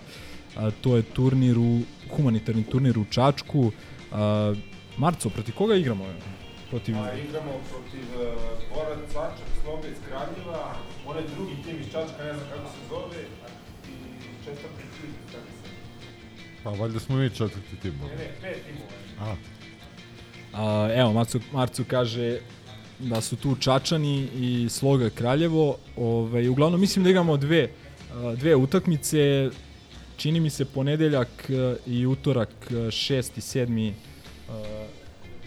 a, 0.57 0.71
to 0.81 0.95
je 0.95 1.01
turnir 1.03 1.57
u, 1.57 1.79
humanitarni 2.15 2.63
turnir 2.63 2.99
u 2.99 3.05
Čačku. 3.05 3.71
A, 4.11 4.53
Marco, 4.97 5.29
protiv 5.29 5.55
koga 5.55 5.75
igramo? 5.75 6.05
Protiv... 6.69 6.95
Pa 6.95 7.13
igramo 7.13 7.51
protiv 7.69 8.05
uh, 8.15 8.33
Borac 8.73 8.99
Čačak, 9.07 9.49
Slobe 9.63 9.87
iz 9.91 9.97
Kraljeva, 10.07 10.73
onaj 11.07 11.23
drugi 11.35 11.55
tim 11.65 11.77
iz 11.81 11.85
Čačka, 11.85 12.23
ne 12.23 12.33
znam 12.33 12.47
kako 12.49 12.67
se 12.69 12.79
zove, 12.89 13.21
i 13.87 13.93
četvrti 14.45 14.83
tim, 15.01 15.11
Pa 16.63 16.69
valjda 16.69 16.99
smo 16.99 17.15
mi 17.15 17.29
četvrti 17.29 17.75
tim. 17.81 17.93
Ne, 17.93 18.15
ne, 18.15 18.31
pet 18.41 18.57
timova. 18.65 19.31
A, 19.31 19.35
Evo, 20.95 21.13
Marcu, 21.13 21.39
Marcu 21.53 21.83
kaže 21.87 22.39
da 22.99 23.21
su 23.21 23.35
tu 23.35 23.55
Čačani 23.55 24.27
i 24.35 24.69
Sloga 24.69 25.09
Kraljevo. 25.09 25.77
Ovaj, 25.97 26.49
uglavnom, 26.49 26.81
mislim 26.81 27.03
da 27.03 27.09
igramo 27.09 27.37
dve, 27.37 27.69
dve 28.37 28.55
utakmice. 28.55 29.49
Čini 30.17 30.39
mi 30.39 30.49
se 30.49 30.65
ponedeljak 30.65 31.49
a, 31.49 31.75
i 31.87 32.05
utorak 32.05 32.49
6. 32.69 33.13
i 33.13 33.41
7. 33.41 33.91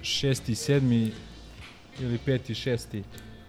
6. 0.03 0.51
i 0.51 0.55
7. 0.55 1.11
ili 2.01 2.19
5. 2.27 2.51
i 2.51 2.55
6. 2.55 3.03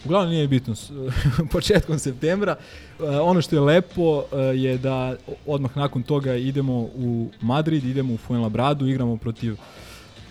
Uglavnom 0.05 0.29
nije 0.29 0.47
bitno, 0.47 0.75
početkom 1.51 1.99
septembra. 1.99 2.55
E, 2.99 3.03
ono 3.03 3.41
što 3.41 3.55
je 3.55 3.59
lepo 3.59 4.23
e, 4.23 4.37
je 4.37 4.77
da 4.77 5.15
odmah 5.45 5.77
nakon 5.77 6.03
toga 6.03 6.35
idemo 6.35 6.73
u 6.79 7.29
Madrid, 7.41 7.85
idemo 7.85 8.13
u 8.13 8.17
Fuenlabradu, 8.17 8.87
igramo 8.87 9.17
protiv 9.17 9.55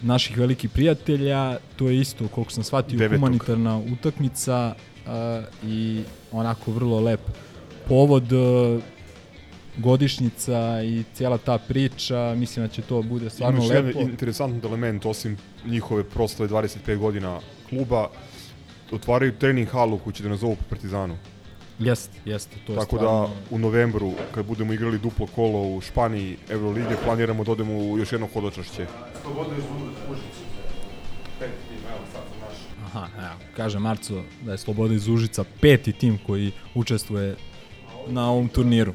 naših 0.05 0.39
velikih 0.39 0.71
prijatelja, 0.71 1.57
to 1.77 1.89
je 1.89 2.01
isto, 2.01 2.29
koliko 2.29 2.53
sam 2.53 2.65
shvatio, 2.65 2.99
Devetog. 2.99 3.19
humanitarna 3.19 3.79
utakmica 3.93 4.75
a, 5.07 5.43
i 5.67 6.03
onako 6.33 6.71
vrlo 6.73 7.01
lep 7.01 7.21
povod 7.89 8.33
e, 8.33 8.81
godišnjica 9.77 10.83
i 10.83 11.05
cijela 11.15 11.39
ta 11.39 11.59
priča, 11.59 12.35
mislim 12.37 12.67
da 12.67 12.73
će 12.73 12.83
to 12.83 13.03
bude 13.03 13.31
stvarno 13.31 13.59
Imaš 13.59 13.71
lepo. 13.71 13.89
jedan 13.89 14.11
interesantan 14.11 14.71
element, 14.71 15.07
osim 15.07 15.37
njihove 15.67 16.05
proslave 16.05 16.53
25 16.53 16.97
godina 16.97 17.41
kluba, 17.69 18.09
otvaraju 18.93 19.33
trening 19.39 19.69
halu 19.69 19.99
koju 19.99 20.13
će 20.13 20.23
da 20.23 20.29
nazovu 20.29 20.57
po 20.57 20.65
Partizanu. 20.69 21.17
Jeste, 21.79 22.18
jeste, 22.25 22.57
to 22.66 22.72
je 22.72 22.79
Tako 22.79 22.97
stvarno... 22.97 23.29
da 23.29 23.57
u 23.57 23.59
novembru, 23.59 24.12
kad 24.35 24.47
budemo 24.47 24.72
igrali 24.72 24.99
duplo 24.99 25.27
kolo 25.27 25.62
u 25.62 25.81
Španiji 25.81 26.37
Eurolige, 26.49 26.97
planiramo 27.05 27.45
da 27.45 27.53
odemo 27.53 27.79
u 27.79 27.99
još 27.99 28.12
jedno 28.12 28.29
hodočašće. 28.33 28.87
Slobodno 29.22 29.55
iz 29.59 29.64
naš. 32.41 32.57
Aha, 32.87 33.09
evo, 33.18 33.35
kaže 33.57 33.79
Marco 33.79 34.22
da 34.43 34.53
je 34.53 34.59
Sloboda 34.59 34.95
iz 34.95 35.09
Užica 35.09 35.45
peti 35.61 35.93
tim 35.93 36.18
koji 36.27 36.53
učestvuje 36.75 37.37
na 38.09 38.31
ovom 38.31 38.49
turniru. 38.49 38.93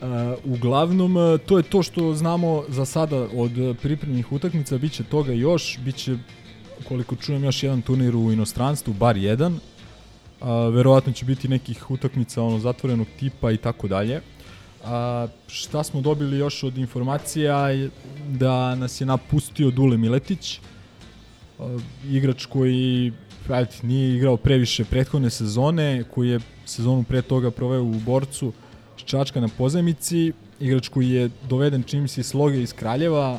Uh, 0.00 0.08
uglavnom, 0.44 1.16
uh, 1.16 1.40
to 1.46 1.56
je 1.56 1.62
to 1.62 1.82
što 1.82 2.14
znamo 2.14 2.64
za 2.68 2.84
sada 2.84 3.16
od 3.16 3.76
pripremnih 3.82 4.32
utakmica, 4.32 4.78
bit 4.78 4.92
će 4.92 5.04
toga 5.04 5.32
još, 5.32 5.78
bit 5.78 5.96
će, 5.96 6.16
koliko 6.88 7.16
čujem, 7.16 7.44
još 7.44 7.62
jedan 7.62 7.82
turnir 7.82 8.16
u 8.16 8.32
inostranstvu, 8.32 8.94
bar 8.94 9.16
jedan. 9.16 9.60
A, 10.40 10.68
verovatno 10.68 11.12
će 11.12 11.24
biti 11.24 11.48
nekih 11.48 11.90
utakmica 11.90 12.42
ono 12.42 12.58
zatvorenog 12.58 13.06
tipa 13.20 13.52
i 13.52 13.56
tako 13.56 13.88
dalje. 13.88 14.20
A, 14.84 15.26
šta 15.46 15.82
smo 15.82 16.00
dobili 16.00 16.38
još 16.38 16.62
od 16.62 16.78
informacija 16.78 17.66
da 18.28 18.74
nas 18.74 19.00
je 19.00 19.06
napustio 19.06 19.70
Dule 19.70 19.96
Miletić, 19.96 20.60
a, 21.58 21.78
igrač 22.08 22.44
koji 22.46 23.12
ajde, 23.48 23.70
nije 23.82 24.16
igrao 24.16 24.36
previše 24.36 24.84
prethodne 24.84 25.30
sezone, 25.30 26.04
koji 26.14 26.28
je 26.28 26.40
sezonu 26.64 27.02
pre 27.02 27.22
toga 27.22 27.50
proveo 27.50 27.82
u 27.82 27.92
Borcu 27.94 28.52
Čačka 29.04 29.40
na 29.40 29.48
pozemici, 29.48 30.32
igrač 30.60 30.88
koji 30.88 31.10
je 31.10 31.30
doveden 31.48 31.82
čini 31.82 32.02
mi 32.02 32.08
se 32.08 32.20
iz 32.20 32.26
Sloge 32.26 32.62
iz 32.62 32.72
Kraljeva, 32.72 33.38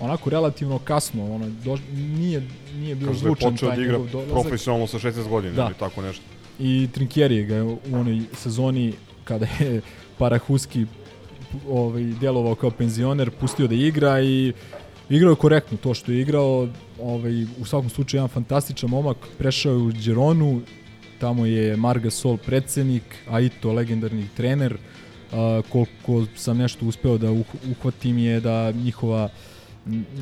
onako 0.00 0.30
relativno 0.30 0.78
kasno, 0.78 1.34
ono, 1.34 1.50
do, 1.64 1.78
nije, 1.94 2.42
nije 2.74 2.94
bio 2.94 3.08
Kažu 3.08 3.20
da 3.20 3.28
je 3.28 3.34
zvučan 3.34 3.50
počeo 3.52 3.70
da 3.76 3.82
igra 3.82 3.98
dolazak. 4.12 4.32
profesionalno 4.32 4.86
sa 4.86 4.98
16 4.98 5.28
godina 5.28 5.54
Da. 5.54 5.64
ili 5.64 5.74
tako 5.78 6.02
nešto. 6.02 6.22
I 6.58 6.88
Trinkieri 6.92 7.44
ga 7.44 7.54
je 7.54 7.62
u 7.62 7.78
onoj 7.92 8.20
sezoni 8.32 8.92
kada 9.24 9.46
je 9.60 9.80
Parahuski 10.18 10.86
ovaj, 11.68 12.02
delovao 12.02 12.54
kao 12.54 12.70
penzioner, 12.70 13.30
pustio 13.30 13.66
da 13.66 13.74
igra 13.74 14.20
i 14.20 14.52
igrao 15.08 15.30
je 15.30 15.36
korektno 15.36 15.78
to 15.78 15.94
što 15.94 16.12
je 16.12 16.20
igrao. 16.20 16.68
Ovaj, 17.02 17.42
u 17.60 17.64
svakom 17.64 17.90
slučaju 17.90 18.18
jedan 18.18 18.28
fantastičan 18.28 18.90
momak, 18.90 19.16
prešao 19.38 19.72
je 19.72 19.78
u 19.78 19.92
Gironu, 19.92 20.60
tamo 21.18 21.46
je 21.46 21.76
Marga 21.76 22.10
Sol 22.10 22.36
predsednik, 22.36 23.02
Aito 23.30 23.72
legendarni 23.72 24.28
trener. 24.36 24.76
A, 25.32 25.62
koliko 25.68 26.26
sam 26.36 26.58
nešto 26.58 26.86
uspeo 26.86 27.18
da 27.18 27.30
uh, 27.30 27.46
uhvatim 27.70 28.18
je 28.18 28.40
da 28.40 28.70
njihova 28.70 29.28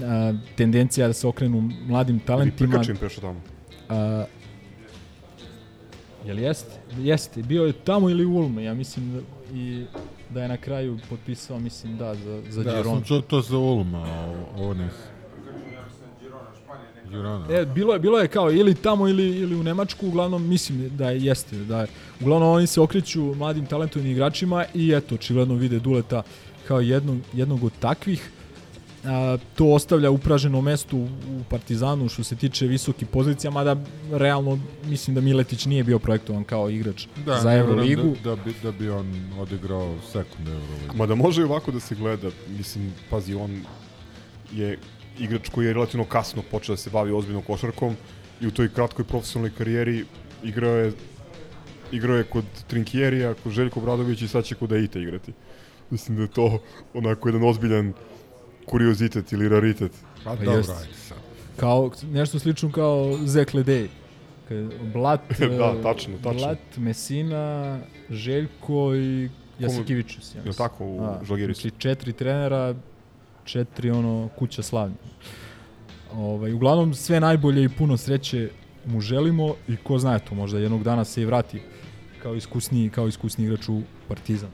a, 0.04 0.34
tendencija 0.56 1.06
da 1.06 1.12
se 1.12 1.26
okrenu 1.26 1.70
mladim 1.86 2.16
Ili 2.16 2.26
talentima. 2.26 2.70
Prkačin 2.70 2.96
prešao 2.96 3.20
tamo. 3.20 3.40
A, 3.88 4.24
jel 6.26 6.38
jeste? 6.38 6.72
Jeste. 6.98 7.42
Bio 7.42 7.64
je 7.64 7.72
tamo 7.72 8.10
ili 8.10 8.24
u 8.24 8.34
Ulme, 8.34 8.64
ja 8.64 8.74
mislim 8.74 9.12
da, 9.12 9.20
i 9.58 9.84
da 10.30 10.42
je 10.42 10.48
na 10.48 10.56
kraju 10.56 10.98
potpisao, 11.10 11.58
mislim, 11.58 11.96
da, 11.96 12.14
za, 12.14 12.42
za 12.50 12.62
Da, 12.62 12.70
Girona. 12.70 12.94
sam 12.94 13.04
čuo 13.04 13.20
to 13.20 13.40
za 13.40 13.58
Ulma, 13.58 14.06
ovo 14.58 14.74
nisam. 14.74 15.12
Girona. 17.10 17.46
E, 17.50 17.66
bilo 17.66 17.92
je, 17.92 17.98
bilo 17.98 18.18
je 18.18 18.28
kao 18.28 18.52
ili 18.52 18.74
tamo 18.74 19.08
ili, 19.08 19.38
ili 19.38 19.56
u 19.56 19.62
Nemačku, 19.62 20.06
uglavnom 20.06 20.48
mislim 20.48 20.90
da 20.96 21.10
je, 21.10 21.24
jeste, 21.24 21.56
da 21.56 21.80
je. 21.80 21.86
Uglavnom 22.20 22.48
oni 22.48 22.66
se 22.66 22.80
okreću 22.80 23.22
mladim 23.34 23.66
talentovnim 23.66 24.12
igračima 24.12 24.64
i 24.74 24.92
eto, 24.92 25.14
očigledno 25.14 25.54
vide 25.54 25.78
Duleta 25.78 26.22
kao 26.68 26.80
jednog, 26.80 27.18
jednog 27.32 27.64
od 27.64 27.72
takvih. 27.80 28.30
A, 29.04 29.36
to 29.54 29.66
ostavlja 29.66 30.10
upraženo 30.10 30.60
mesto 30.60 30.96
u, 30.96 31.04
u 31.04 31.44
Partizanu 31.50 32.08
što 32.08 32.24
se 32.24 32.36
tiče 32.36 32.66
visokih 32.66 33.08
pozicija, 33.08 33.50
mada 33.50 33.76
realno 34.12 34.58
mislim 34.84 35.14
da 35.14 35.20
Miletić 35.20 35.66
nije 35.66 35.84
bio 35.84 35.98
projektovan 35.98 36.44
kao 36.44 36.70
igrač 36.70 37.06
Da, 37.26 37.40
za 37.40 37.52
Euroligu. 37.52 38.16
Da, 38.24 38.30
da, 38.30 38.42
bi, 38.42 38.54
da 38.62 38.72
bi 38.72 38.90
on 38.90 39.30
odigrao 39.40 39.94
sekund 40.12 40.48
Euroligu. 40.48 40.96
Ma 40.96 41.06
da 41.06 41.14
može 41.14 41.42
i 41.42 41.44
ovako 41.44 41.70
da 41.70 41.80
se 41.80 41.94
gleda, 41.94 42.30
mislim, 42.56 42.92
pazi, 43.10 43.34
on 43.34 43.60
je 44.52 44.78
igrač 45.18 45.48
koji 45.48 45.66
je 45.66 45.72
relativno 45.72 46.04
kasno 46.04 46.42
počeo 46.50 46.72
da 46.72 46.76
se 46.76 46.90
bavi 46.90 47.12
ozbiljno 47.12 47.42
košarkom 47.42 47.96
i 48.40 48.46
u 48.46 48.50
toj 48.50 48.68
kratkoj 48.68 49.04
profesionalnoj 49.04 49.56
karijeri 49.58 50.04
igrao 50.42 50.76
je 50.76 50.92
igrao 51.92 52.16
je 52.16 52.24
kod 52.24 52.44
Trinkjerija, 52.66 53.34
kod 53.34 53.52
Željko 53.52 53.80
Bradović 53.80 54.22
i 54.22 54.28
sad 54.28 54.44
će 54.44 54.54
kod 54.54 54.72
Aita 54.72 54.98
igrati. 54.98 55.32
Mislim 55.90 56.16
da 56.16 56.22
je 56.22 56.30
to 56.30 56.58
onako 56.94 57.28
jedan 57.28 57.44
ozbiljan 57.44 57.92
kuriozitet 58.66 59.32
ili 59.32 59.48
raritet. 59.48 59.92
Pa 60.24 60.30
Pa 60.30 60.36
dobro, 60.44 60.52
ajde 60.52 60.94
sad. 60.94 61.18
Kao, 61.56 61.90
nešto 62.12 62.38
slično 62.38 62.72
kao 62.72 63.18
Zek 63.24 63.54
Ledej. 63.54 63.88
Kad- 64.48 64.72
Blat, 64.92 65.20
Da, 65.38 65.44
e, 65.44 65.82
tačno, 65.82 66.14
tačno. 66.22 66.38
Blat, 66.38 66.58
Mesina, 66.76 67.78
Željko 68.10 68.94
i 68.94 69.28
Jasikivičius. 69.58 70.34
Ja 70.34 70.38
mislim. 70.44 70.54
tako, 70.54 70.84
u 70.84 71.24
Žalgirisu? 71.24 71.60
Znači 71.60 71.76
četiri 71.78 72.12
trenera, 72.12 72.74
četiri 73.44 73.90
ono 73.90 74.28
kuća 74.38 74.62
slavlja. 74.62 74.94
Ovaj, 76.14 76.52
uglavnom 76.52 76.94
sve 76.94 77.20
najbolje 77.20 77.64
i 77.64 77.68
puno 77.68 77.96
sreće 77.96 78.50
mu 78.86 79.00
želimo 79.00 79.54
i 79.68 79.76
ko 79.76 79.98
zna 79.98 80.18
to 80.18 80.34
možda 80.34 80.58
jednog 80.58 80.82
dana 80.82 81.04
se 81.04 81.22
i 81.22 81.24
vrati 81.24 81.60
kao 82.22 82.34
iskusni 82.34 82.90
kao 82.90 83.08
iskusni 83.08 83.44
igrač 83.44 83.68
u 83.68 83.82
Partizan. 84.08 84.50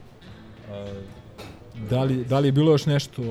Da 1.89 2.03
li, 2.03 2.25
da 2.25 2.39
li 2.39 2.47
je 2.47 2.51
bilo 2.51 2.71
još 2.71 2.85
nešto, 2.85 3.21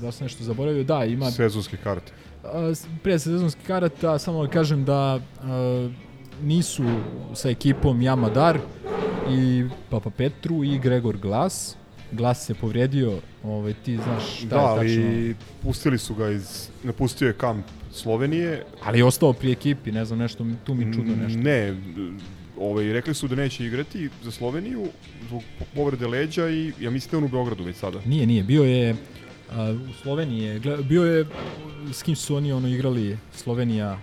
da 0.00 0.12
sam 0.12 0.24
nešto 0.24 0.44
zaboravio? 0.44 0.84
Da, 0.84 1.04
ima 1.04 1.30
Sezonske 1.30 1.76
karte. 1.76 2.12
A, 2.44 2.72
pre 3.02 3.18
sezonskih 3.18 3.66
karata, 3.66 4.18
samo 4.18 4.42
da 4.42 4.50
kažem 4.50 4.84
da 4.84 4.96
a, 5.42 5.88
nisu 6.42 6.84
sa 7.34 7.50
ekipom 7.50 8.02
Jamadar 8.02 8.58
i 9.30 9.64
Papa 9.90 10.10
Petru 10.10 10.64
i 10.64 10.78
Gregor 10.78 11.16
Glas. 11.16 11.76
Glas 12.12 12.46
se 12.46 12.54
povredio, 12.54 13.12
ovaj, 13.44 13.74
ti 13.74 13.96
znaš 13.96 14.36
šta 14.36 14.46
Da, 14.46 14.56
je 14.56 14.66
ali 14.68 14.96
tačno. 15.28 15.46
pustili 15.62 15.98
su 15.98 16.14
ga 16.14 16.28
iz... 16.28 16.68
Napustio 16.84 17.26
je 17.26 17.32
kamp 17.34 17.66
Slovenije. 17.92 18.64
Ali 18.84 18.98
je 18.98 19.04
ostao 19.04 19.32
pri 19.32 19.52
ekipi, 19.52 19.92
ne 19.92 20.04
znam, 20.04 20.18
nešto, 20.18 20.46
tu 20.64 20.74
mi 20.74 20.94
čudno 20.94 21.16
nešto. 21.16 21.38
Ne, 21.38 21.76
ovaj, 22.60 22.92
rekli 22.92 23.14
su 23.14 23.28
da 23.28 23.34
neće 23.36 23.66
igrati 23.66 24.08
za 24.22 24.30
Sloveniju 24.30 24.86
zbog 25.26 25.42
povrede 25.74 26.06
leđa 26.06 26.48
i 26.48 26.72
ja 26.80 26.90
mislim 26.90 27.10
da 27.10 27.16
on 27.18 27.24
u 27.24 27.28
Beogradu 27.28 27.64
već 27.64 27.76
sada. 27.76 28.00
Nije, 28.06 28.26
nije, 28.26 28.42
bio 28.42 28.62
je 28.64 28.96
a, 29.50 29.76
u 29.90 29.92
Sloveniji, 30.02 30.42
je, 30.42 30.60
gle- 30.60 30.82
bio 30.82 31.04
je, 31.04 31.26
s 31.92 32.02
kim 32.02 32.16
su 32.16 32.36
oni 32.36 32.52
ono 32.52 32.68
igrali, 32.68 33.18
Slovenija, 33.34 33.98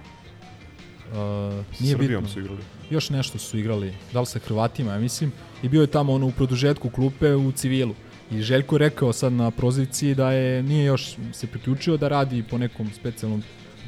a, 1.13 1.63
nije 1.79 1.91
Srbijom 1.91 2.23
bitno. 2.23 2.33
su 2.33 2.39
igrali. 2.39 2.59
još 2.89 3.09
nešto 3.09 3.37
su 3.37 3.57
igrali, 3.57 3.93
da 4.13 4.19
li 4.19 4.25
sa 4.25 4.39
Hrvatima, 4.39 4.91
ja 4.93 4.99
mislim, 4.99 5.31
i 5.63 5.69
bio 5.69 5.81
je 5.81 5.87
tamo 5.87 6.13
ono 6.13 6.27
u 6.27 6.31
produžetku 6.31 6.89
klupe 6.89 7.35
u 7.35 7.51
civilu. 7.51 7.95
I 8.31 8.41
Željko 8.41 8.75
je 8.75 8.79
rekao 8.79 9.13
sad 9.13 9.33
na 9.33 9.51
prozivci 9.51 10.15
da 10.15 10.31
je 10.31 10.63
nije 10.63 10.85
još 10.85 11.15
se 11.33 11.47
priključio 11.47 11.97
da 11.97 12.07
radi 12.07 12.43
po 12.49 12.57
nekom 12.57 12.89
specijalnom 12.93 13.43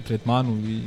tretmanu 0.07 0.57
i 0.69 0.79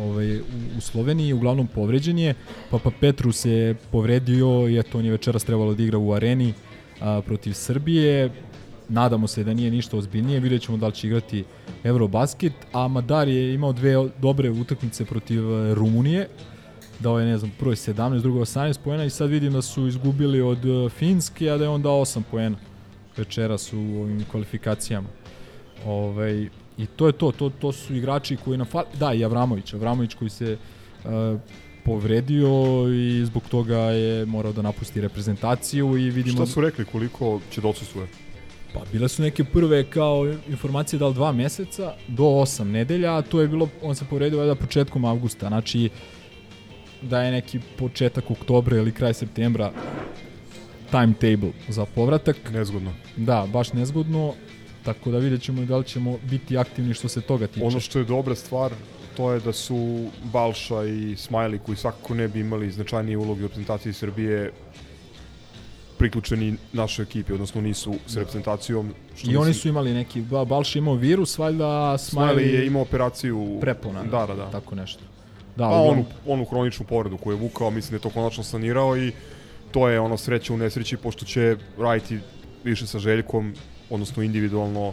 ovaj, 0.00 0.40
u, 0.78 0.80
Sloveniji, 0.80 1.32
uglavnom 1.32 1.66
povređen 1.66 2.18
je. 2.18 2.34
Papa 2.70 2.90
Petru 3.00 3.32
se 3.32 3.74
povredio 3.90 4.68
i 4.68 4.78
eto 4.78 4.98
on 4.98 5.04
je 5.04 5.10
večeras 5.10 5.44
trebalo 5.44 5.74
da 5.74 5.82
igra 5.82 5.98
u 5.98 6.12
areni 6.12 6.52
a, 7.00 7.20
protiv 7.26 7.52
Srbije. 7.52 8.30
Nadamo 8.88 9.26
se 9.26 9.44
da 9.44 9.54
nije 9.54 9.70
ništa 9.70 9.96
ozbiljnije, 9.96 10.40
vidjet 10.40 10.62
ćemo 10.62 10.78
da 10.78 10.86
li 10.86 10.92
će 10.92 11.06
igrati 11.06 11.44
Eurobasket, 11.84 12.52
a 12.72 12.88
Madar 12.88 13.28
je 13.28 13.54
imao 13.54 13.72
dve 13.72 14.08
dobre 14.22 14.50
utakmice 14.50 15.04
protiv 15.04 15.52
e, 15.52 15.74
Rumunije, 15.74 16.28
dao 17.00 17.18
je, 17.18 17.26
ne 17.26 17.38
znam, 17.38 17.52
prvo 17.58 17.72
je 17.72 17.76
17, 17.76 18.20
drugo 18.20 18.38
je 18.38 18.44
18 18.44 18.78
poena 18.84 19.04
i 19.04 19.10
sad 19.10 19.30
vidim 19.30 19.52
da 19.52 19.62
su 19.62 19.86
izgubili 19.86 20.40
od 20.40 20.64
e, 20.64 20.88
Finske, 20.88 21.50
a 21.50 21.56
da 21.56 21.64
je 21.64 21.68
on 21.68 21.82
dao 21.82 22.00
8 22.00 22.22
poena 22.30 22.56
večeras 23.16 23.72
u 23.72 23.78
ovim 23.78 24.24
kvalifikacijama. 24.30 25.08
Ovaj, 25.86 26.48
I 26.78 26.86
to 26.86 27.06
je 27.06 27.12
to, 27.12 27.32
to, 27.32 27.50
to 27.50 27.72
su 27.72 27.94
igrači 27.94 28.36
koji 28.36 28.58
nam 28.58 28.66
fali, 28.66 28.86
da 28.98 29.12
i 29.12 29.24
Avramović, 29.24 29.74
Avramović 29.74 30.14
koji 30.14 30.30
se 30.30 30.56
uh, 31.04 31.10
povredio 31.84 32.48
i 32.88 33.24
zbog 33.24 33.42
toga 33.50 33.78
je 33.78 34.26
morao 34.26 34.52
da 34.52 34.62
napusti 34.62 35.00
reprezentaciju 35.00 35.98
i 35.98 36.10
vidimo... 36.10 36.36
Šta 36.36 36.46
su 36.46 36.60
rekli 36.60 36.84
koliko 36.84 37.40
će 37.50 37.60
da 37.60 37.68
odsustvuje? 37.68 38.06
Pa 38.74 38.80
bile 38.92 39.08
su 39.08 39.22
neke 39.22 39.44
prve 39.44 39.84
kao 39.84 40.34
informacije 40.48 40.98
da 40.98 41.08
li 41.08 41.14
dva 41.14 41.32
meseca 41.32 41.92
do 42.08 42.24
osam 42.24 42.70
nedelja, 42.70 43.16
a 43.16 43.22
to 43.22 43.40
je 43.40 43.48
bilo, 43.48 43.68
on 43.82 43.94
se 43.94 44.04
povredio 44.10 44.38
valjda 44.38 44.54
početkom 44.54 45.04
avgusta, 45.04 45.48
znači 45.48 45.90
da 47.02 47.22
je 47.22 47.32
neki 47.32 47.60
početak 47.78 48.30
oktobra 48.30 48.76
ili 48.76 48.92
kraj 48.92 49.14
septembra 49.14 49.72
timetable 50.90 51.52
za 51.68 51.86
povratak. 51.86 52.36
Nezgodno. 52.52 52.92
Da, 53.16 53.46
baš 53.52 53.72
nezgodno 53.72 54.34
tako 54.84 55.10
da 55.10 55.18
vidjet 55.18 55.42
ćemo 55.42 55.64
da 55.64 55.76
li 55.76 55.84
ćemo 55.84 56.18
biti 56.22 56.58
aktivni 56.58 56.94
što 56.94 57.08
se 57.08 57.20
toga 57.20 57.46
tiče. 57.46 57.66
Ono 57.66 57.80
što 57.80 57.98
je 57.98 58.04
dobra 58.04 58.34
stvar, 58.34 58.72
to 59.16 59.32
je 59.32 59.40
da 59.40 59.52
su 59.52 60.06
Balša 60.32 60.84
i 60.84 61.16
Smajli, 61.16 61.58
koji 61.58 61.76
svakako 61.76 62.14
ne 62.14 62.28
bi 62.28 62.40
imali 62.40 62.70
značajnije 62.70 63.16
uloge 63.16 63.40
u 63.40 63.46
reprezentaciji 63.46 63.92
Srbije, 63.92 64.52
priključeni 65.98 66.56
našoj 66.72 67.02
ekipi, 67.02 67.32
odnosno 67.32 67.60
nisu 67.60 67.94
s 68.06 68.16
reprezentacijom. 68.16 68.94
Što 69.16 69.30
I 69.30 69.36
oni 69.36 69.54
su 69.54 69.68
imali 69.68 69.94
neki, 69.94 70.20
Ba- 70.20 70.44
Balša 70.44 70.78
imao 70.78 70.94
virus, 70.94 71.38
valjda, 71.38 71.98
Smajli 71.98 72.42
Smiley 72.42 72.54
je 72.54 72.66
imao 72.66 72.82
operaciju 72.82 73.58
prepona. 73.60 74.02
Da, 74.02 74.26
da, 74.26 74.34
da. 74.34 74.50
Tako 74.50 74.74
nešto. 74.74 75.00
Da, 75.56 75.64
Da, 75.64 75.70
pa 75.70 75.76
onu, 75.76 76.04
onu 76.26 76.44
hroničnu 76.44 76.86
povredu 76.86 77.16
koju 77.16 77.34
je 77.36 77.40
vukao, 77.40 77.70
mislim 77.70 77.90
da 77.90 77.96
je 77.96 78.00
to 78.00 78.10
konačno 78.10 78.42
sanirao 78.44 78.96
i 78.96 79.12
to 79.70 79.88
je 79.88 80.00
ono 80.00 80.16
sreća 80.16 80.54
u 80.54 80.56
nesreći, 80.56 80.96
pošto 80.96 81.24
će 81.24 81.56
raditi 81.78 82.18
više 82.64 82.86
sa 82.86 82.98
Željkom, 82.98 83.54
odnosno 83.94 84.22
individualno 84.22 84.92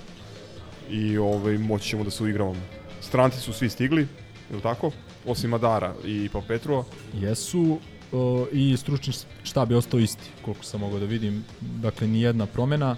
i 0.89 1.17
ovaj, 1.17 1.57
moći 1.57 1.89
ćemo 1.89 2.03
da 2.03 2.11
se 2.11 2.23
uigravamo. 2.23 2.61
Stranci 3.01 3.39
su 3.39 3.53
svi 3.53 3.69
stigli, 3.69 4.01
je 4.49 4.55
li 4.55 4.61
tako? 4.61 4.91
Osim 5.25 5.49
Madara 5.49 5.93
i 6.05 6.29
pa 6.33 6.41
Petrova. 6.47 6.83
Jesu 7.13 7.79
uh, 8.11 8.47
i 8.51 8.77
stručni 8.77 9.13
štab 9.43 9.71
je 9.71 9.77
ostao 9.77 9.99
isti, 9.99 10.29
koliko 10.41 10.63
sam 10.63 10.79
mogao 10.79 10.99
da 10.99 11.05
vidim. 11.05 11.43
Dakle, 11.61 12.07
ni 12.07 12.21
jedna 12.21 12.45
promena, 12.45 12.95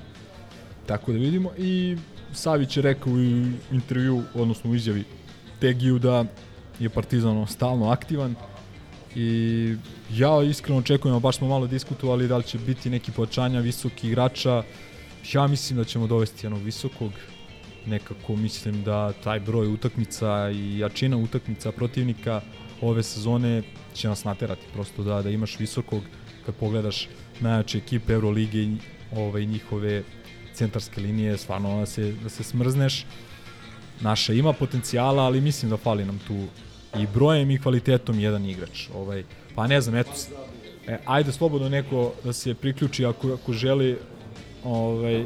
tako 0.85 1.11
da 1.11 1.17
vidimo. 1.17 1.51
I 1.57 1.97
Savić 2.33 2.77
je 2.77 2.83
rekao 2.83 3.13
u 3.13 3.19
intervju, 3.71 4.23
odnosno 4.33 4.71
u 4.71 4.75
izjavi 4.75 5.03
Tegiju 5.59 5.99
da 5.99 6.25
je 6.79 6.89
Partizan 6.89 7.47
stalno 7.47 7.89
aktivan 7.89 8.35
i 9.15 9.75
ja 10.11 10.43
iskreno 10.43 10.79
očekujem, 10.79 11.19
baš 11.19 11.37
smo 11.37 11.47
malo 11.47 11.67
diskutovali 11.67 12.27
da 12.27 12.37
li 12.37 12.43
će 12.43 12.57
biti 12.57 12.89
neki 12.89 13.11
pojačanja 13.11 13.59
visokih 13.59 14.09
igrača. 14.09 14.63
Ja 15.31 15.47
mislim 15.47 15.77
da 15.77 15.83
ćemo 15.83 16.07
dovesti 16.07 16.45
jednog 16.45 16.61
visokog, 16.61 17.11
nekako 17.85 18.35
mislim 18.35 18.83
da 18.83 19.13
taj 19.13 19.39
broj 19.39 19.67
utakmica 19.67 20.49
i 20.49 20.79
jačina 20.79 21.17
utakmica 21.17 21.71
protivnika 21.71 22.41
ove 22.81 23.03
sezone 23.03 23.63
će 23.93 24.07
nas 24.07 24.23
naterati 24.23 24.65
prosto 24.73 25.03
da 25.03 25.21
da 25.21 25.29
imaš 25.29 25.59
visokog 25.59 26.01
kad 26.45 26.55
pogledaš 26.55 27.07
najjače 27.39 27.77
ekipe 27.77 28.13
Eurolige 28.13 28.57
i 28.57 28.77
ove 29.15 29.45
njihove 29.45 30.03
centarske 30.53 31.01
linije 31.01 31.37
stvarno 31.37 31.79
da 31.79 31.85
se 31.85 32.11
da 32.23 32.29
se 32.29 32.43
smrzneš. 32.43 33.05
Naša 34.01 34.33
ima 34.33 34.53
potencijala 34.53 35.23
ali 35.23 35.41
mislim 35.41 35.71
da 35.71 35.77
fali 35.77 36.05
nam 36.05 36.19
tu 36.27 36.45
i 36.99 37.07
brojem 37.13 37.51
i 37.51 37.61
kvalitetom 37.61 38.19
jedan 38.19 38.45
igrač 38.45 38.89
ovaj. 38.95 39.23
Pa 39.55 39.67
ne 39.67 39.81
znam 39.81 39.95
eto 39.95 40.11
e, 40.87 40.97
ajde 41.05 41.31
slobodno 41.31 41.69
neko 41.69 42.13
da 42.23 42.33
se 42.33 42.53
priključi 42.53 43.05
ako 43.05 43.33
ako 43.33 43.53
želi 43.53 43.97
ovaj 44.63 45.25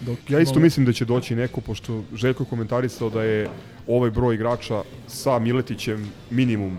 dok 0.00 0.18
Ja 0.28 0.40
isto 0.40 0.60
mislim 0.60 0.86
da 0.86 0.92
će 0.92 1.04
doći 1.04 1.34
neko, 1.34 1.60
pošto 1.60 2.02
Željko 2.14 2.44
komentarisao 2.44 3.10
da 3.10 3.22
je 3.22 3.48
ovaj 3.86 4.10
broj 4.10 4.34
igrača 4.34 4.82
sa 5.06 5.38
Miletićem 5.38 6.10
minimum 6.30 6.78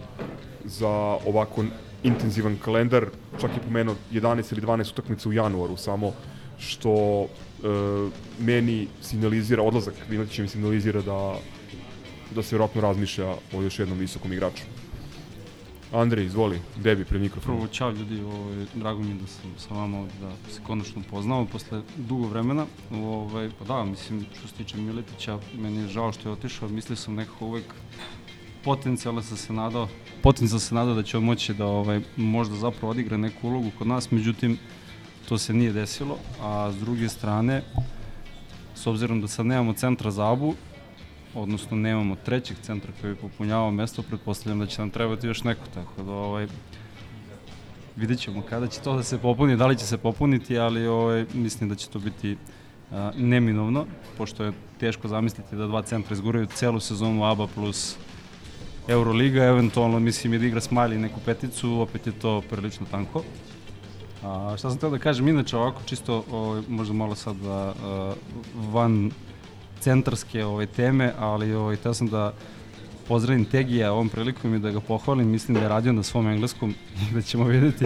za 0.66 0.90
ovako 1.26 1.64
intenzivan 2.04 2.58
kalendar, 2.66 3.06
čak 3.42 3.52
je 3.52 3.62
pomenuo 3.62 3.96
11 4.12 4.54
ili 4.54 4.62
12 4.62 4.92
utakmica 4.92 5.30
u 5.30 5.34
januaru 5.34 5.78
samo, 5.78 6.14
što 6.60 7.24
e, 7.24 7.28
meni 8.40 8.88
signalizira, 9.02 9.64
odlazak 9.64 9.94
Miletića 10.10 10.42
mi 10.42 10.48
signalizira 10.48 11.02
da, 11.02 11.36
da 12.36 12.44
se 12.44 12.56
vjerojatno 12.56 12.82
razmišlja 12.82 13.36
o 13.54 13.62
još 13.62 13.80
jednom 13.80 13.98
visokom 13.98 14.34
igraču. 14.34 14.64
Andrej, 15.94 16.26
izvoli, 16.26 16.60
debi 16.76 17.06
pre 17.06 17.20
mikrofona. 17.20 17.58
Prvo, 17.58 17.68
čao 17.68 17.92
ljudi, 17.92 18.22
ovaj, 18.22 18.66
drago 18.76 19.00
mi 19.00 19.14
da 19.14 19.28
sam 19.28 19.54
sa 19.58 19.74
vama 19.74 20.00
ovdje, 20.00 20.16
da 20.22 20.52
se 20.52 20.62
konačno 20.68 21.02
upoznao 21.08 21.46
posle 21.46 21.82
dugo 21.96 22.28
vremena. 22.28 22.66
Ovaj, 22.92 23.50
pa 23.60 23.66
da, 23.66 23.84
mislim, 23.86 24.26
što 24.38 24.48
se 24.48 24.54
tiče 24.54 24.78
Miletića, 24.78 25.40
meni 25.58 25.82
je 25.82 25.88
žao 25.88 26.12
što 26.12 26.30
je 26.30 26.34
otišao, 26.34 26.70
mislio 26.70 26.96
sam 26.96 27.16
nekako 27.16 27.46
uvek 27.46 27.74
potencijalno 28.64 29.22
sam 29.22 29.38
se 29.38 29.54
nadao, 29.54 29.88
potencijalno 30.24 30.60
se 30.60 30.76
nadao 30.76 30.96
da 30.96 31.04
će 31.04 31.18
on 31.18 31.24
moći 31.24 31.54
da 31.54 31.66
ovaj, 31.66 32.02
možda 32.16 32.56
zapravo 32.56 32.92
odigra 32.92 33.18
neku 33.18 33.48
ulogu 33.48 33.72
kod 33.78 33.88
nas, 33.88 34.12
međutim, 34.12 34.58
to 35.30 35.38
se 35.38 35.54
nije 35.54 35.72
desilo, 35.72 36.18
a 36.42 36.72
s 36.72 36.80
druge 36.80 37.10
strane, 37.10 37.64
s 38.76 38.88
obzirom 38.88 39.22
da 39.22 39.28
sad 39.28 39.46
nemamo 39.46 39.74
centra 39.74 40.12
za 40.12 40.32
Abu, 40.32 40.54
odnosno 41.36 41.78
nemamo 41.78 42.16
trećeg 42.16 42.58
centra 42.62 42.92
koji 43.02 43.14
bi 43.14 43.20
popunjavao 43.20 43.72
mesto, 43.72 44.02
pretpostavljam 44.02 44.60
da 44.60 44.66
će 44.66 44.82
nam 44.82 44.90
trebati 44.90 45.28
još 45.28 45.44
neko, 45.44 45.62
tako 45.74 46.04
da 46.04 46.12
ovaj, 46.12 46.48
vidjet 47.96 48.20
ćemo 48.20 48.42
kada 48.50 48.68
će 48.68 48.80
to 48.82 48.96
da 48.96 49.04
se 49.04 49.18
popuni, 49.18 49.58
da 49.58 49.68
li 49.68 49.78
će 49.78 49.86
se 49.86 49.98
popuniti, 49.98 50.60
ali 50.60 50.88
ovaj, 50.88 51.26
mislim 51.34 51.70
da 51.70 51.76
će 51.76 51.90
to 51.90 52.00
biti 52.00 52.38
a, 52.92 53.12
neminovno, 53.16 53.86
pošto 54.18 54.44
je 54.44 54.52
teško 54.80 55.08
zamisliti 55.08 55.56
da 55.56 55.68
dva 55.68 55.82
centra 55.82 56.14
izguraju 56.14 56.46
celu 56.46 56.80
sezonu 56.80 57.24
ABA 57.24 57.48
plus 57.48 57.98
Euroliga, 58.88 59.44
eventualno 59.44 60.00
mislim 60.00 60.34
i 60.34 60.40
da 60.40 60.46
igra 60.46 60.62
Smiley 60.62 60.98
neku 60.98 61.20
peticu, 61.26 61.80
opet 61.80 62.08
je 62.08 62.14
to 62.14 62.42
prilično 62.50 62.86
tanko. 62.92 63.24
A, 64.24 64.56
šta 64.58 64.70
sam 64.70 64.80
teo 64.80 64.90
da 64.90 64.98
kažem, 64.98 65.28
inače 65.28 65.58
ovako 65.58 65.82
čisto, 65.86 66.24
ovaj, 66.32 66.62
možda 66.68 66.94
malo 66.94 67.16
sad 67.16 67.36
da, 67.36 67.74
a, 67.84 68.14
van 68.56 69.12
centarske 69.80 70.46
ove 70.46 70.66
teme, 70.66 71.14
ali 71.20 71.54
ovaj, 71.54 71.76
teo 71.76 71.94
sam 71.94 72.08
da 72.08 72.34
pozdravim 73.08 73.46
Tegija 73.46 73.92
ovom 73.92 74.10
prilikom 74.10 74.56
i 74.56 74.60
da 74.60 74.72
ga 74.72 74.80
pohvalim, 74.80 75.28
mislim 75.28 75.56
da 75.56 75.62
je 75.62 75.70
radio 75.70 75.94
na 75.94 76.04
svom 76.04 76.28
engleskom 76.28 76.76
i 77.12 77.14
da 77.14 77.22
ćemo 77.22 77.44
vidjeti 77.44 77.86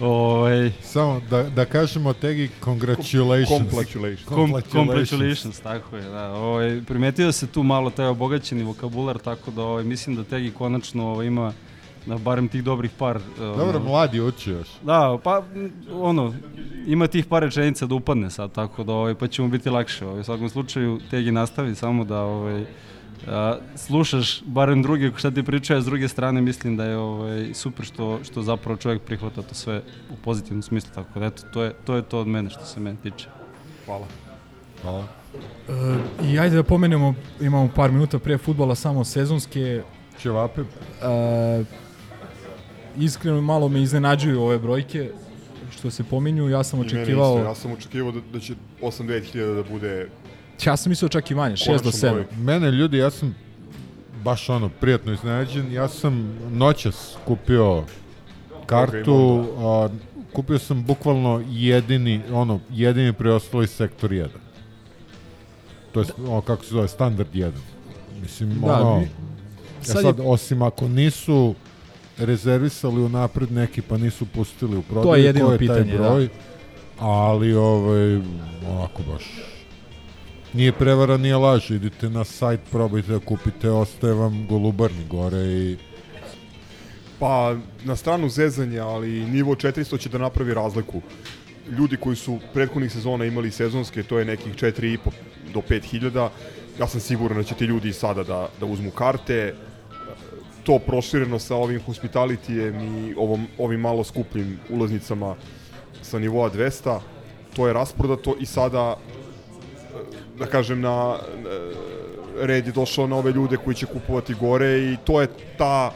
ovaj, 0.00 0.72
Samo 0.82 1.20
da, 1.30 1.42
da 1.42 1.64
kažemo 1.64 2.12
Tegi 2.12 2.50
congratulations. 2.64 3.70
Congratulations. 3.70 4.24
Com 4.24 4.52
congratulations, 4.72 5.60
tako 5.60 5.96
je, 5.96 6.02
da. 6.02 6.32
Ovaj, 6.32 6.80
primetio 6.86 7.32
se 7.32 7.46
tu 7.46 7.62
malo 7.62 7.90
taj 7.90 8.06
obogaćeni 8.06 8.62
vokabular, 8.62 9.18
tako 9.18 9.50
da 9.50 9.62
ovaj, 9.62 9.84
mislim 9.84 10.16
da 10.16 10.24
Tegi 10.24 10.50
konačno 10.50 11.06
ovaj, 11.06 11.26
ima 11.26 11.52
na 12.08 12.18
barem 12.18 12.48
tih 12.48 12.64
dobrih 12.64 12.90
par. 12.98 13.20
Dobro, 13.38 13.80
mladi 13.80 14.20
uči 14.20 14.50
još. 14.50 14.68
Da, 14.82 15.18
pa 15.24 15.42
ono, 15.92 16.34
ima 16.86 17.06
tih 17.06 17.26
par 17.26 17.42
rečenica 17.42 17.86
da 17.86 17.94
upadne 17.94 18.30
sad, 18.30 18.52
tako 18.52 18.84
da 18.84 18.92
ovaj, 18.92 19.14
pa 19.14 19.26
će 19.26 19.42
mu 19.42 19.48
biti 19.48 19.70
lakše. 19.70 20.06
Ovaj, 20.06 20.20
u 20.20 20.24
svakom 20.24 20.48
slučaju, 20.48 21.00
Tegi 21.10 21.32
nastavi 21.32 21.74
samo 21.74 22.04
da 22.04 22.22
ovaj, 22.22 22.64
a, 23.26 23.56
slušaš 23.76 24.42
barem 24.44 24.82
druge 24.82 25.10
šta 25.16 25.30
ti 25.30 25.42
pričaju, 25.42 25.78
a 25.78 25.82
s 25.82 25.84
druge 25.84 26.08
strane 26.08 26.40
mislim 26.40 26.76
da 26.76 26.84
je 26.84 26.96
ovaj, 26.96 27.54
super 27.54 27.86
što, 27.86 28.18
što 28.24 28.42
zapravo 28.42 28.76
čovjek 28.76 29.02
prihvata 29.02 29.42
to 29.42 29.54
sve 29.54 29.82
u 30.10 30.16
pozitivnom 30.24 30.62
smislu, 30.62 30.90
tako 30.94 31.20
da 31.20 31.26
eto, 31.26 31.42
to 31.52 31.62
je 31.62 31.72
to, 31.84 31.96
je 31.96 32.02
to 32.02 32.20
od 32.20 32.26
mene 32.26 32.50
što 32.50 32.64
se 32.64 32.80
mene 32.80 32.96
tiče. 33.02 33.28
Hvala. 33.86 34.06
Hvala. 34.82 35.04
E, 35.68 35.72
I 36.24 36.38
ajde 36.38 36.56
da 36.56 36.62
pomenemo, 36.62 37.14
imamo 37.40 37.68
par 37.76 37.92
minuta 37.92 38.18
pre 38.18 38.38
futbala 38.38 38.74
samo 38.74 39.04
sezonske. 39.04 39.82
Ćevape. 40.20 40.60
E, 40.60 41.87
iskreno 42.96 43.40
malo 43.40 43.68
me 43.68 43.82
iznenađuju 43.82 44.42
ove 44.42 44.58
brojke 44.58 45.10
što 45.70 45.90
se 45.90 46.04
pominju. 46.04 46.48
Ja 46.48 46.64
sam 46.64 46.80
očekivao... 46.80 47.34
isto, 47.36 47.48
ja 47.48 47.54
sam 47.54 47.72
očekivao 47.72 48.12
da, 48.12 48.20
da 48.32 48.40
će 48.40 48.54
8-9 48.82 49.54
da 49.54 49.70
bude 49.70 50.08
Ja 50.64 50.76
sam 50.76 50.90
mislio 50.90 51.08
čak 51.08 51.30
i 51.30 51.34
manje, 51.34 51.56
6 51.56 51.82
do 51.82 51.90
7. 51.90 52.24
Mene 52.36 52.70
ljudi, 52.70 52.98
ja 52.98 53.10
sam 53.10 53.34
baš 54.24 54.48
ono, 54.48 54.68
prijatno 54.70 55.12
iznenađen. 55.12 55.72
Ja 55.72 55.88
sam 55.88 56.38
noćas 56.50 57.16
kupio 57.24 57.82
kartu, 58.66 59.44
a, 59.58 59.88
kupio 60.32 60.58
sam 60.58 60.84
bukvalno 60.84 61.44
jedini, 61.48 62.20
ono, 62.32 62.60
jedini 62.70 63.12
preostali 63.12 63.66
sektor 63.66 64.10
1. 64.10 64.26
To 65.92 66.00
je, 66.00 66.06
ono, 66.18 66.40
kako 66.40 66.64
se 66.64 66.70
zove, 66.70 66.88
standard 66.88 67.28
1. 67.34 67.50
Mislim, 68.22 68.60
Da, 68.60 68.72
ono, 68.74 68.98
vi- 68.98 69.04
ja 69.04 69.84
sad 69.84 70.02
sad, 70.02 70.18
je- 70.18 70.24
osim 70.24 70.62
ako 70.62 70.88
nisu 70.88 71.54
rezervisali 72.18 73.02
unapred 73.02 73.52
neki 73.52 73.82
pa 73.82 73.96
nisu 73.96 74.26
pustili 74.26 74.76
u 74.76 74.82
prodaju, 74.82 75.04
To 75.04 75.14
je 75.14 75.24
jedino 75.24 75.52
je 75.52 75.58
pitanje, 75.58 75.96
taj 75.96 75.98
broj, 75.98 76.26
da. 76.26 76.32
ali 77.06 77.54
ovaj, 77.54 78.16
onako 78.68 79.02
baš 79.12 79.24
nije 80.52 80.72
prevara, 80.72 81.16
nije 81.16 81.36
laž, 81.36 81.70
idite 81.70 82.10
na 82.10 82.24
sajt, 82.24 82.60
probajte 82.70 83.12
da 83.12 83.18
kupite, 83.18 83.70
ostaje 83.70 84.14
vam 84.14 84.46
golubarni 84.48 85.04
gore 85.08 85.38
i 85.38 85.76
Pa, 87.18 87.56
na 87.84 87.96
stranu 87.96 88.28
zezanja, 88.28 88.86
ali 88.86 89.10
nivo 89.10 89.54
400 89.54 89.98
će 89.98 90.08
da 90.08 90.18
napravi 90.18 90.54
razliku. 90.54 91.02
Ljudi 91.78 91.96
koji 91.96 92.16
su 92.16 92.38
prethodnih 92.54 92.92
sezona 92.92 93.24
imali 93.24 93.50
sezonske, 93.50 94.02
to 94.02 94.18
je 94.18 94.24
nekih 94.24 94.54
4,5 94.54 94.98
do 95.54 95.60
5 95.68 95.84
hiljada, 95.84 96.30
ja 96.78 96.86
sam 96.86 97.00
siguran 97.00 97.38
da 97.38 97.44
će 97.44 97.54
ti 97.54 97.64
ljudi 97.64 97.88
i 97.88 97.92
sada 97.92 98.22
da, 98.22 98.48
da 98.60 98.66
uzmu 98.66 98.90
karte. 98.90 99.54
To 100.68 100.78
prošireno 100.78 101.38
sa 101.38 101.56
ovim 101.56 101.80
hospitalitijem 101.80 102.80
i 102.80 103.14
ovom, 103.16 103.46
ovim 103.58 103.80
malo 103.80 104.04
skupljim 104.04 104.58
ulaznicama 104.70 105.34
sa 106.02 106.18
nivoa 106.18 106.50
200, 106.50 106.98
to 107.56 107.66
je 107.66 107.72
rasprodato 107.72 108.34
i 108.40 108.46
sada 108.46 108.96
da 110.38 110.46
kažem 110.46 110.80
na 110.80 111.16
red 112.40 112.66
je 112.66 112.72
došao 112.72 113.06
na 113.06 113.16
ove 113.16 113.32
ljude 113.32 113.56
koji 113.56 113.74
će 113.76 113.86
kupovati 113.86 114.34
gore 114.34 114.78
i 114.78 114.96
to 115.04 115.20
je 115.20 115.28
ta 115.58 115.92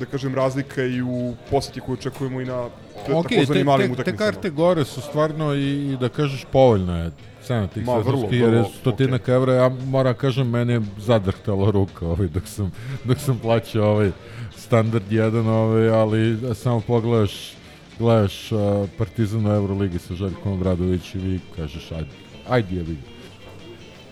da 0.00 0.06
kažem, 0.06 0.34
razlika 0.34 0.82
i 0.82 1.02
u 1.02 1.34
poseti 1.50 1.80
koju 1.80 1.94
očekujemo 1.94 2.40
i 2.40 2.44
na 2.44 2.62
Ok, 2.62 3.28
takozvani 3.28 3.60
te, 3.60 3.64
malim 3.64 3.90
te, 3.90 3.96
te 3.96 4.02
utakmicama. 4.02 4.32
karte 4.32 4.50
gore 4.50 4.84
su 4.84 5.00
stvarno 5.00 5.54
i, 5.54 5.92
i 5.92 5.96
da 6.00 6.08
kažeš 6.08 6.44
povoljna 6.52 6.98
je 6.98 7.10
cena 7.46 7.66
tih 7.66 7.86
Ma, 7.86 7.98
vrlo, 7.98 8.04
sezonskih, 8.04 8.40
jer 8.40 8.54
je 8.54 8.60
vrlo, 8.60 8.72
stotinak 8.80 9.28
evra, 9.28 9.54
ja 9.54 9.68
moram 9.68 10.14
kažem, 10.14 10.50
meni 10.50 10.72
je 10.72 10.82
zadrhtala 10.98 11.70
ruka 11.70 12.06
ovaj, 12.06 12.28
dok 12.28 12.46
sam, 12.46 12.72
dok 13.04 13.18
sam 13.18 13.38
plaćao 13.38 13.90
ovaj 13.90 14.10
standard 14.56 15.10
1, 15.10 15.48
ovaj, 15.48 15.88
ali 15.88 16.38
samo 16.54 16.80
pogledaš 16.80 17.56
gledaš 17.98 18.52
uh, 18.52 18.60
Partizan 18.98 19.46
u 19.46 19.54
Euroligi 19.54 19.98
sa 19.98 20.14
Željkom 20.14 20.52
Obradović 20.52 21.14
i 21.14 21.18
vi 21.18 21.40
kažeš, 21.56 21.92
ajde, 21.92 22.10
ajde 22.48 22.76
je 22.76 22.82
vidi. 22.82 23.02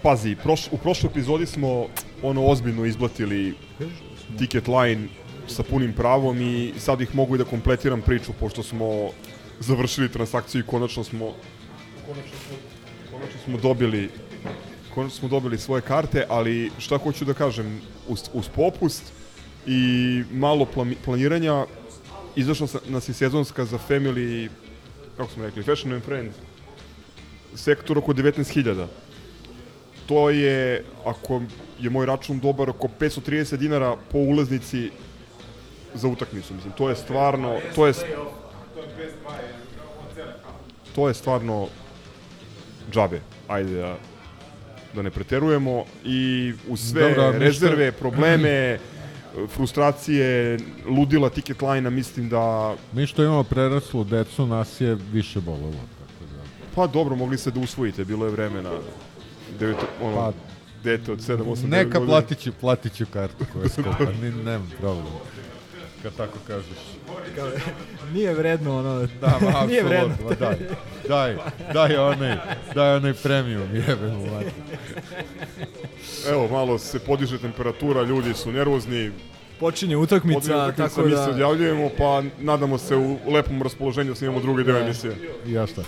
Pazi, 0.03 0.37
proš, 0.43 0.68
u 0.72 0.78
prošloj 0.78 1.11
epizodi 1.11 1.47
smo 1.47 1.87
ono 2.22 2.47
ozbiljno 2.47 2.85
izblatili 2.85 3.55
ticket 4.39 4.68
line 4.68 5.09
sa 5.47 5.62
punim 5.62 5.93
pravom 5.93 6.41
i 6.41 6.72
sad 6.78 7.01
ih 7.01 7.14
mogu 7.14 7.35
i 7.35 7.39
da 7.39 7.45
kompletiram 7.45 8.03
priču 8.03 8.32
pošto 8.41 8.62
smo 8.62 8.87
završili 9.61 10.09
transakciju 10.09 10.61
i 10.61 10.66
konačno 10.66 11.05
smo 11.05 11.32
konačno 12.07 12.32
smo, 12.49 12.57
konačno 13.25 13.41
smo 13.45 13.59
dobili 13.59 14.11
konačno 14.95 15.18
smo 15.18 15.29
dobili 15.29 15.59
svoje 15.59 15.83
karte, 15.83 16.27
ali 16.29 16.70
šta 16.79 16.99
hoću 16.99 17.25
da 17.25 17.35
kažem, 17.35 17.81
uz, 18.09 18.22
uz 18.33 18.49
popust 18.49 19.03
i 19.66 20.22
malo 20.33 20.64
plami, 20.64 20.97
planiranja 21.05 21.66
izašla 22.37 22.66
nas 22.87 23.09
je 23.09 23.14
sezonska 23.14 23.64
za 23.64 23.79
family 23.89 24.49
kako 25.16 25.31
smo 25.31 25.45
rekli, 25.45 25.62
fashion 25.62 25.93
and 25.93 26.03
friends 26.03 26.37
sektor 27.55 27.99
oko 27.99 28.12
19.000 28.12 28.87
to 30.07 30.31
je, 30.31 30.85
ako 31.05 31.43
je 31.79 31.91
moj 31.91 32.07
račun 32.07 32.41
dobar, 32.41 32.70
oko 32.70 32.89
530 33.01 33.57
dinara 33.57 33.97
po 34.12 34.18
ulaznici 34.18 34.91
za 35.95 36.09
utakmicu. 36.09 36.55
Mislim, 36.55 36.72
to 36.72 36.89
je 36.89 36.97
stvarno, 36.97 37.59
to 37.75 37.87
je, 37.87 37.93
to 40.95 41.09
je 41.09 41.14
stvarno 41.14 41.68
džabe. 42.93 43.20
Ajde 43.49 43.72
da, 43.74 43.97
da 44.95 45.03
ne 45.03 45.11
preterujemo 45.11 45.85
i 46.05 46.53
uz 46.68 46.91
sve 46.91 47.09
Dobro, 47.09 47.22
a 47.22 47.26
mi 47.26 47.35
šta- 47.35 47.45
rezerve, 47.45 47.93
probleme, 47.93 48.78
frustracije, 49.55 50.59
ludila 50.87 51.30
ticket 51.30 51.62
line 51.62 51.91
mislim 51.91 52.28
da 52.28 52.74
Mi 52.93 53.07
što 53.07 53.22
imamo 53.24 53.43
preraslu 53.43 54.05
decu, 54.05 54.47
nas 54.47 54.80
je 54.80 54.97
više 55.12 55.41
bolelo. 55.41 55.70
Tako 55.72 56.24
da. 56.35 56.43
pa 56.74 56.87
dobro, 56.87 57.16
mogli 57.16 57.39
ste 57.39 57.51
da 57.51 57.61
usvojite, 57.61 58.05
bilo 58.05 58.26
je 58.26 58.32
vremena. 58.32 58.70
Deveto, 59.59 59.87
ono, 60.03 60.16
Pa, 60.16 60.32
dete 60.85 61.12
od 61.12 61.18
7, 61.18 61.37
8, 61.45 61.57
9 61.57 61.68
Neka 61.68 62.01
platit 62.01 62.39
ću, 62.39 62.53
platit 62.61 62.93
ću 62.97 63.07
kartu 63.12 63.45
koja 63.53 63.62
je 63.62 63.68
skupa, 63.68 63.97
nemam 64.45 64.70
problem. 64.80 65.05
Kad 66.05 66.16
tako 66.16 66.38
kažeš. 66.46 66.78
Nije 68.12 68.34
vredno 68.34 68.78
ono. 68.78 69.09
Da, 69.20 69.38
ma, 69.42 69.66
nije 69.68 69.82
vredno. 69.82 70.14
ma, 70.24 70.34
daj, 70.36 70.57
daj, 71.09 71.36
daj 71.72 71.96
onaj, 71.96 72.36
daj 72.74 72.96
onaj 72.96 73.14
premium, 73.14 73.68
jebe 73.74 74.07
mu 74.07 74.26
mati. 74.26 74.50
Evo, 76.30 76.48
malo 76.48 76.78
se 76.78 76.98
podiže 76.98 77.38
temperatura, 77.38 78.02
ljudi 78.02 78.34
su 78.34 78.52
nervozni. 78.52 79.12
Počinje 79.61 79.96
utakmica, 79.96 80.40
Počinje 80.40 80.57
utakmica, 80.57 80.88
tako 80.88 81.02
mi 81.02 81.11
da- 81.11 81.24
se 81.24 81.30
odjavljujemo, 81.30 81.90
pa 81.98 82.22
nadamo 82.38 82.78
se 82.78 82.96
u 82.96 83.16
lepom 83.26 83.62
raspoloženju 83.62 84.09
da 84.09 84.14
snimamo 84.14 84.40
drugi 84.40 84.64
deo 84.64 84.78
emisije. 84.78 85.16
Jasno. 85.46 85.82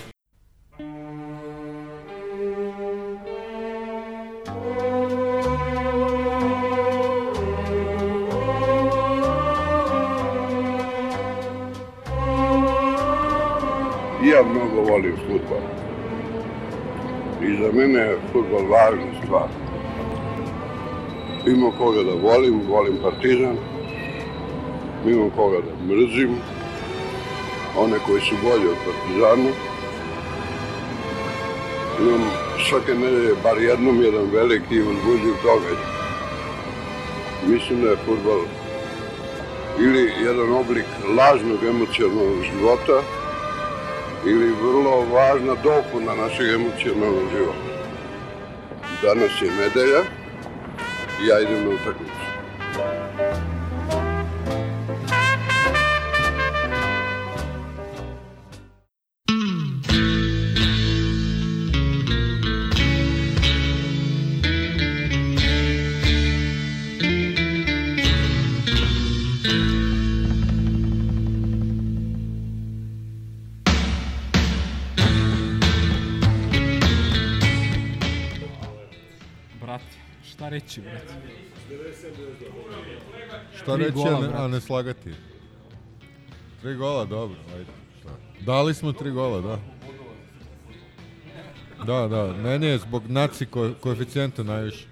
I 14.23 14.27
ja 14.27 14.43
mnogo 14.43 14.81
volim 14.89 15.15
futbol. 15.27 15.61
I 17.41 17.57
za 17.61 17.71
mene 17.73 17.99
je 17.99 18.17
futbol 18.31 18.65
važna 18.69 19.11
stvar. 19.23 19.49
Imam 21.45 21.71
koga 21.77 22.03
da 22.03 22.11
volim, 22.11 22.61
volim 22.67 22.97
Partizan. 23.03 23.57
Imam 25.05 25.29
koga 25.29 25.57
da 25.57 25.93
mrzim. 25.93 26.35
One 27.77 27.97
koji 28.05 28.21
su 28.21 28.35
bolji 28.43 28.67
od 28.67 28.77
Partizana. 28.85 29.51
Imam 31.99 32.21
svake 32.69 32.93
nedelje 32.93 33.33
bar 33.43 33.57
jednom 33.57 34.03
jedan 34.03 34.25
veliki 34.33 34.75
i 34.75 34.81
uzbuđiv 34.81 35.33
događaj. 35.43 35.97
Mislim 37.47 37.81
da 37.81 37.89
je 37.89 37.97
futbol 38.05 38.41
ili 39.79 40.11
jedan 40.25 40.53
oblik 40.53 40.85
lažnog 41.17 41.63
emocionalnog 41.63 42.43
života, 42.43 43.01
ili 44.29 44.51
vrlo 44.61 45.05
važna 45.13 45.55
dopuna 45.63 46.15
našeg 46.15 46.47
emocionalnog 46.49 47.23
života. 47.37 47.71
Danas 49.01 49.31
je 49.41 49.51
nedelja 49.51 50.01
i 51.21 51.27
ja 51.27 51.39
idem 51.39 51.63
na 51.63 51.69
utakmicu. 51.69 52.36
Reći, 80.59 80.81
brate? 80.81 81.13
Šta 83.55 83.75
Tri 83.75 83.83
reći, 83.83 83.93
gola, 83.93 84.17
a 84.17 84.21
ne, 84.21 84.27
a 84.33 84.47
ne 84.47 84.61
slagati? 84.61 85.13
Tri 86.61 86.75
gola, 86.75 87.05
dobro, 87.05 87.37
ajde. 87.53 87.71
Šta? 87.99 88.09
Dali 88.45 88.73
smo 88.73 88.93
tri 88.93 89.11
gola, 89.11 89.41
da. 89.41 89.59
Da, 91.85 92.07
da, 92.07 92.33
meni 92.33 92.65
je 92.65 92.77
zbog 92.77 93.03
naci 93.07 93.45
ko, 93.45 93.71
koeficijenta 93.81 94.43
najviše. 94.43 94.85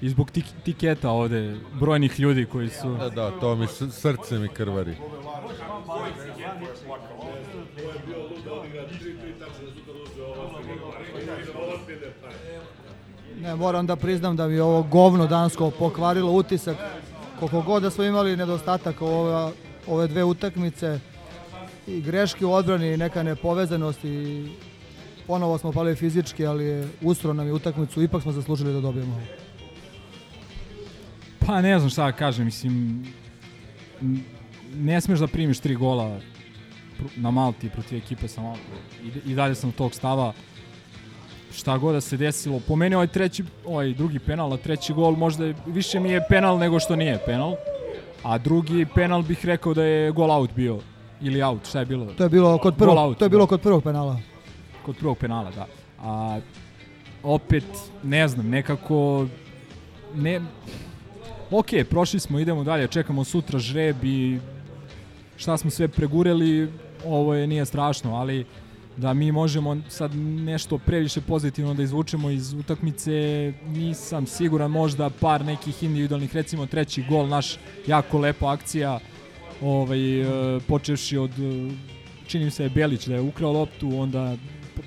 I 0.00 0.08
zbog 0.08 0.30
tik, 0.30 0.44
tiketa 0.64 1.10
ovde, 1.10 1.56
brojnih 1.80 2.20
ljudi 2.20 2.46
koji 2.46 2.68
su... 2.68 2.96
Da, 2.96 3.08
da, 3.08 3.40
to 3.40 3.56
mi 3.56 3.66
srce 3.90 4.38
mi 4.38 4.48
krvari. 4.48 4.96
Ne, 13.42 13.56
moram 13.56 13.86
da 13.86 13.96
priznam 13.96 14.36
da 14.36 14.48
mi 14.48 14.58
ovo 14.58 14.82
govno 14.82 15.26
dansko 15.26 15.70
pokvarilo 15.70 16.32
utisak. 16.32 16.76
Koliko 17.38 17.62
god 17.62 17.82
da 17.82 17.90
smo 17.90 18.04
imali 18.04 18.36
nedostatak 18.36 19.02
ove, 19.02 19.52
ove 19.86 20.06
dve 20.06 20.24
utakmice 20.24 21.00
i 21.86 22.00
greške 22.00 22.46
u 22.46 22.52
odbrani 22.52 22.92
i 22.92 22.96
neka 22.96 23.22
nepovezanost 23.22 24.04
i 24.04 24.48
ponovo 25.26 25.58
smo 25.58 25.72
pali 25.72 25.94
fizički, 25.94 26.46
ali 26.46 26.64
je 26.64 26.88
ustro 27.02 27.32
nam 27.32 27.46
je 27.46 27.52
utakmicu, 27.52 28.02
ipak 28.02 28.22
smo 28.22 28.32
zaslužili 28.32 28.72
da 28.72 28.80
dobijemo. 28.80 29.14
ovo. 29.14 29.24
Pa 31.46 31.62
ne 31.62 31.78
znam 31.78 31.90
šta 31.90 32.04
da 32.04 32.12
kažem, 32.12 32.44
mislim, 32.44 33.06
ne 34.74 35.00
smeš 35.00 35.18
da 35.18 35.26
primiš 35.26 35.58
tri 35.58 35.74
gola 35.74 36.20
na 37.16 37.30
Malti 37.30 37.70
protiv 37.70 37.98
ekipe 37.98 38.28
sa 38.28 38.42
Malti. 38.42 38.60
I, 39.04 39.30
I 39.30 39.34
dalje 39.34 39.54
sam 39.54 39.72
tog 39.72 39.94
stava. 39.94 40.32
Šta 41.52 41.78
god 41.78 41.94
da 41.94 42.00
se 42.00 42.16
desilo, 42.16 42.60
po 42.68 42.76
meni 42.76 42.94
ovaj 42.94 43.06
treći, 43.06 43.44
ovaj 43.66 43.94
drugi 43.94 44.18
penal, 44.18 44.52
a 44.52 44.56
treći 44.56 44.92
gol 44.92 45.16
možda 45.16 45.44
je, 45.44 45.54
više 45.66 46.00
mi 46.00 46.10
je 46.10 46.26
penal 46.28 46.58
nego 46.58 46.80
što 46.80 46.96
nije 46.96 47.18
penal. 47.26 47.54
A 48.22 48.38
drugi 48.38 48.86
penal 48.94 49.22
bih 49.22 49.46
rekao 49.46 49.74
da 49.74 49.84
je 49.84 50.10
gol 50.10 50.30
out 50.30 50.50
bio. 50.54 50.78
Ili 51.20 51.42
out, 51.42 51.68
šta 51.68 51.78
je 51.78 51.86
bilo? 51.86 52.06
To 52.06 52.22
je 52.22 52.28
bilo 52.28 52.58
kod 52.58 52.76
prvog, 52.76 52.98
out, 52.98 53.18
to 53.18 53.24
je 53.24 53.28
bilo 53.28 53.44
da. 53.44 53.48
kod 53.48 53.60
prvog 53.60 53.82
penala. 53.82 54.20
kod 54.84 54.96
prvog 54.96 55.18
penala, 55.18 55.50
da. 55.50 55.66
A 56.02 56.40
opet, 57.22 57.64
ne 58.02 58.28
znam, 58.28 58.48
nekako 58.48 59.26
ne 60.14 60.40
Ok, 61.50 61.66
prošli 61.90 62.20
smo, 62.20 62.38
idemo 62.38 62.64
dalje, 62.64 62.86
čekamo 62.86 63.24
sutra 63.24 63.58
žreb 63.58 64.04
i 64.04 64.38
šta 65.36 65.56
smo 65.56 65.70
sve 65.70 65.88
pregureli, 65.88 66.72
ovo 67.06 67.34
je 67.34 67.46
nije 67.46 67.64
strašno, 67.64 68.14
ali 68.14 68.46
da 68.96 69.14
mi 69.14 69.32
možemo 69.32 69.76
sad 69.88 70.16
nešto 70.16 70.78
previše 70.78 71.20
pozitivno 71.20 71.74
da 71.74 71.82
izvučemo 71.82 72.30
iz 72.30 72.52
utakmice, 72.52 73.52
nisam 73.66 74.26
siguran, 74.26 74.70
možda 74.70 75.10
par 75.10 75.44
nekih 75.44 75.82
individualnih, 75.82 76.36
recimo 76.36 76.66
treći 76.66 77.04
gol, 77.08 77.28
naš 77.28 77.58
jako 77.86 78.18
lepa 78.18 78.52
akcija, 78.52 79.00
ovaj, 79.62 80.20
e, 80.20 80.60
počevši 80.68 81.18
od, 81.18 81.30
e, 81.30 81.70
čini 82.26 82.50
se 82.50 82.62
je 82.62 82.70
Belić 82.70 83.06
da 83.06 83.14
je 83.14 83.20
ukrao 83.20 83.52
loptu, 83.52 83.90
onda 83.98 84.36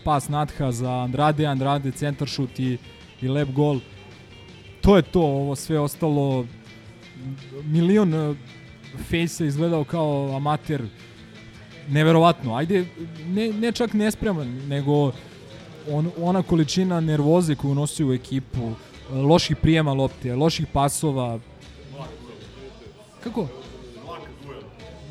pas 0.04 0.30
Natha 0.30 0.72
za 0.72 0.92
Andrade, 0.92 1.46
Andrade 1.46 1.92
centar 1.92 2.28
šut 2.28 2.60
i, 2.60 2.78
i 3.22 3.28
lep 3.28 3.50
gol. 3.50 3.80
To 4.82 4.96
je 4.96 5.02
to, 5.02 5.22
ovo 5.22 5.56
sve 5.56 5.80
ostalo 5.80 6.46
milion 7.64 8.14
e, 8.14 8.36
Face 9.10 9.48
izgledao 9.48 9.84
kao 9.84 10.36
amater 10.36 10.82
neverovatno. 11.90 12.56
Ajde, 12.56 12.86
ne, 13.28 13.48
ne 13.50 13.72
čak 13.72 13.94
nespreman, 13.94 14.48
nego 14.68 15.12
on, 15.92 16.12
ona 16.22 16.44
količina 16.44 17.00
nervoze 17.00 17.56
koju 17.56 17.76
nosi 17.76 18.06
u 18.06 18.14
ekipu, 18.14 18.72
loših 19.12 19.58
prijema 19.58 19.94
lopte, 19.94 20.36
loših 20.36 20.68
pasova. 20.74 21.40
Kako? 23.24 23.48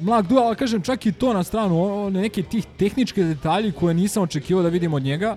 Mlak 0.01 0.27
duel, 0.27 0.45
ali 0.45 0.57
kažem 0.57 0.83
čak 0.83 1.07
i 1.07 1.13
to 1.13 1.33
na 1.33 1.45
stranu, 1.45 1.83
o- 1.83 2.05
o- 2.05 2.11
neke 2.11 2.43
tih 2.43 2.67
tehničke 2.77 3.25
detalji 3.25 3.73
koje 3.73 3.95
nisam 3.95 4.23
očekivao 4.23 4.63
da 4.63 4.69
vidim 4.69 4.95
od 4.95 5.03
njega, 5.03 5.37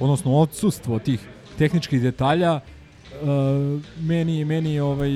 odnosno 0.00 0.36
odsustvo 0.36 0.98
tih 0.98 1.20
tehničkih 1.58 2.02
detalja, 2.02 2.54
uh, 3.22 3.28
meni, 4.00 4.44
meni 4.44 4.80
ovaj, 4.80 5.10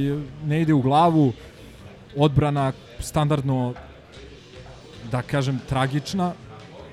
ne 0.47 0.61
ide 0.63 0.75
u 0.75 0.83
glavu 0.83 1.33
odbrana 2.17 2.73
standardno 2.99 3.75
da 5.11 5.23
kažem 5.23 5.61
tragična 5.69 6.33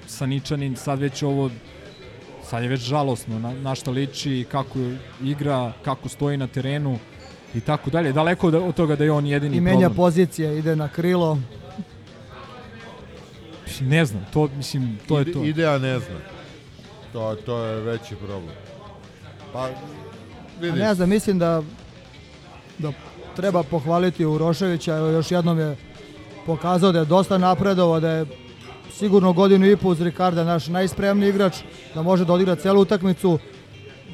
Saničanin 0.07 0.75
sad 0.75 0.99
već 0.99 1.23
ovo 1.23 1.49
sad 2.43 2.63
je 2.63 2.69
već 2.69 2.81
žalosno 2.81 3.39
na, 3.39 3.53
na 3.53 3.75
šta 3.75 3.91
liči 3.91 4.45
kako 4.51 4.79
igra, 5.23 5.73
kako 5.85 6.09
stoji 6.09 6.37
na 6.37 6.47
terenu 6.47 6.99
i 7.55 7.59
tako 7.59 7.89
dalje. 7.89 8.11
Daleko 8.11 8.47
od, 8.47 8.55
od 8.55 8.75
toga 8.75 8.95
da 8.95 9.03
je 9.03 9.11
on 9.11 9.25
jedini 9.25 9.57
I 9.57 9.61
menja 9.61 9.79
problem. 9.79 9.95
pozicije, 9.95 10.57
ide 10.59 10.75
na 10.75 10.87
krilo. 10.87 11.37
Ne 13.81 14.05
znam, 14.05 14.25
to 14.33 14.49
mislim, 14.57 14.99
to 15.07 15.19
je 15.19 15.21
Ide- 15.21 15.33
to. 15.33 15.43
Ide, 15.43 15.65
a 15.65 15.77
ne 15.77 15.99
zna. 15.99 16.19
To, 17.13 17.35
to 17.35 17.63
je 17.63 17.81
veći 17.81 18.15
problem. 18.15 18.55
Pa, 19.53 19.59
A 19.59 19.69
vidiš, 20.61 20.79
ne 20.79 20.93
znam, 20.95 21.09
mislim 21.09 21.39
da 21.39 21.63
da 22.77 22.91
treba 23.35 23.63
pohvaliti 23.63 24.25
Uroševića, 24.25 24.97
evo 24.97 25.07
još 25.07 25.31
jednom 25.31 25.59
je 25.59 25.75
pokazao 26.45 26.91
da 26.91 26.99
je 26.99 27.05
dosta 27.05 27.37
napredovao, 27.37 27.99
da 27.99 28.09
je 28.09 28.25
sigurno 28.91 29.33
godinu 29.33 29.65
i 29.65 29.75
po 29.77 29.89
uz 29.89 30.01
Ricarda 30.01 30.43
naš 30.43 30.67
najspremniji 30.67 31.29
igrač, 31.29 31.57
da 31.95 32.01
može 32.01 32.25
da 32.25 32.33
odigra 32.33 32.55
celu 32.55 32.81
utakmicu, 32.81 33.39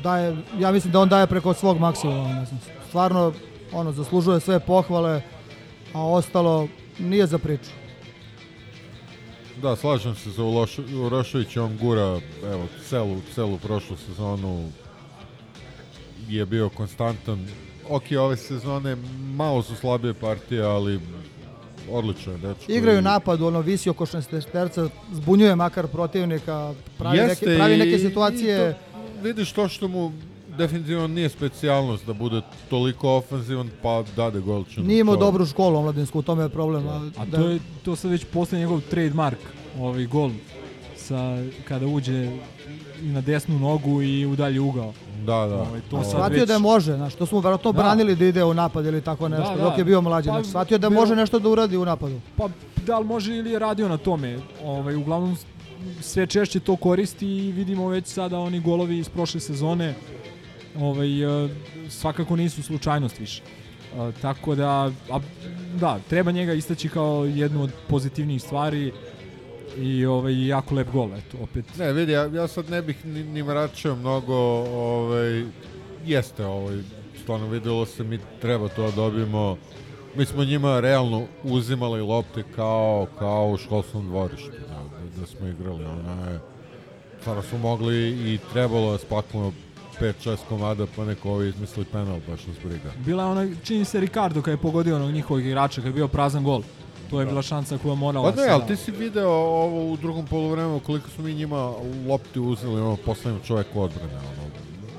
da 0.03 0.17
je, 0.17 0.37
ja 0.59 0.71
mislim 0.71 0.93
da 0.93 0.99
on 0.99 1.09
daje 1.09 1.27
preko 1.27 1.53
svog 1.53 1.79
maksimuma, 1.79 2.45
stvarno 2.87 3.33
ono, 3.71 3.91
zaslužuje 3.91 4.39
sve 4.39 4.59
pohvale, 4.59 5.21
a 5.93 6.05
ostalo 6.05 6.67
nije 6.99 7.27
za 7.27 7.37
priču. 7.37 7.71
Da, 9.61 9.75
slažem 9.75 10.15
se 10.15 10.29
za 10.31 10.43
Uroševića, 11.05 11.63
on 11.63 11.77
gura, 11.77 12.19
evo, 12.43 12.67
celu, 12.89 13.17
celu 13.35 13.57
prošlu 13.57 13.97
sezonu 13.97 14.69
je 16.29 16.45
bio 16.45 16.69
konstantan. 16.69 17.47
Ok, 17.89 18.03
ove 18.19 18.37
sezone 18.37 18.97
malo 19.35 19.63
su 19.63 19.75
slabije 19.75 20.13
partije, 20.13 20.61
ali 20.61 20.99
odlično 21.89 22.31
je 22.31 22.37
dečko. 22.39 22.71
Igraju 22.71 22.99
i- 22.99 23.01
napad, 23.01 23.41
ono 23.41 23.61
visi 23.61 23.89
oko 23.89 24.05
16 24.05 24.45
terca, 24.45 24.89
zbunjuje 25.11 25.55
makar 25.55 25.87
protivnika, 25.87 26.73
pravi, 26.97 27.17
Jeste 27.17 27.45
neke, 27.45 27.57
pravi 27.57 27.77
neke 27.77 27.99
situacije. 27.99 28.73
to, 28.73 28.79
vidiš 29.23 29.51
to 29.51 29.67
što 29.67 29.87
mu 29.87 30.11
definitivno 30.49 31.07
nije 31.07 31.29
specijalnost 31.29 32.05
da 32.05 32.13
bude 32.13 32.41
toliko 32.69 33.09
ofenzivan, 33.11 33.69
pa 33.81 34.03
dade 34.15 34.39
golčinu. 34.39 34.85
Nije 34.85 34.99
imao 34.99 35.15
dobru 35.17 35.45
školu 35.45 35.77
omladinsku, 35.77 36.19
u 36.19 36.23
tome 36.23 36.43
je 36.43 36.49
problem. 36.49 36.87
A, 36.87 37.01
A 37.17 37.25
da- 37.25 37.37
to 37.37 37.49
je 37.49 37.59
to 37.83 37.95
sad 37.95 38.11
već 38.11 38.25
postaje 38.25 38.59
njegov 38.59 38.81
trademark, 38.81 39.39
ovaj 39.79 40.05
gol 40.05 40.31
sa 40.97 41.37
kada 41.63 41.85
uđe 41.87 42.29
i 43.01 43.07
na 43.07 43.21
desnu 43.21 43.59
nogu 43.59 44.01
i 44.01 44.25
u 44.25 44.35
dalji 44.35 44.59
ugao. 44.59 44.93
Da, 45.25 45.45
da. 45.47 45.55
Ovaj, 45.61 45.81
to 45.89 46.03
sad 46.03 46.11
Shvatio 46.11 46.39
već 46.39 46.47
da 46.47 46.53
je 46.53 46.59
može, 46.59 46.95
znaš, 46.95 47.15
to 47.15 47.25
smo 47.25 47.39
verovatno 47.39 47.71
Da. 47.71 47.81
branili 47.81 48.15
da 48.15 48.25
ide 48.25 48.43
u 48.43 48.53
napad 48.53 48.85
ili 48.85 49.01
tako 49.01 49.29
nešto, 49.29 49.49
Da, 49.51 49.55
da. 49.57 49.63
dok 49.63 49.77
je 49.77 49.83
bio 49.83 50.01
mlađi. 50.01 50.27
Pa, 50.29 50.33
znači, 50.33 50.49
shvatio 50.49 50.77
da 50.77 50.89
može 50.89 51.15
nešto 51.15 51.39
da 51.39 51.49
uradi 51.49 51.77
u 51.77 51.85
napadu. 51.85 52.19
Pa 52.37 52.49
da 52.85 52.99
li 52.99 53.05
može 53.05 53.35
ili 53.35 53.51
je 53.51 53.59
radio 53.59 53.87
na 53.87 53.97
tome. 53.97 54.39
Ovaj, 54.63 54.95
uglavnom 54.95 55.37
sve 56.01 56.27
češće 56.27 56.59
to 56.59 56.75
koristi 56.75 57.27
i 57.27 57.51
vidimo 57.51 57.87
već 57.87 58.05
sada 58.07 58.39
oni 58.39 58.59
golovi 58.59 58.97
iz 58.97 59.09
prošle 59.09 59.39
sezone 59.39 59.93
ovaj, 60.79 61.45
e, 61.45 61.49
svakako 61.89 62.35
nisu 62.35 62.63
slučajnost 62.63 63.19
više. 63.19 63.41
E, 63.95 64.11
tako 64.21 64.55
da, 64.55 64.91
a, 65.11 65.19
da, 65.79 65.99
treba 66.09 66.31
njega 66.31 66.53
istaći 66.53 66.89
kao 66.89 67.25
jednu 67.25 67.63
od 67.63 67.71
pozitivnijih 67.87 68.41
stvari 68.41 68.91
i 69.77 70.05
ovaj, 70.05 70.47
jako 70.47 70.75
lep 70.75 70.91
gol, 70.91 71.09
eto, 71.15 71.37
opet. 71.43 71.65
Ne, 71.77 71.93
vidi, 71.93 72.11
ja, 72.11 72.25
ja 72.25 72.47
sad 72.47 72.69
ne 72.69 72.81
bih 72.81 73.05
ni, 73.05 73.23
ni 73.23 73.43
mračio 73.43 73.95
mnogo, 73.95 74.35
ovaj, 74.65 75.43
jeste, 76.05 76.45
ovaj, 76.45 76.77
stvarno 77.21 77.47
videlo 77.47 77.85
se, 77.85 78.03
mi 78.03 78.19
treba 78.41 78.67
to 78.67 78.81
da 78.81 78.91
dobijemo. 78.91 79.57
Mi 80.15 80.25
smo 80.25 80.43
njima 80.43 80.79
realno 80.79 81.25
uzimali 81.43 82.01
lopte 82.01 82.43
kao, 82.55 83.07
kao 83.19 83.49
u 83.49 83.57
školskom 83.57 84.05
dvorištu, 84.05 84.51
da, 84.51 85.19
da 85.21 85.27
smo 85.27 85.47
igrali, 85.47 85.85
ona 85.85 86.31
je, 86.31 86.39
stvarno 87.21 87.41
smo 87.41 87.57
mogli 87.57 88.09
i 88.09 88.39
trebalo 88.53 88.91
da 88.91 88.97
spakujemo 88.97 89.53
5-6 89.99 90.37
komada, 90.49 90.85
pa 90.95 91.05
neko 91.05 91.29
ovi 91.31 91.49
izmisli 91.49 91.85
penal, 91.85 92.19
baš 92.27 92.47
nas 92.47 92.55
briga. 92.63 92.91
Bila 93.05 93.23
je 93.23 93.29
ona, 93.29 93.47
čini 93.63 93.85
se 93.85 93.99
Ricardo 93.99 94.41
kad 94.41 94.51
je 94.51 94.57
pogodio 94.57 94.95
onog 94.95 95.11
njihovog 95.11 95.45
igrača, 95.45 95.81
kad 95.81 95.85
je 95.85 95.93
bio 95.93 96.07
prazan 96.07 96.43
gol. 96.43 96.61
To 97.09 97.19
je 97.19 97.25
bila 97.25 97.41
šansa 97.41 97.77
koja 97.77 97.91
je 97.91 97.97
morala 97.97 98.31
Pa 98.31 98.41
ne, 98.41 98.47
se 98.47 98.53
ali 98.53 98.63
ti 98.67 98.75
si 98.75 98.91
video 98.91 99.29
ovo 99.29 99.91
u 99.91 99.97
drugom 99.97 100.25
polovremenu 100.25 100.79
koliko 100.79 101.09
smo 101.09 101.23
mi 101.23 101.33
njima 101.33 101.73
lopti 102.07 102.39
uzeli, 102.39 102.81
ono, 102.81 102.95
poslednjem 102.95 103.43
čoveku 103.43 103.81
odbrane, 103.81 104.13
ono. 104.13 104.47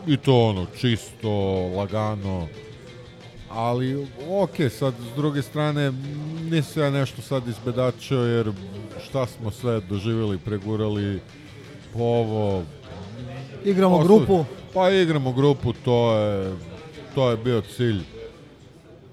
I 0.07 0.17
to 0.17 0.45
ono, 0.45 0.67
čisto, 0.81 1.31
lagano. 1.77 2.49
Ali, 3.51 4.07
ok, 4.31 4.57
sad, 4.79 4.95
s 5.13 5.17
druge 5.17 5.43
strane, 5.43 5.93
nisam 6.51 6.83
ja 6.83 6.91
nešto 6.91 7.23
sad 7.23 7.49
izbedačio, 7.49 8.19
jer 8.19 8.53
šta 9.09 9.27
smo 9.27 9.51
sve 9.51 9.81
doživjeli, 9.81 10.39
pregurali, 10.39 11.21
ovo... 11.95 12.63
Igramo 13.65 13.97
Osu- 13.97 14.05
grupu. 14.05 14.45
Pa 14.75 14.91
igramo 14.91 15.33
grupu, 15.33 15.73
to 15.73 16.13
je, 16.13 16.57
to 17.15 17.31
je 17.31 17.37
bio 17.37 17.61
cilj. 17.77 18.18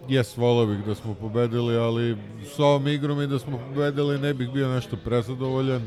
Jes, 0.08 0.38
volio 0.38 0.66
bih 0.66 0.86
da 0.86 0.96
smo 0.96 1.14
pobedili, 1.14 1.78
ali 1.78 2.18
s 2.56 2.60
ovom 2.60 2.88
igrom 2.88 3.22
i 3.22 3.28
da 3.28 3.40
smo 3.40 3.58
pobedili 3.58 4.20
ne 4.20 4.34
bih 4.34 4.50
bio 4.50 4.74
nešto 4.74 4.98
prezadovoljan. 4.98 5.82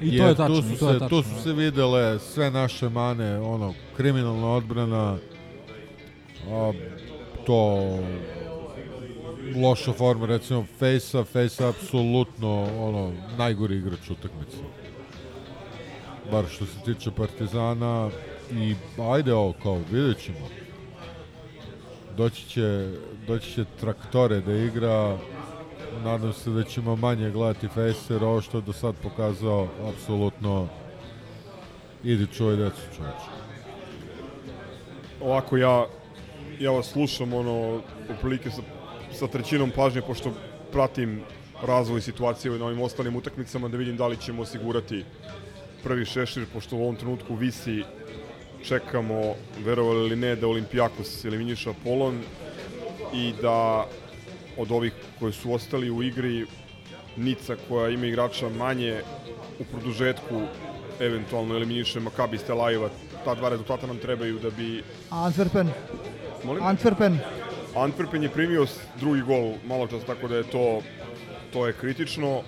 I 0.00 0.18
to 0.18 0.26
je 0.26 0.34
tačno, 0.34 0.56
tu 0.56 0.62
su, 0.62 0.78
to 0.78 0.88
je 0.88 0.92
se, 0.92 0.98
tačno, 0.98 1.08
tu 1.08 1.22
su 1.22 1.34
da. 1.34 1.40
se 1.40 1.52
videle 1.52 2.18
sve 2.18 2.50
naše 2.50 2.88
mane, 2.88 3.40
ono, 3.40 3.74
kriminalna 3.96 4.48
odbrana, 4.48 5.16
a, 6.50 6.72
to 7.46 7.98
loša 9.56 9.92
forma, 9.92 10.26
recimo 10.26 10.66
Fejsa, 10.78 11.24
Fejsa 11.24 11.68
apsolutno 11.68 12.68
ono, 12.78 13.12
najgori 13.38 13.76
igrač 13.76 14.10
utakmice. 14.10 14.56
Bar 16.30 16.44
što 16.50 16.66
se 16.66 16.80
tiče 16.84 17.10
Partizana 17.10 18.10
i 18.52 18.74
ajde 19.12 19.34
ovo 19.34 19.54
kao, 19.62 19.80
vidjet 19.90 20.18
ćemo. 20.18 20.48
Doći 22.16 22.48
će, 22.48 22.94
doći 23.28 23.52
će 23.52 23.64
traktore 23.80 24.40
da 24.40 24.52
igra, 24.52 25.18
nadam 26.04 26.32
se 26.32 26.50
da 26.50 26.64
ćemo 26.64 26.96
manje 26.96 27.30
gledati 27.30 27.68
Fejsa 27.68 28.14
jer 28.14 28.24
ovo 28.24 28.40
što 28.40 28.58
je 28.58 28.62
do 28.62 28.72
sad 28.72 28.94
pokazao 29.02 29.68
apsolutno 29.88 30.68
idi 32.04 32.26
čuvaj 32.26 32.56
decu 32.56 32.82
čoveče. 32.96 33.28
ovako 35.20 35.56
ja 35.56 35.86
ja 36.60 36.70
vas 36.70 36.86
slušam 36.86 37.32
ono 37.32 37.80
otprilike 38.10 38.50
sa, 38.50 38.62
sa 39.12 39.26
trećinom 39.26 39.70
pažnje 39.70 40.02
pošto 40.02 40.32
pratim 40.72 41.22
razvoj 41.66 42.00
situacije 42.00 42.58
na 42.58 42.64
ovim 42.64 42.80
ostalim 42.80 43.16
utakmicama 43.16 43.68
da 43.68 43.76
vidim 43.76 43.96
da 43.96 44.06
li 44.06 44.16
ćemo 44.16 44.42
osigurati 44.42 45.04
prvi 45.82 46.04
šešir 46.04 46.46
pošto 46.52 46.76
u 46.76 46.82
ovom 46.82 46.96
trenutku 46.96 47.34
visi 47.34 47.82
čekamo 48.64 49.34
verovali 49.64 50.06
ili 50.06 50.16
ne 50.16 50.36
da 50.36 50.48
Olimpijakos 50.48 51.24
eliminiša 51.24 51.72
Polon 51.84 52.22
i 53.14 53.32
da 53.42 53.86
od 54.56 54.70
ovih 54.70 54.92
koji 55.18 55.32
su 55.32 55.52
ostali 55.52 55.90
u 55.90 56.02
igri 56.02 56.46
Nica 57.16 57.56
koja 57.68 57.88
ima 57.90 58.06
igrača 58.06 58.48
manje 58.48 59.00
u 59.58 59.64
produžetku 59.64 60.42
eventualno 61.00 61.54
eliminiše 61.54 62.00
Makabi 62.00 62.36
iz 62.36 62.44
Tel 62.44 62.60
Aviva. 62.60 62.88
Ta 63.24 63.34
dva 63.34 63.48
rezultata 63.48 63.86
nam 63.86 63.98
trebaju 63.98 64.38
da 64.38 64.50
bi 64.50 64.82
Antwerpen. 65.10 65.66
Molim? 66.44 66.62
Antwerpen. 66.62 67.18
Antwerpen 67.74 68.22
je 68.22 68.28
primio 68.28 68.66
drugi 69.00 69.22
gol 69.22 69.52
malo 69.66 69.86
čas, 69.86 70.04
tako 70.06 70.28
da 70.28 70.36
je 70.36 70.42
to, 70.42 70.80
to 71.52 71.66
je 71.66 71.72
kritično. 71.72 72.42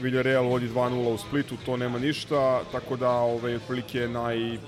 Villarreal 0.00 0.44
vodi 0.44 0.68
2-0 0.68 1.14
u 1.14 1.18
Splitu, 1.18 1.56
to 1.66 1.76
nema 1.76 1.98
ništa, 1.98 2.62
tako 2.72 2.96
da 2.96 3.10
ovaj, 3.10 3.56
otprilike 3.56 4.08
naj... 4.08 4.58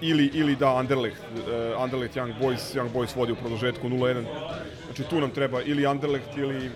Ili, 0.00 0.30
ili 0.34 0.56
da 0.56 0.76
Anderlecht, 0.76 1.22
uh, 1.32 1.82
Anderlecht 1.82 2.16
Young 2.16 2.34
Boys, 2.40 2.74
Young 2.74 2.92
Boys 2.92 3.16
vodi 3.16 3.32
u 3.32 3.36
produžetku 3.36 3.88
0-1. 3.88 4.24
Znači 4.86 5.02
tu 5.10 5.20
nam 5.20 5.30
treba 5.30 5.62
ili 5.62 5.86
Anderlecht 5.86 6.36
ili 6.36 6.70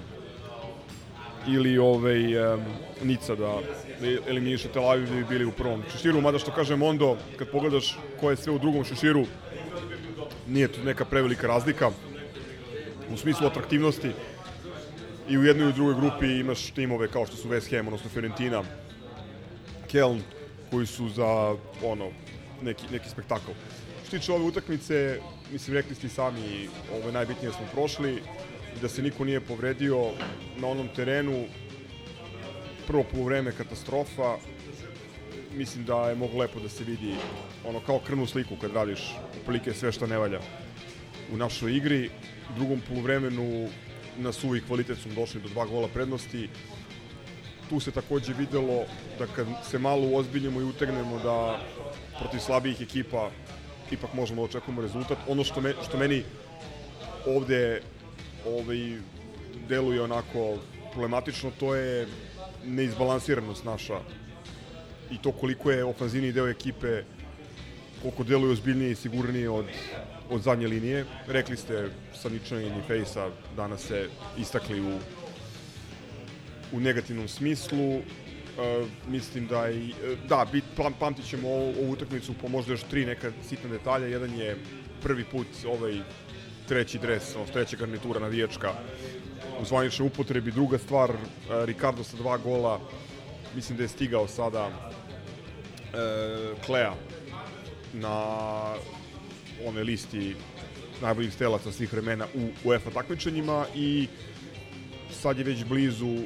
ili 1.47 1.79
ovaj, 1.79 2.55
um, 2.55 2.65
Nica 3.03 3.35
da 3.35 3.59
eliminiše 4.29 4.69
Tel 4.69 4.91
Aviv 4.91 5.09
da 5.09 5.15
bi 5.15 5.25
bili 5.25 5.45
u 5.45 5.53
prvom 5.53 5.83
šeširu, 5.93 6.21
mada 6.21 6.39
što 6.39 6.51
kaže 6.51 6.77
Mondo, 6.77 7.17
kad 7.37 7.51
pogledaš 7.51 7.99
ko 8.21 8.31
je 8.31 8.37
sve 8.37 8.53
u 8.53 8.59
drugom 8.59 8.85
šeširu, 8.85 9.25
nije 10.49 10.69
tu 10.69 10.81
neka 10.85 11.05
prevelika 11.05 11.47
razlika 11.47 11.91
u 13.13 13.17
smislu 13.17 13.47
atraktivnosti. 13.47 14.11
i 15.29 15.39
u 15.39 15.45
jednoj 15.45 15.67
i 15.67 15.69
u 15.69 15.73
drugoj 15.73 15.95
grupi 15.95 16.27
imaš 16.27 16.71
timove 16.71 17.09
kao 17.09 17.27
što 17.27 17.37
su 17.37 17.49
West 17.49 17.77
Ham, 17.77 17.87
odnosno 17.87 18.11
Fiorentina, 18.11 18.63
Keln, 19.91 20.21
koji 20.71 20.87
su 20.87 21.09
za 21.09 21.57
ono, 21.85 22.09
neki, 22.63 22.85
neki 22.93 23.09
spektakl. 23.09 23.51
Što 24.07 24.19
tiče 24.19 24.33
ove 24.33 24.45
utakmice, 24.45 25.19
mislim, 25.53 25.77
rekli 25.77 25.95
ste 25.95 26.07
i 26.07 26.11
sami, 26.11 26.69
ovo 26.93 27.07
je 27.07 27.13
najbitnije 27.13 27.51
da 27.51 27.57
smo 27.57 27.67
prošli, 27.73 28.23
da 28.81 28.89
se 28.89 29.03
niko 29.03 29.25
nije 29.25 29.41
povredio 29.41 30.11
na 30.57 30.69
onom 30.69 30.89
terenu, 30.97 31.45
prvo 32.87 33.05
polovreme 33.13 33.53
katastrofa, 33.53 34.37
mislim 35.55 35.85
da 35.85 36.09
je 36.09 36.15
mogu 36.15 36.39
lepo 36.39 36.61
da 36.61 36.69
se 36.69 36.85
vidi 36.85 37.15
ono 37.65 37.81
kao 37.81 38.01
krvnu 38.07 38.27
sliku 38.27 38.57
kad 38.61 38.75
radiš 38.75 39.01
otprilike 39.39 39.75
sve 39.75 39.93
što 39.93 40.07
ne 40.07 40.19
valja 40.19 40.41
u 41.33 41.37
našoj 41.37 41.77
igri. 41.77 42.11
U 42.51 42.59
drugom 42.59 42.81
poluvremenu 42.89 43.69
na 44.19 44.33
suvi 44.33 44.61
kvalitet 44.61 44.99
smo 44.99 45.15
došli 45.15 45.41
do 45.41 45.49
dva 45.49 45.67
gola 45.67 45.89
prednosti. 45.89 46.49
Tu 47.69 47.81
se 47.81 47.91
takođe 47.91 48.33
videlo 48.33 48.85
da 49.19 49.27
kad 49.27 49.47
se 49.71 49.79
malo 49.79 50.09
uozbiljimo 50.09 50.61
i 50.61 50.65
utegnemo 50.65 51.19
da 51.19 51.61
protiv 52.23 52.41
slabijih 52.41 52.81
ekipa 52.81 53.31
ipak 53.91 54.15
možemo 54.15 54.43
da 54.43 54.45
očekujemo 54.45 54.83
rezultat. 54.83 55.19
Ono 55.29 55.45
što, 55.45 55.61
me, 55.61 55.75
što 55.85 55.99
meni 55.99 56.23
ovde 57.27 57.83
ovaj, 58.47 58.99
deluje 59.69 60.03
onako 60.03 60.57
problematično, 60.93 61.51
to 61.61 61.75
je 61.75 62.07
neizbalansiranost 62.65 63.65
naša 63.65 64.01
i 65.11 65.19
to 65.23 65.33
koliko 65.33 65.71
je 65.71 65.85
ofanzivni 65.85 66.33
deo 66.33 66.49
ekipe 66.49 67.03
koliko 68.03 68.25
deluje 68.25 68.53
ozbiljnije 68.53 68.91
i 68.91 68.95
sigurnije 68.95 69.51
od, 69.51 69.67
od 70.31 70.43
zadnje 70.43 70.67
linije. 70.67 71.05
Rekli 71.27 71.57
ste 71.57 71.89
sa 72.15 72.29
Ničanin 72.29 72.79
i 72.79 72.87
Fejsa 72.87 73.31
danas 73.57 73.81
se 73.87 74.09
istakli 74.39 74.81
u, 74.81 74.99
u 76.73 76.81
negativnom 76.81 77.29
smislu. 77.29 78.01
E, 78.59 78.85
mislim 79.09 79.47
da 79.47 79.71
i 79.71 79.95
da 80.29 80.47
bit 80.53 80.65
pam, 80.77 80.93
pamtit 80.93 81.27
ćemo 81.27 81.49
ovu, 81.49 81.75
ovu 81.83 81.91
utakmicu 81.91 82.35
po 82.41 82.49
možda 82.49 82.73
još 82.73 82.83
tri 82.83 83.07
neka 83.07 83.33
sitna 83.49 83.71
detalja. 83.71 84.07
Jedan 84.07 84.35
je 84.35 84.57
prvi 85.03 85.25
put 85.25 85.47
ovaj 85.67 85.99
treći 86.69 86.99
dres, 86.99 87.37
ono, 87.37 87.47
treća 87.47 87.77
garnitura 87.77 88.21
navijačka 88.21 88.73
u 89.61 89.65
zvaničnoj 89.65 90.07
upotrebi. 90.07 90.53
Druga 90.53 90.79
stvar, 90.79 91.11
e, 91.11 91.17
Ricardo 91.67 92.05
sa 92.05 92.17
dva 92.17 92.39
gola, 92.39 92.81
mislim 93.55 93.77
da 93.77 93.85
je 93.85 93.89
stigao 93.89 94.29
sada 94.29 94.69
e, 94.69 95.97
Klea 96.67 96.95
na 97.93 98.35
one 99.67 99.83
listi 99.83 100.37
najboljih 101.03 101.33
stelaca 101.33 101.73
svih 101.73 101.93
vremena 101.93 102.27
u 102.35 102.49
UEFA 102.65 102.91
takmičenjima 102.91 103.67
i 103.75 104.09
sad 105.13 105.39
je 105.39 105.45
već 105.45 105.65
blizu 105.65 106.17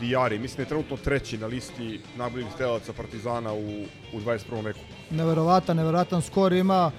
Dijari. 0.00 0.38
Mislim 0.38 0.56
da 0.56 0.62
je 0.62 0.68
trenutno 0.68 0.96
treći 0.96 1.38
na 1.38 1.46
listi 1.46 2.00
najboljih 2.16 2.46
stelaca 2.54 2.92
Partizana 2.92 3.52
u, 3.52 3.84
u 4.12 4.20
21. 4.20 4.64
veku. 4.64 4.78
Neverovatan, 5.10 5.76
neverovatan 5.76 6.22
skor 6.22 6.52
ima, 6.52 6.90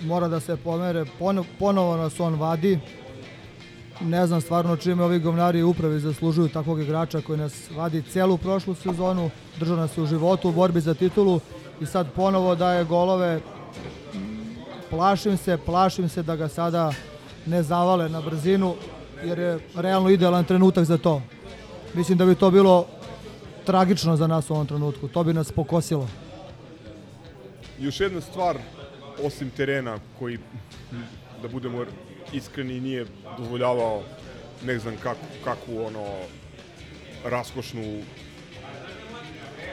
mora 0.00 0.28
da 0.28 0.40
se 0.40 0.56
pomere, 0.56 1.04
Pon, 1.18 1.44
ponovo 1.58 1.96
nas 1.96 2.20
on 2.20 2.34
vadi. 2.34 2.78
Ne 4.00 4.26
znam 4.26 4.40
stvarno 4.40 4.76
čime 4.76 5.04
ovi 5.04 5.18
govnari 5.18 5.62
upravi 5.62 6.00
zaslužuju 6.00 6.48
takvog 6.48 6.80
igrača 6.80 7.20
koji 7.20 7.38
nas 7.38 7.70
vadi 7.76 8.02
celu 8.02 8.38
prošlu 8.38 8.74
sezonu, 8.74 9.30
držao 9.58 9.76
nas 9.76 9.98
u 9.98 10.06
životu 10.06 10.48
u 10.48 10.52
borbi 10.52 10.80
za 10.80 10.94
titulu 10.94 11.40
i 11.80 11.86
sad 11.86 12.12
ponovo 12.12 12.54
daje 12.54 12.84
golove. 12.84 13.40
Plašim 14.90 15.36
se, 15.36 15.58
plašim 15.66 16.08
se 16.08 16.22
da 16.22 16.36
ga 16.36 16.48
sada 16.48 16.92
ne 17.46 17.62
zavale 17.62 18.08
na 18.08 18.20
brzinu, 18.20 18.74
jer 19.24 19.38
je 19.38 19.58
realno 19.74 20.10
idealan 20.10 20.44
trenutak 20.44 20.84
za 20.84 20.98
to. 20.98 21.22
Mislim 21.94 22.18
da 22.18 22.26
bi 22.26 22.34
to 22.34 22.50
bilo 22.50 22.86
tragično 23.64 24.16
za 24.16 24.26
nas 24.26 24.50
u 24.50 24.54
ovom 24.54 24.66
trenutku. 24.66 25.08
To 25.08 25.24
bi 25.24 25.32
nas 25.32 25.52
pokosilo. 25.52 26.08
Još 27.78 28.00
jedna 28.00 28.20
stvar, 28.20 28.58
osim 29.22 29.50
terena, 29.50 29.98
koji, 30.18 30.38
da 31.42 31.48
budemo 31.48 31.84
iskreni, 32.32 32.80
nije 32.80 33.06
dozvoljavao 33.38 34.02
ne 34.64 34.78
znam 34.78 34.94
kako, 35.02 35.20
kakvu 35.44 35.86
ono 35.86 36.06
raskošnu 37.24 37.82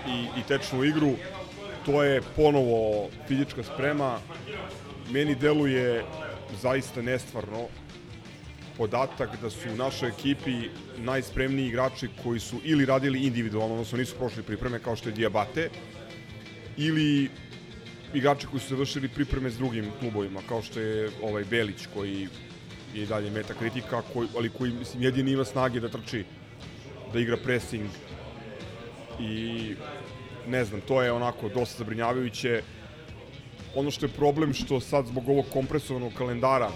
i, 0.07 0.25
i 0.39 0.43
tečnu 0.47 0.83
igru, 0.83 1.11
to 1.85 2.03
je 2.03 2.21
ponovo 2.35 3.09
fizička 3.27 3.63
sprema. 3.63 4.19
Meni 5.11 5.35
deluje 5.35 6.05
zaista 6.61 7.01
nestvarno 7.01 7.67
podatak 8.79 9.29
da 9.41 9.49
su 9.49 9.69
u 9.73 9.75
našoj 9.75 10.09
ekipi 10.09 10.69
najspremniji 10.97 11.67
igrači 11.67 12.07
koji 12.23 12.39
su 12.39 12.61
ili 12.63 12.85
radili 12.85 13.25
individualno, 13.27 13.73
odnosno 13.73 13.97
nisu 13.97 14.15
prošli 14.15 14.43
pripreme 14.43 14.79
kao 14.79 14.95
što 14.95 15.09
je 15.09 15.15
Diabate, 15.15 15.69
ili 16.77 17.29
igrači 18.13 18.47
koji 18.47 18.59
su 18.59 18.69
završili 18.69 19.09
pripreme 19.09 19.49
s 19.49 19.57
drugim 19.57 19.91
klubovima, 19.99 20.41
kao 20.47 20.61
što 20.61 20.79
je 20.79 21.09
ovaj 21.23 21.43
Belić 21.49 21.87
koji 21.93 22.27
je 22.95 23.05
dalje 23.05 23.31
meta 23.31 23.53
kritika, 23.53 24.01
koji, 24.13 24.27
ali 24.37 24.49
koji 24.49 24.71
mislim, 24.71 25.03
jedini 25.03 25.31
ima 25.31 25.45
snage 25.45 25.79
da 25.79 25.89
trči, 25.89 26.23
da 27.13 27.19
igra 27.19 27.37
pressing 27.37 27.89
i 29.19 29.75
ne 30.47 30.63
znam, 30.65 30.81
to 30.81 31.01
je 31.03 31.11
onako 31.11 31.49
dosta 31.49 31.83
zabrinjavajuće. 31.83 32.61
Ono 33.75 33.91
što 33.91 34.05
je 34.05 34.15
problem 34.15 34.53
što 34.53 34.79
sad 34.79 35.05
zbog 35.05 35.29
ovog 35.29 35.45
kompresovanog 35.53 36.13
kalendara 36.17 36.71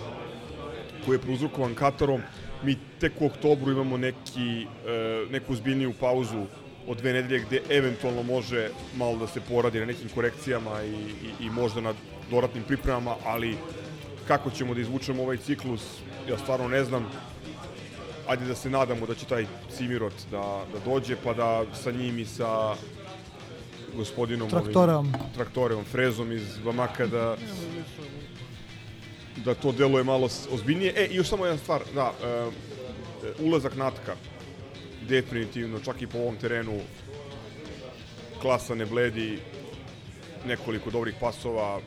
koji 1.06 1.16
je 1.16 1.22
prouzrokovan 1.22 1.76
Katarom, 1.76 2.22
mi 2.64 2.78
tek 3.00 3.14
u 3.20 3.26
oktobru 3.26 3.72
imamo 3.72 3.98
neki, 3.98 4.68
e, 4.88 5.26
neku 5.32 5.56
zbiljniju 5.56 5.94
pauzu 6.00 6.46
od 6.88 6.98
dve 6.98 7.14
nedelje 7.14 7.40
gde 7.40 7.62
eventualno 7.70 8.24
može 8.24 8.70
malo 8.96 9.18
da 9.18 9.28
se 9.28 9.42
poradi 9.42 9.80
na 9.80 9.86
nekim 9.86 10.10
korekcijama 10.16 10.84
i, 10.84 10.90
i, 10.90 11.46
i 11.46 11.50
možda 11.50 11.82
na 11.82 11.94
dodatnim 12.32 12.64
pripremama, 12.64 13.16
ali 13.26 13.58
kako 14.28 14.50
ćemo 14.50 14.74
da 14.74 14.82
izvučemo 14.82 15.24
ovaj 15.24 15.38
ciklus, 15.38 15.82
ja 16.30 16.38
stvarno 16.38 16.68
ne 16.68 16.84
znam. 16.84 17.06
Ajde 18.28 18.46
da 18.46 18.56
se 18.56 18.70
nadamo 18.70 19.06
da 19.06 19.16
će 19.16 19.26
taj 19.26 19.46
Simirot 19.70 20.14
da, 20.32 20.64
da 20.74 20.80
dođe, 20.86 21.16
pa 21.24 21.34
da 21.34 21.66
sa 21.74 21.92
njim 21.92 22.20
i 22.20 22.26
sa 22.26 22.76
gospodinom 23.96 24.50
Traktoreom. 24.50 25.08
Ovim, 25.08 25.34
traktoreom, 25.36 25.84
frezom 25.84 26.32
iz 26.32 26.58
Bamaka 26.66 27.08
da 27.08 27.36
da 29.46 29.54
to 29.54 29.72
deluje 29.72 30.04
malo 30.04 30.30
ozbiljnije. 30.52 30.94
E, 30.98 31.06
i 31.06 31.16
još 31.16 31.28
samo 31.28 31.46
jedna 31.46 31.58
stvar, 31.58 31.82
da, 31.96 32.14
e, 32.24 32.50
ulazak 33.40 33.76
Natka, 33.76 34.16
definitivno, 35.08 35.80
čak 35.80 36.02
i 36.02 36.08
po 36.08 36.18
ovom 36.18 36.36
terenu, 36.36 36.80
klasa 38.42 38.76
ne 38.76 38.86
bledi, 38.86 39.40
nekoliko 40.46 40.92
dobrih 40.92 41.16
pasova, 41.20 41.80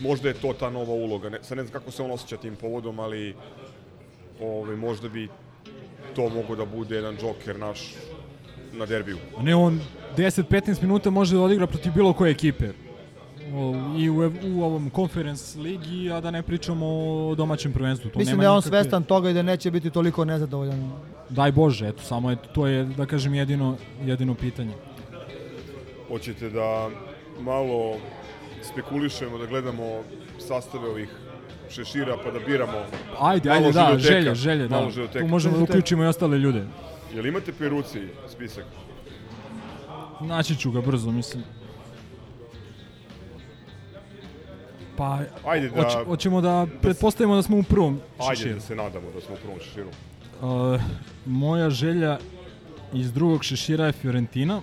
možda 0.00 0.28
je 0.28 0.34
to 0.34 0.52
ta 0.52 0.70
nova 0.70 0.92
uloga. 0.92 1.28
Ne, 1.28 1.38
sad 1.42 1.56
ne 1.56 1.64
znam 1.64 1.72
kako 1.72 1.90
se 1.90 2.02
on 2.02 2.10
osjeća 2.10 2.36
tim 2.36 2.56
povodom, 2.56 3.00
ali 3.00 3.34
ove, 4.40 4.76
možda 4.76 5.08
bi 5.08 5.28
to 6.16 6.28
mogo 6.28 6.56
da 6.56 6.64
bude 6.64 6.94
jedan 6.94 7.16
džoker 7.16 7.58
naš 7.58 7.94
na 8.72 8.86
derbiju. 8.86 9.18
Ne, 9.40 9.54
on 9.54 9.80
10-15 10.16 10.82
minuta 10.82 11.10
može 11.10 11.36
da 11.36 11.42
odigra 11.42 11.66
protiv 11.66 11.92
bilo 11.92 12.12
koje 12.12 12.30
ekipe. 12.30 12.83
O, 13.56 13.74
I 13.98 14.10
u, 14.10 14.32
u 14.56 14.62
ovom 14.62 14.90
conference 14.94 15.58
ligi, 15.58 16.10
a 16.12 16.20
da 16.20 16.30
ne 16.30 16.42
pričamo 16.42 16.86
o 17.30 17.34
domaćem 17.34 17.72
prvenstvu. 17.72 18.10
To 18.10 18.18
Mislim 18.18 18.32
nema 18.36 18.42
da 18.42 18.46
je 18.46 18.50
on 18.50 18.56
nikakve... 18.56 18.80
svestan 18.80 19.02
toga 19.02 19.30
i 19.30 19.34
da 19.34 19.42
neće 19.42 19.70
biti 19.70 19.90
toliko 19.90 20.24
nezadovoljan. 20.24 20.92
Daj 21.28 21.52
Bože, 21.52 21.88
eto, 21.88 22.02
samo 22.02 22.30
je, 22.30 22.36
to 22.54 22.66
je, 22.66 22.84
da 22.84 23.06
kažem, 23.06 23.34
jedino, 23.34 23.76
jedino 24.04 24.34
pitanje. 24.34 24.72
Hoćete 26.08 26.50
da 26.50 26.88
malo 27.40 27.96
spekulišemo, 28.62 29.38
da 29.38 29.46
gledamo 29.46 29.84
sastave 30.38 30.88
ovih 30.88 31.08
šešira 31.70 32.16
pa 32.24 32.30
da 32.30 32.38
biramo 32.46 32.78
Ajde, 33.20 33.48
malo 33.48 33.66
ajde, 33.66 33.72
da, 33.72 33.98
želje, 33.98 34.34
želje, 34.34 34.68
da. 34.68 34.90
Tu 35.18 35.26
možemo 35.26 35.56
da 35.56 35.62
uključimo 35.62 36.04
i 36.04 36.06
ostale 36.06 36.38
ljude. 36.38 36.64
Jel 37.14 37.26
imate 37.26 37.52
peruci 37.52 37.98
spisak? 38.28 38.64
Naći 40.20 40.56
ću 40.56 40.70
ga 40.70 40.80
brzo, 40.80 41.10
mislim. 41.10 41.44
Pa, 44.96 45.18
Ajde 45.44 45.68
da- 45.68 45.82
hoć, 45.82 46.06
hoćemo 46.06 46.40
da 46.40 46.66
pretpostavimo 46.82 47.36
da 47.36 47.42
smo 47.42 47.58
u 47.58 47.62
prvom 47.62 48.00
Ajde 48.18 48.36
šeširu. 48.36 48.54
da 48.54 48.60
se 48.60 48.76
nadamo 48.76 49.10
da 49.14 49.20
smo 49.20 49.34
u 49.34 49.38
prvom 49.38 49.58
šeširu. 49.60 49.88
Uh, 50.42 50.80
moja 51.26 51.70
želja 51.70 52.18
iz 52.92 53.12
drugog 53.12 53.44
šešira 53.44 53.86
je 53.86 53.92
Fiorentina. 53.92 54.62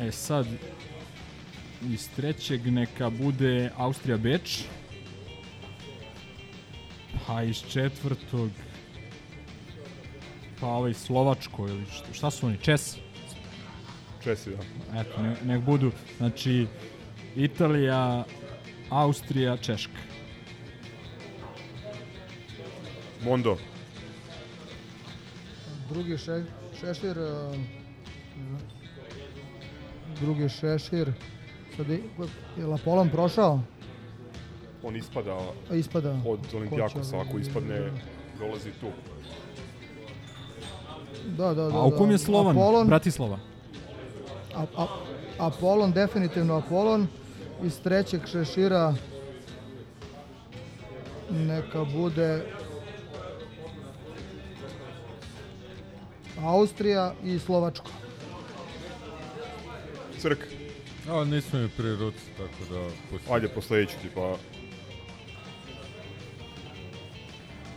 E 0.00 0.12
sad, 0.12 0.46
iz 1.82 2.08
trećeg 2.16 2.66
neka 2.66 3.10
bude 3.10 3.70
Austrija 3.76 4.16
Beč. 4.16 4.64
A 7.28 7.42
iz 7.42 7.62
četvrtog 7.62 8.50
pa 10.60 10.66
ovaj 10.66 10.94
Slovačko 10.94 11.68
ili 11.68 11.84
šta, 11.86 12.06
šta 12.12 12.30
su 12.30 12.46
oni? 12.46 12.58
Česi? 12.58 12.98
Česi, 14.24 14.50
da. 14.50 15.00
Eto, 15.00 15.22
ne, 15.22 15.36
nek 15.44 15.60
budu, 15.60 15.90
znači 16.16 16.66
Italija, 17.36 18.24
Austrija, 18.90 19.56
Češka. 19.56 19.98
Mondo. 23.24 23.56
Drugi 25.90 26.18
še, 26.18 26.42
šešir, 26.80 27.18
uh, 27.18 27.54
drugi 30.20 30.48
šešir, 30.48 31.12
sad 31.76 31.88
je, 31.88 32.00
je 32.58 32.66
Lapolon 32.66 33.10
prošao? 33.10 33.60
On 34.82 34.96
ispada 34.96 35.38
ispada. 35.72 36.16
od 36.26 36.40
Olimpijakosa, 36.54 37.20
ako 37.20 37.38
ispadne, 37.38 37.90
dolazi 38.38 38.70
tu. 38.80 38.90
Da, 41.36 41.54
da, 41.54 41.68
da. 41.68 41.76
A 41.76 41.86
u 41.86 41.90
kom 41.90 42.06
da. 42.06 42.12
je 42.12 42.18
Slovan? 42.18 42.56
Apolon, 42.56 42.86
Bratislava. 42.86 43.51
A, 44.56 44.64
a, 44.76 44.86
Apolon, 45.38 45.92
definitivno 45.92 46.54
Apolon. 46.54 47.06
Iz 47.64 47.80
trećeg 47.80 48.20
šešira 48.26 48.94
neka 51.30 51.84
bude 51.84 52.42
Austrija 56.42 57.14
i 57.24 57.38
Slovačko. 57.38 57.90
Crk. 60.18 60.38
A, 61.10 61.24
nisu 61.24 61.56
mi 61.56 61.68
pri 61.68 61.96
ruci, 61.96 62.24
tako 62.36 62.74
da... 62.74 62.88
Pusti. 63.10 63.32
Ajde, 63.32 63.48
po 63.48 63.62
sledeću 63.62 63.96
ti, 64.02 64.08
pa... 64.14 64.36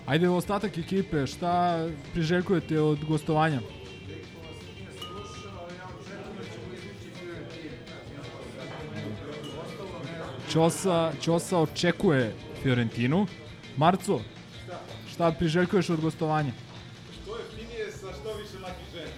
Ajde, 0.06 0.30
ostatak 0.30 0.78
ekipe, 0.78 1.28
šta 1.28 1.86
priželjkujete 2.14 2.82
od 2.82 3.06
gostovanja? 3.06 3.60
Ćosa, 10.56 11.12
Ćosa 11.22 11.58
očekuje 11.58 12.34
Fiorentinu. 12.64 13.28
Marco, 13.78 14.22
šta 15.12 15.32
priželjkuješ 15.32 15.90
od 15.90 16.02
gostovanja? 16.02 16.52
Što 17.24 17.36
je 17.38 17.44
finije 17.56 17.92
sa 17.92 18.08
što 18.14 18.34
više 18.38 18.60
laki 18.64 18.84
žena. 18.94 19.12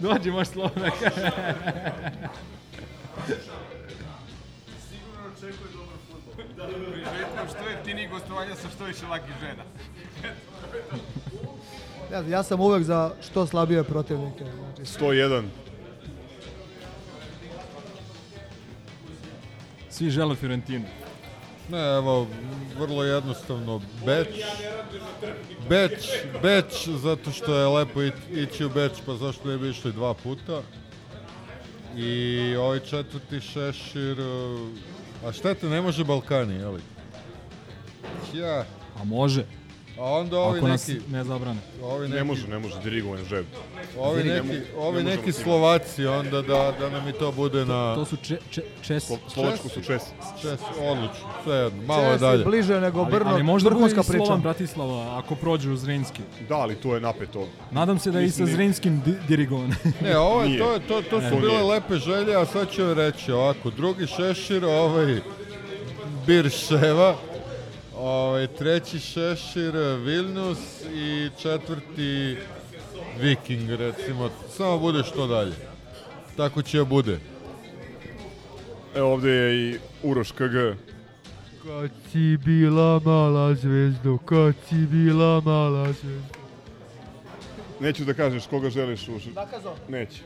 Dođi, 0.00 0.30
možeš 0.30 0.48
slobodno. 0.48 0.90
Sigurno 4.88 5.28
očekuje 5.36 5.70
dobar 5.72 5.96
futbol. 6.10 6.44
Da, 6.56 6.66
priželjkujem 6.66 7.48
što 7.48 7.68
je 7.68 7.84
finije 7.84 8.08
gostovanja 8.08 8.54
sa 8.54 8.68
što 8.76 8.84
više 8.84 9.06
laki 9.06 9.30
žena. 9.40 9.64
Ja, 12.12 12.20
ja 12.28 12.42
sam 12.42 12.60
uvek 12.60 12.82
za 12.82 13.10
što 13.28 13.46
slabije 13.46 13.84
protivnike. 13.84 14.44
Znači, 14.44 14.82
101. 14.98 15.61
Svi 20.02 20.10
žele 20.10 20.34
Fiorentinu. 20.34 20.84
Ne, 21.70 21.96
evo, 21.96 22.26
vrlo 22.78 23.04
jednostavno, 23.04 23.80
Beč, 24.06 24.28
Beč, 25.68 25.92
Beč, 26.42 26.88
zato 26.88 27.30
što 27.30 27.54
je 27.54 27.66
lepo 27.66 28.02
ići 28.30 28.64
u 28.64 28.70
Beč, 28.70 28.92
pa 29.06 29.14
zašto 29.14 29.48
ne 29.48 29.58
bi 29.58 29.70
išli 29.70 29.92
dva 29.92 30.14
puta. 30.14 30.62
I 31.96 32.56
ovaj 32.56 32.80
četvrti 32.80 33.40
šešir, 33.40 34.16
a 35.24 35.32
šteta, 35.32 35.68
ne 35.68 35.80
može 35.80 36.04
Balkani, 36.04 36.54
jeli? 36.54 36.80
Ja, 38.34 38.64
A 39.00 39.04
može. 39.04 39.44
A 39.98 40.04
onda 40.04 40.38
ovi 40.38 40.58
Ako 40.58 40.68
nas 40.68 40.88
neki, 40.88 41.00
ne 41.08 41.24
zabrane. 41.24 41.60
ovi 41.82 42.08
Ne 42.08 42.14
neki, 42.14 42.26
može, 42.26 42.48
ne 42.48 42.58
može, 42.58 42.74
dirigovan 42.80 43.24
žeb. 43.24 43.46
ovi 43.98 44.24
Ne 44.24 44.34
neki, 44.34 44.46
mo- 44.48 44.60
ovi 44.78 44.96
ne 44.96 45.04
neki 45.06 45.20
njima. 45.22 45.32
Slovaci, 45.34 46.06
onda 46.06 46.42
da, 46.42 46.72
da 46.72 46.90
nam 46.90 47.08
i 47.08 47.12
to 47.12 47.32
bude 47.32 47.64
na... 47.64 47.94
To 47.94 48.04
su 48.04 48.16
če, 48.18 48.38
če, 48.50 48.62
Česi. 48.82 49.06
Slo- 49.06 49.18
Slovačko 49.28 49.68
su 49.68 49.80
Česi. 49.82 50.06
Čes, 50.42 50.60
odlično, 50.82 51.28
sve 51.44 51.56
jedno, 51.56 51.82
malo 51.84 52.02
je 52.02 52.10
Česi 52.10 52.20
dalje. 52.20 52.44
bliže 52.44 52.80
nego 52.80 53.00
Ali, 53.00 53.10
Brno, 53.10 53.30
ali 53.30 53.42
možda 53.42 53.70
bude 53.70 53.74
vrhunska 53.76 54.00
i 54.00 54.04
priča. 54.04 54.24
Slovan 54.24 54.40
Bratislava 54.42 55.18
ako 55.18 55.34
prođu 55.34 55.72
u 55.72 55.76
Zrinski. 55.76 56.22
Da, 56.48 56.56
ali 56.56 56.74
to 56.74 56.94
je 56.94 57.00
napeto. 57.00 57.48
Nadam 57.70 57.98
se 57.98 58.10
da 58.10 58.20
je 58.20 58.26
i 58.26 58.30
sa 58.30 58.46
Zrinskim 58.46 59.00
di 59.00 59.14
dirigovan. 59.28 59.74
Ne, 60.00 60.18
ovo 60.18 60.42
je, 60.42 60.58
to, 60.58 60.72
je- 60.72 60.80
to, 60.80 61.02
to 61.02 61.20
Ne, 61.20 61.28
su 61.28 61.34
to 61.34 61.40
bile 61.40 61.52
nije. 61.52 61.64
lepe 61.64 61.96
želje, 61.96 62.36
a 62.36 62.44
sad 62.46 62.70
ću 62.70 62.94
reći 62.94 63.32
ovako, 63.32 63.70
drugi 63.70 64.06
šešir, 64.06 64.64
ovaj 64.64 65.20
Birševa, 66.26 67.14
ovaj, 68.02 68.46
treći 68.46 68.98
šešir 68.98 69.74
Vilnius 70.04 70.58
i 70.94 71.30
četvrti 71.42 72.36
Viking, 73.20 73.70
recimo, 73.70 74.30
samo 74.56 74.78
bude 74.78 75.02
što 75.02 75.26
dalje. 75.26 75.52
Tako 76.36 76.62
će 76.62 76.84
bude. 76.84 77.18
Evo 78.94 79.12
ovde 79.12 79.30
je 79.30 79.70
i 79.70 79.78
Uroš 80.02 80.32
KG. 80.32 80.76
Kad 81.62 81.90
si 82.12 82.36
bila 82.44 83.00
mala 83.04 83.54
zvezdo, 83.54 84.18
kad 84.18 84.54
si 84.68 84.74
bila 84.74 85.40
mala 85.40 85.92
zvezdo. 85.92 86.34
Neću 87.80 88.04
da 88.04 88.14
kažeš 88.14 88.46
koga 88.46 88.70
želiš 88.70 89.08
u... 89.08 89.12
Nakazo. 89.34 89.74
Neće. 89.88 90.22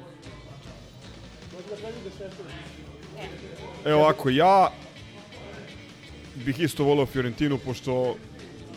Evo 3.84 4.00
ovako, 4.00 4.30
ja 4.30 4.70
bih 6.44 6.60
isto 6.60 6.84
volao 6.84 7.06
Fiorentinu, 7.06 7.58
pošto 7.58 8.16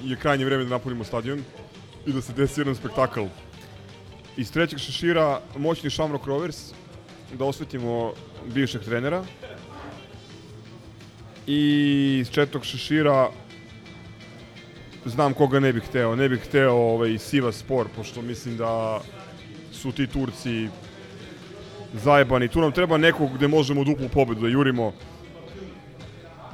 je 0.04 0.16
krajnje 0.16 0.46
vreme 0.46 0.64
da 0.64 0.70
napunimo 0.70 1.04
stadion 1.04 1.44
i 2.06 2.14
da 2.14 2.22
se 2.22 2.34
desi 2.34 2.62
jedan 2.62 2.76
spektakl. 2.76 3.26
Iz 4.38 4.52
trećeg 4.52 4.80
šešira 4.80 5.42
moćni 5.58 5.90
Shamrock 5.90 6.26
Rovers, 6.26 6.72
da 7.34 7.46
osvetimo 7.46 8.14
bivšeg 8.54 8.82
trenera. 8.82 9.24
I 11.48 12.18
iz 12.22 12.30
četvrtog 12.30 12.66
šešira 12.66 13.30
znam 15.06 15.34
koga 15.34 15.60
ne 15.60 15.74
bih 15.74 15.84
hteo. 15.84 16.16
Ne 16.16 16.30
bih 16.30 16.40
hteo 16.40 16.74
ovaj, 16.74 17.18
Siva 17.18 17.52
Spor, 17.52 17.88
pošto 17.96 18.22
mislim 18.22 18.58
da 18.58 19.02
su 19.72 19.92
ti 19.92 20.08
Turci 20.08 20.68
zajebani. 21.94 22.48
Tu 22.48 22.62
nam 22.62 22.72
treba 22.72 22.98
nekog 22.98 23.34
gde 23.34 23.48
možemo 23.48 23.84
duplu 23.84 24.10
pobedu 24.10 24.42
da 24.42 24.48
jurimo. 24.48 24.94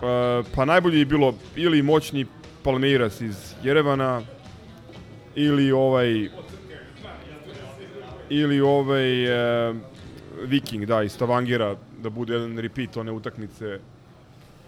E, 0.05 0.43
pa 0.55 0.65
najbolje 0.65 0.99
je 0.99 1.05
bilo 1.05 1.33
ili 1.55 1.81
moćni 1.81 2.25
Palmeiras 2.63 3.21
iz 3.21 3.35
Jerevana 3.63 4.21
ili 5.35 5.71
ovaj 5.71 6.29
ili 8.29 8.61
ovaj 8.61 9.25
e, 9.69 9.73
Viking, 10.43 10.85
da, 10.85 11.03
iz 11.03 11.11
Stavangira, 11.11 11.75
da 12.01 12.09
bude 12.09 12.33
jedan 12.33 12.57
repeat 12.57 12.97
one 12.97 13.11
utakmice 13.11 13.79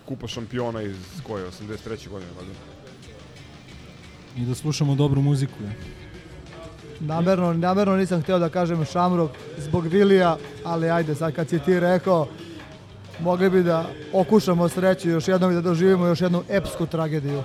Kupa 0.06 0.28
šampiona 0.28 0.82
iz 0.82 0.96
koje, 1.24 1.48
83. 1.48 2.10
godine, 2.10 2.32
valjda. 2.38 2.54
I 4.38 4.46
da 4.46 4.56
slušamo 4.56 4.96
dobru 4.96 5.22
muziku. 5.22 5.64
ja. 5.64 5.70
Namerno, 7.00 7.54
namerno 7.54 7.98
nisam 7.98 8.22
hteo 8.22 8.40
da 8.40 8.50
kažem 8.50 8.86
Šamrok 8.86 9.32
zbog 9.58 9.88
Vilija, 9.88 10.38
ali 10.64 10.90
ajde, 10.90 11.16
sad 11.16 11.36
kad 11.36 11.50
si 11.50 11.60
ti 11.60 11.80
rekao, 11.80 12.28
mogli 13.20 13.50
bi 13.50 13.64
da 13.64 13.86
okušamo 14.14 14.70
sreću 14.70 15.10
još 15.10 15.28
jednom 15.28 15.52
i 15.52 15.56
da 15.56 15.62
doživimo 15.62 16.08
još 16.08 16.22
jednu 16.22 16.44
epsku 16.50 16.86
tragediju. 16.86 17.44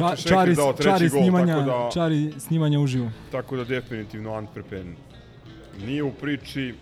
Ča, 0.00 0.16
čari, 0.18 0.54
dao 0.54 0.72
treći 0.72 0.88
čari, 0.90 1.08
gol, 1.08 1.20
snimanja, 1.20 1.54
tako 1.54 1.66
da, 1.66 1.88
čari 1.92 2.32
snimanja 2.38 2.80
uživo. 2.80 3.10
tako 3.32 3.56
da 3.56 3.64
definitivno 3.64 4.30
Antwerpen 4.32 4.92
nije 5.78 6.02
u 6.02 6.12
priči. 6.12 6.74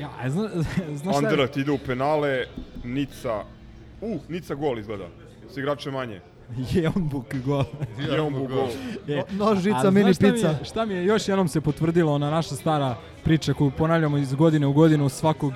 Ja, 0.00 0.10
zna, 0.26 0.48
znaš 0.92 1.00
šta 1.00 1.10
je? 1.12 1.16
Anderlecht 1.18 1.56
ide 1.56 1.70
u 1.70 1.78
penale, 1.78 2.44
Nica, 2.84 3.42
u, 4.00 4.18
Nica 4.28 4.54
gol 4.54 4.78
izgleda, 4.78 5.06
s 5.48 5.56
igrače 5.56 5.90
manje. 5.90 6.20
Jeonbuk 6.72 7.34
gol. 7.36 7.64
Jeonbuk 8.08 8.48
gol. 8.50 8.68
E, 9.08 9.22
No- 9.30 9.46
nožica, 9.46 9.76
a 9.76 9.80
znaš 9.80 9.94
mini 9.94 10.14
šta 10.14 10.26
mi 10.26 10.32
pizza. 10.32 10.48
je- 10.48 10.64
Šta 10.64 10.84
mi 10.84 10.94
je 10.94 11.04
još 11.04 11.28
jednom 11.28 11.48
se 11.48 11.60
potvrdila 11.60 12.12
ona 12.12 12.30
naša 12.30 12.54
stara 12.54 12.94
priča 13.24 13.54
koju 13.54 13.70
ponavljamo 13.70 14.18
iz 14.18 14.34
godine 14.34 14.66
u 14.66 14.72
godinu 14.72 15.08
svakog 15.08 15.52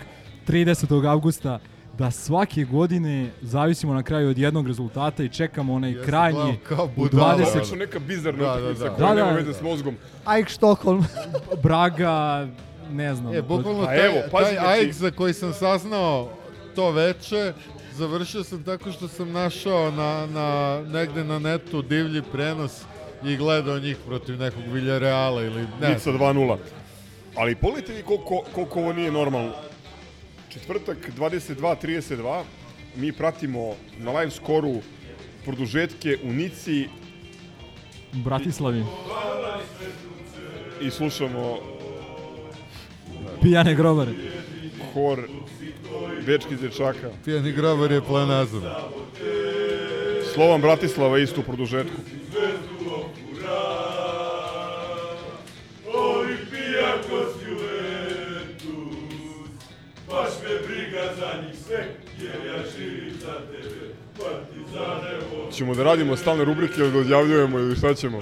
30. 0.46 1.06
avgusta 1.06 1.58
da 1.98 2.10
svake 2.10 2.64
godine 2.64 3.30
zavisimo 3.42 3.94
na 3.94 4.02
kraju 4.02 4.30
od 4.30 4.38
jednog 4.38 4.66
rezultata 4.66 5.22
i 5.22 5.28
čekamo 5.28 5.74
onaj 5.74 5.92
sam 5.92 6.02
krajnji 6.02 6.38
gledao 6.38 6.56
kao 6.68 6.84
u 6.86 6.88
budala. 6.88 7.36
20 7.36 7.56
Ovo 7.56 7.64
su 7.64 7.76
neka 7.76 7.98
bizarna 7.98 8.44
Da, 8.46 8.60
da, 8.60 8.72
da. 8.74 8.74
koja 8.86 8.90
Da, 8.98 9.14
nema 9.14 9.30
da. 9.30 9.36
veze 9.36 9.52
s 9.52 9.62
mozgom. 9.62 9.96
Ajk 10.24 10.48
Štokholm. 10.48 11.04
Braga, 11.62 12.48
ne 12.90 13.14
znam. 13.14 13.34
E, 13.34 13.42
bukvalno 13.42 13.84
taj, 13.84 14.06
evo, 14.06 14.14
taj 14.32 14.44
znači- 14.44 14.58
Ajax 14.58 14.92
za 14.92 15.10
koji 15.10 15.34
sam 15.34 15.52
saznao 15.52 16.28
to 16.74 16.90
veče, 16.90 17.52
završio 17.92 18.44
sam 18.44 18.62
tako 18.62 18.92
što 18.92 19.08
sam 19.08 19.32
našao 19.32 19.90
na, 19.90 20.26
na, 20.26 20.80
negde 20.82 21.24
na 21.24 21.38
netu 21.38 21.82
divlji 21.82 22.22
prenos 22.22 22.82
i 23.24 23.36
gledao 23.36 23.78
njih 23.78 23.96
protiv 24.06 24.38
nekog 24.38 24.62
Villarreala 24.64 25.42
ili 25.42 25.66
ne 25.80 25.88
Nica 25.88 26.10
2-0. 26.10 26.56
Ali 27.36 27.54
pogledajte 27.54 27.92
vi 27.92 28.02
koliko, 28.02 28.42
koliko 28.54 28.80
ovo 28.80 28.92
nije 28.92 29.12
normalno. 29.12 29.52
Četvrtak 30.48 30.96
22.32, 31.18 32.42
mi 32.96 33.12
pratimo 33.12 33.74
na 33.98 34.12
live 34.12 34.30
skoru 34.30 34.74
produžetke 35.44 36.18
u 36.24 36.32
Nici 36.32 36.88
U 38.14 38.18
Bratislavi. 38.18 38.84
i 40.80 40.90
slušamo 40.90 41.58
Pijane 43.42 43.74
grobare. 43.74 44.10
hor 44.94 45.28
bečkih 46.26 46.58
dečaka. 46.60 47.10
Pijani 47.24 47.52
grobar 47.52 47.92
je 47.92 48.00
planazom. 48.00 48.62
Slovan 50.34 50.60
Bratislava 50.60 51.18
isto 51.18 51.40
u 51.40 51.44
produžetku. 51.44 51.96
Ćemo 65.52 65.74
da 65.74 65.82
radimo 65.82 66.16
stalne 66.16 66.44
rubrike 66.44 66.80
ili 66.80 66.92
da 66.92 66.98
odjavljujemo 66.98 67.58
ili 67.58 67.76
šta 67.76 67.94
ćemo? 67.94 68.18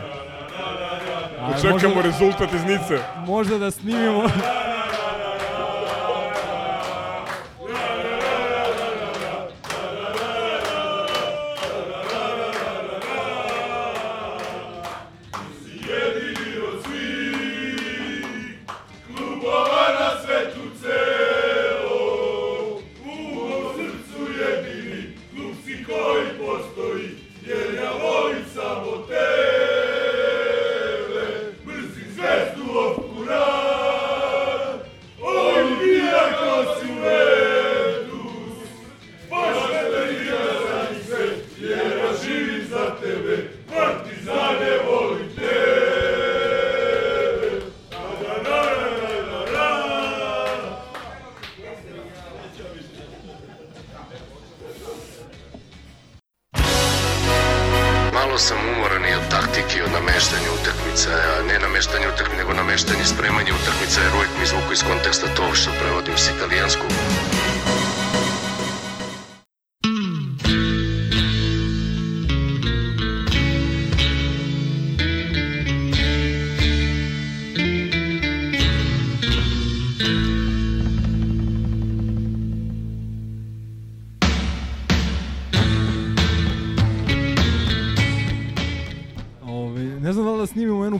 Da 1.48 1.56
čekamo 1.62 1.94
možda- 1.94 2.02
rezultat 2.02 2.52
iz 2.52 2.64
Nice. 2.64 2.98
Možda 3.26 3.58
da 3.58 3.70
snimimo... 3.70 4.22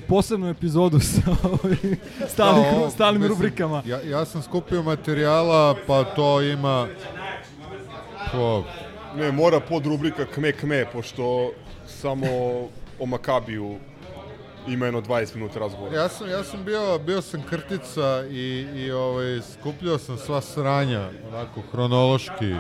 posebnu 0.09 0.49
epizodu 0.49 1.01
sa 1.01 1.21
ovim 1.63 1.97
stalnim, 2.29 2.63
Da, 2.63 2.71
ovo, 2.71 2.91
stalnim 2.91 3.23
mislim, 3.23 3.39
rubrikama. 3.39 3.83
Ja, 3.87 4.01
ja 4.03 4.25
sam 4.25 4.43
skupio 4.43 4.83
materijala, 4.83 5.75
pa 5.87 6.05
to 6.05 6.43
ima... 6.43 6.87
Po, 8.33 8.65
Ne, 9.17 9.33
mora 9.33 9.61
pod 9.61 9.87
rubrika 9.87 10.27
kme 10.27 10.53
kme, 10.53 10.87
pošto 10.93 11.53
samo 11.87 12.27
o 12.99 13.07
Makabiju 13.07 13.79
ima 14.69 14.85
jedno 14.85 15.01
20 15.01 15.35
minuta 15.35 15.59
razgovora. 15.59 15.97
Ja 15.97 16.09
sam, 16.09 16.31
ja 16.31 16.45
sam 16.45 16.65
bio, 16.65 16.99
bio 16.99 17.23
sam 17.23 17.43
krtica 17.43 18.25
i, 18.31 18.67
i 18.75 18.91
ovaj, 18.91 19.41
skupljao 19.53 19.99
sam 19.99 20.19
sva 20.19 20.41
sranja, 20.41 21.09
onako, 21.29 21.61
hronološki, 21.73 22.55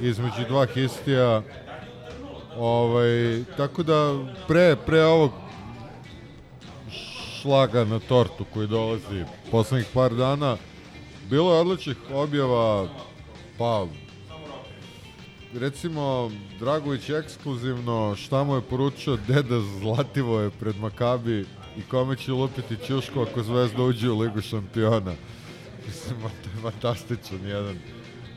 između 0.00 0.44
dva 0.48 0.66
histija. 0.66 1.42
Ovaj, 2.58 3.44
tako 3.56 3.82
da, 3.82 4.18
pre, 4.48 4.76
pre 4.86 5.04
ovog 5.04 5.30
šlaga 7.42 7.84
na 7.84 7.98
tortu 7.98 8.44
koji 8.44 8.66
dolazi 8.66 9.24
poslednjih 9.50 9.86
par 9.94 10.14
dana, 10.14 10.56
bilo 11.30 11.54
je 11.54 11.60
odličnih 11.60 11.96
objava, 12.12 12.88
pa 13.58 13.86
recimo 15.54 16.30
Dragović 16.58 17.10
ekskluzivno 17.10 18.14
šta 18.16 18.44
mu 18.44 18.54
je 18.54 18.60
poručio 18.62 19.18
deda 19.28 19.60
Zlativoje 19.80 20.50
pred 20.50 20.76
Makabi 20.76 21.40
i 21.76 21.82
kome 21.82 22.16
će 22.16 22.32
lupiti 22.32 22.76
Ćušku 22.86 23.20
ako 23.22 23.42
Zvezda 23.42 23.82
uđe 23.82 24.10
u 24.10 24.18
Ligu 24.18 24.40
šampiona. 24.40 25.14
Mislim, 25.86 26.16
to 26.20 26.26
je 26.48 26.62
fantastičan 26.62 27.46
jedan. 27.46 27.76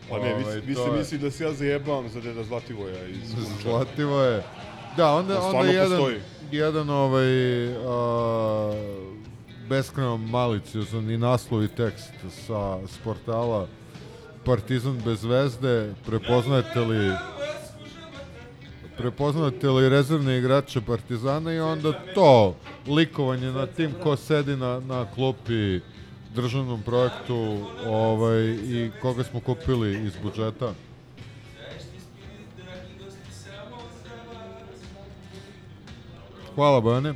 Pa 0.09 0.19
ne, 0.19 0.33
vi, 0.35 0.43
vi 0.65 0.73
je- 0.73 0.97
misli 0.97 1.17
da 1.17 1.31
se 1.31 1.43
ja 1.43 1.53
zajebam 1.53 2.09
za 2.09 2.21
deda 2.21 2.43
Zlativoja 2.43 3.07
iz 3.07 3.33
Kumča. 3.35 3.61
Zlativoje. 3.63 4.43
Da, 4.97 5.13
onda, 5.13 5.41
On 5.41 5.55
onda 5.55 5.71
jedan, 5.71 5.89
postoji. 5.89 6.19
jedan 6.51 6.89
ovaj, 6.89 7.25
a, 7.75 8.73
beskreno 9.69 10.17
maliciozan 10.17 11.11
i 11.11 11.17
naslov 11.17 11.63
i 11.63 11.67
tekst 11.67 12.13
sa 12.45 12.87
sportala 12.87 13.67
Partizan 14.45 15.01
bez 15.05 15.19
zvezde, 15.19 15.93
prepoznajete 16.05 16.79
li 16.79 17.11
prepoznate 18.97 19.69
li 19.69 19.89
rezervne 19.89 20.37
igrače 20.37 20.81
Partizana 20.81 21.53
i 21.53 21.59
onda 21.59 21.93
to 22.15 22.55
likovanje 22.87 23.51
na 23.51 23.65
tim 23.65 23.91
ko 24.03 24.15
sedi 24.15 24.55
na, 24.55 24.79
na 24.79 25.05
klupi 25.15 25.79
državnom 26.35 26.81
projektu 26.81 27.57
ovaj, 27.85 28.41
i 28.49 28.91
koga 29.01 29.23
smo 29.23 29.39
kupili 29.39 30.05
iz 30.05 30.13
budžeta. 30.23 30.73
Hvala 36.55 36.81
Bane. 36.81 37.13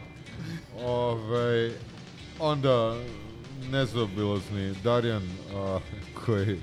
Ove, 0.79 1.71
onda 2.39 2.95
nezaobilazni 3.71 4.73
Darjan 4.83 5.23
a, 5.55 5.79
koji 6.25 6.59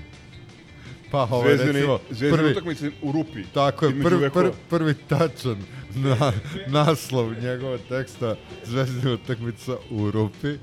pa 1.11 1.23
ovo 1.23 1.49
je 1.49 1.57
Zvezdine- 1.57 1.71
recimo 1.73 1.99
Zvezdine 2.09 2.51
utakmice 2.51 2.91
u 3.01 3.11
rupi, 3.11 3.43
Tako 3.53 3.85
je, 3.85 4.03
prvi, 4.03 4.29
prvi, 4.29 4.51
prvi 4.69 4.93
tačan 4.93 5.63
na, 5.95 6.31
naslov 6.67 7.33
njegova 7.33 7.77
teksta 7.89 8.35
Zvezdina 8.63 9.13
utakmica 9.13 9.77
u 9.89 10.11
rupi. 10.11 10.57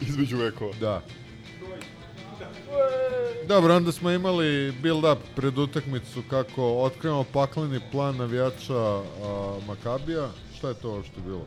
Između 0.00 0.36
vekova. 0.36 0.72
Da. 0.80 1.02
Dobro, 3.48 3.76
onda 3.76 3.92
smo 3.92 4.10
imali 4.10 4.72
build-up 4.82 5.16
pred 5.36 5.58
utakmicu 5.58 6.22
kako 6.30 6.74
otkrivamo 6.74 7.24
pakleni 7.24 7.80
plan 7.92 8.16
navijača 8.16 8.76
a, 8.76 9.02
Makabija. 9.66 10.28
Šta 10.64 10.68
je 10.68 10.74
to 10.74 10.90
uopšte 10.90 11.20
bilo? 11.26 11.46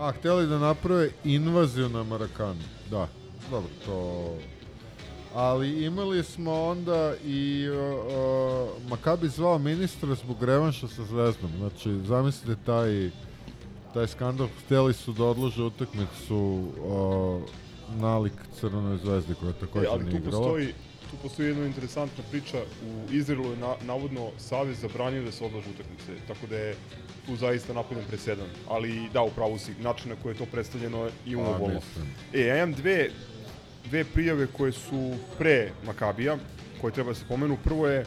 A, 0.00 0.12
htjeli 0.12 0.46
da 0.46 0.58
naprave 0.58 1.10
invaziju 1.24 1.88
na 1.88 2.02
Marakanu. 2.02 2.60
Da, 2.90 3.08
dobro, 3.50 3.70
to... 3.84 4.34
Ali 5.34 5.84
imali 5.84 6.24
smo 6.24 6.62
onda 6.62 7.14
i 7.24 7.68
uh, 7.68 8.88
Makabi 8.88 9.28
zvao 9.28 9.58
ministra 9.58 10.14
zbog 10.14 10.42
revanša 10.42 10.88
sa 10.88 11.04
Zvezdom. 11.04 11.50
Znači, 11.58 12.00
zamislite 12.06 12.62
taj, 12.66 13.10
taj 13.94 14.06
skandal. 14.06 14.48
Htjeli 14.64 14.92
su 14.92 15.12
da 15.12 15.24
odlože 15.24 15.62
utakmicu 15.62 16.36
uh, 16.36 17.42
nalik 18.00 18.34
Crvenoj 18.60 18.96
zvezdi 18.96 19.34
koja 19.34 19.50
E, 19.50 19.60
također 19.60 19.88
ali 19.92 20.04
nije 20.04 20.20
tu 20.20 20.28
igrala. 20.28 20.44
postoji, 20.44 20.74
tu 21.10 21.16
postoji 21.22 21.48
jedna 21.48 21.66
interesantna 21.66 22.24
priča. 22.30 22.58
U 22.58 23.12
Izraelu 23.12 23.50
je 23.50 23.56
na, 23.56 23.74
navodno 23.86 24.30
Savez 24.38 24.80
zabranio 24.80 25.22
da 25.22 25.32
se 25.32 25.44
odlažu 25.44 25.70
utakmice, 25.70 26.26
tako 26.28 26.46
da 26.46 26.56
je 26.56 26.76
tu 27.26 27.36
zaista 27.36 27.72
napravljen 27.72 28.08
presedan. 28.08 28.46
Ali 28.68 29.08
da, 29.12 29.22
upravo 29.22 29.58
si, 29.58 29.74
način 29.80 30.10
na 30.10 30.16
koji 30.22 30.34
je 30.34 30.38
to 30.38 30.46
predstavljeno 30.46 31.08
i 31.26 31.36
umobolno. 31.36 31.80
E, 32.34 32.40
ja 32.40 32.56
imam 32.56 32.72
dve, 32.72 33.10
dve 33.84 34.04
prijave 34.04 34.46
koje 34.46 34.72
su 34.72 35.14
pre 35.38 35.72
Makabija, 35.86 36.38
koje 36.80 36.92
treba 36.92 37.10
da 37.10 37.14
se 37.14 37.28
pomenu. 37.28 37.58
Prvo 37.64 37.88
je 37.88 38.06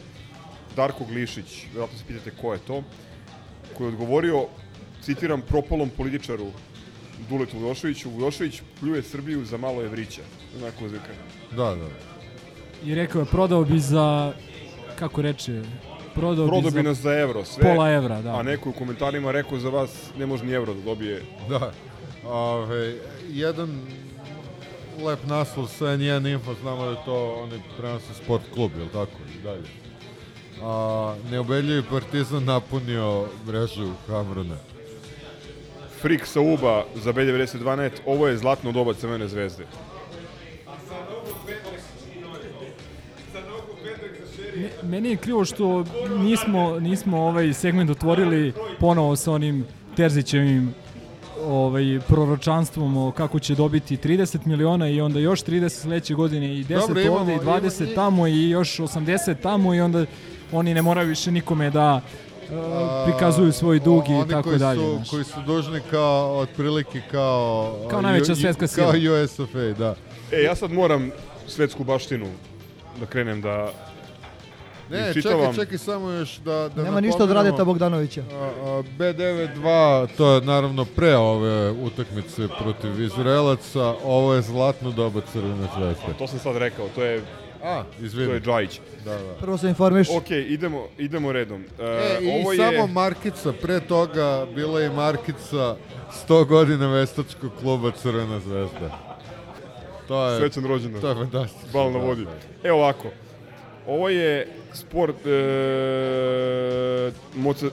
Darko 0.76 1.06
Glišić, 1.06 1.66
vjerojatno 1.72 1.98
se 1.98 2.06
pitate 2.08 2.32
ko 2.42 2.54
je 2.54 2.60
to, 2.60 2.84
koji 3.78 3.88
je 3.88 3.94
odgovorio, 3.94 4.48
citiram, 5.02 5.42
propalom 5.42 5.90
političaru 5.90 6.52
Duletu 7.30 7.60
Vujoševiću. 7.60 8.10
Vujošević 8.10 8.62
pljuje 8.80 9.04
Srbiju 9.04 9.46
za 9.46 9.58
malo 9.58 9.84
evrića. 9.84 10.22
Onako 10.58 10.86
uzvika. 10.86 11.14
Da, 11.52 11.76
da. 11.76 12.19
I 12.85 12.95
rekao 12.95 13.19
je, 13.19 13.26
prodao 13.26 13.64
bi 13.64 13.80
za, 13.80 14.34
kako 14.99 15.22
reče, 15.22 15.61
prodao, 16.15 16.47
Prodao 16.47 16.72
bi 16.72 16.77
bi 16.77 16.84
za 16.84 16.89
nas 16.89 16.97
za 16.97 17.14
evro, 17.19 17.45
sve. 17.45 17.64
pola 17.64 17.91
evra, 17.91 18.22
da. 18.22 18.35
A 18.35 18.43
neko 18.43 18.69
je 18.69 18.73
u 18.76 18.80
komentarima 18.80 19.31
rekao 19.31 19.60
za 19.60 19.69
vas 19.69 20.10
ne 20.18 20.26
može 20.26 20.45
ni 20.45 20.51
evro 20.53 20.73
da 20.73 20.81
dobije. 20.81 21.22
Da. 21.49 21.72
Ove, 22.26 22.95
jedan 23.30 23.81
lep 25.06 25.19
naslov 25.27 25.68
sa 25.68 25.85
N1 25.85 26.31
Info, 26.34 26.53
znamo 26.61 26.85
da 26.85 26.91
je 26.91 27.06
to 27.06 27.34
oni 27.43 27.61
prenose 27.77 28.14
sport 28.23 28.43
klub, 28.53 28.72
jel 28.77 28.88
tako? 28.88 29.18
I 29.39 29.43
dalje. 29.43 29.64
A, 30.64 31.15
neubedljivi 31.31 31.84
partizan 31.89 32.43
napunio 32.43 33.26
mrežu 33.47 33.91
Hamrona. 34.07 34.56
Frik 36.01 36.26
sa 36.26 36.41
Uba 36.41 36.85
za 36.95 37.14
B92 37.14 37.76
net, 37.76 38.01
ovo 38.06 38.27
je 38.27 38.38
zlatno 38.38 38.72
doba 38.72 38.93
Crvene 38.93 39.27
zvezde. 39.27 39.65
Meni 44.84 45.10
je 45.10 45.15
krivo 45.18 45.45
što 45.45 45.85
nismo, 46.18 46.80
nismo 46.80 47.18
ovaj 47.19 47.53
segment 47.53 47.89
otvorili 47.89 48.53
ponovo 48.80 49.15
sa 49.15 49.31
onim 49.31 49.65
Terzićevim 49.95 50.73
ovaj 51.41 51.84
proročanstvom 52.07 52.97
o 52.97 53.11
kako 53.11 53.39
će 53.39 53.56
dobiti 53.56 53.97
30 53.97 54.45
miliona 54.45 54.89
i 54.89 55.01
onda 55.01 55.19
još 55.19 55.43
30 55.43 55.69
sledeće 55.72 56.14
godine 56.14 56.56
i 56.56 56.64
10 56.64 56.80
Dobro, 56.80 57.01
imamo- 57.01 57.18
ovde 57.18 57.35
i 57.35 57.39
20 57.39 57.45
ima- 57.81 57.91
i- 57.91 57.95
tamo 57.95 58.27
i 58.27 58.49
još 58.49 58.77
80 58.77 59.35
tamo 59.35 59.73
i 59.73 59.81
onda 59.81 60.06
oni 60.51 60.73
ne 60.73 60.81
moraju 60.81 61.07
više 61.07 61.31
nikome 61.31 61.69
da 61.69 62.01
uh, 62.43 62.49
prikazuju 63.06 63.51
svoj 63.51 63.80
dug 63.80 64.10
i 64.10 64.14
Oni 64.14 64.30
tako 64.30 64.43
koji 64.43 64.60
dalje. 64.60 64.80
Su, 64.81 64.95
znaš. 64.95 65.10
koji 65.10 65.23
su 65.23 65.39
dužni 65.41 65.80
kao, 65.91 66.38
otprilike 66.38 67.01
kao... 67.11 67.76
Kao 67.89 68.01
najveća 68.01 68.31
ju- 68.31 68.35
svetska 68.35 68.68
Kao 68.68 68.93
sila. 68.93 69.14
USFA, 69.15 69.60
da. 69.77 69.95
E, 70.31 70.41
ja 70.41 70.56
sad 70.56 70.72
moram 70.72 71.11
svetsku 71.47 71.84
baštinu 71.84 72.26
da 72.99 73.06
krenem 73.06 73.41
da 73.41 73.72
Ne, 74.90 75.14
čekaj, 75.14 75.53
čekaj 75.56 75.78
samo 75.78 76.10
još 76.10 76.38
da, 76.38 76.70
da 76.76 76.84
Nema 76.84 77.02
ništa 77.02 77.24
od. 77.24 77.32
Radeta 77.32 77.64
Bogdanovića. 77.66 78.22
A, 78.32 78.36
a, 78.36 78.84
B92, 78.98 80.07
to 80.18 80.32
je 80.34 80.41
naravno 80.41 80.86
pre 80.86 81.16
ove 81.16 81.72
utakmice 81.72 82.48
protiv 82.60 83.02
Izraelaca, 83.02 83.94
ovo 84.03 84.34
je 84.34 84.41
zlatno 84.41 84.91
doba 84.91 85.22
Crvene 85.34 85.68
zvezde. 85.78 86.14
To 86.18 86.28
sam 86.28 86.40
sad 86.40 86.57
rekao, 86.57 86.88
to 86.95 87.03
je 87.03 87.22
A, 87.64 87.84
izvini. 88.02 88.28
To 88.28 88.34
je 88.34 88.41
Džajić. 88.41 88.80
Da, 89.06 89.11
da. 89.11 89.34
Prvo 89.40 89.57
se 89.57 89.70
informiš. 89.70 90.07
Ok, 90.10 90.30
idemo, 90.32 90.88
idemo 90.98 91.32
redom. 91.32 91.61
Uh, 91.61 91.86
E, 91.86 92.18
i 92.22 92.41
ovo 92.41 92.56
samo 92.56 92.72
je... 92.72 92.88
markica, 92.88 93.53
pre 93.61 93.80
toga 93.80 94.45
bila 94.56 94.82
je 94.82 94.90
markica 94.90 95.76
100 96.28 96.45
godina 96.45 96.88
vestačkog 96.88 97.52
kluba 97.61 97.91
Crvena 97.91 98.40
zvezda. 98.40 98.98
To 100.07 100.28
je... 100.28 100.40
Srećan 100.40 100.66
rođendan. 100.66 101.02
To 101.02 101.10
je 101.10 101.16
fantastično. 101.16 101.70
Bal 101.74 101.91
na 101.91 101.99
da, 101.99 102.06
vodi. 102.06 102.24
da. 102.24 102.68
Evo 102.70 102.78
ovako. 102.78 103.07
Ovo 103.88 104.10
je 104.10 104.48
sport 104.74 105.26
e, 105.26 107.12
Moce, 107.36 107.66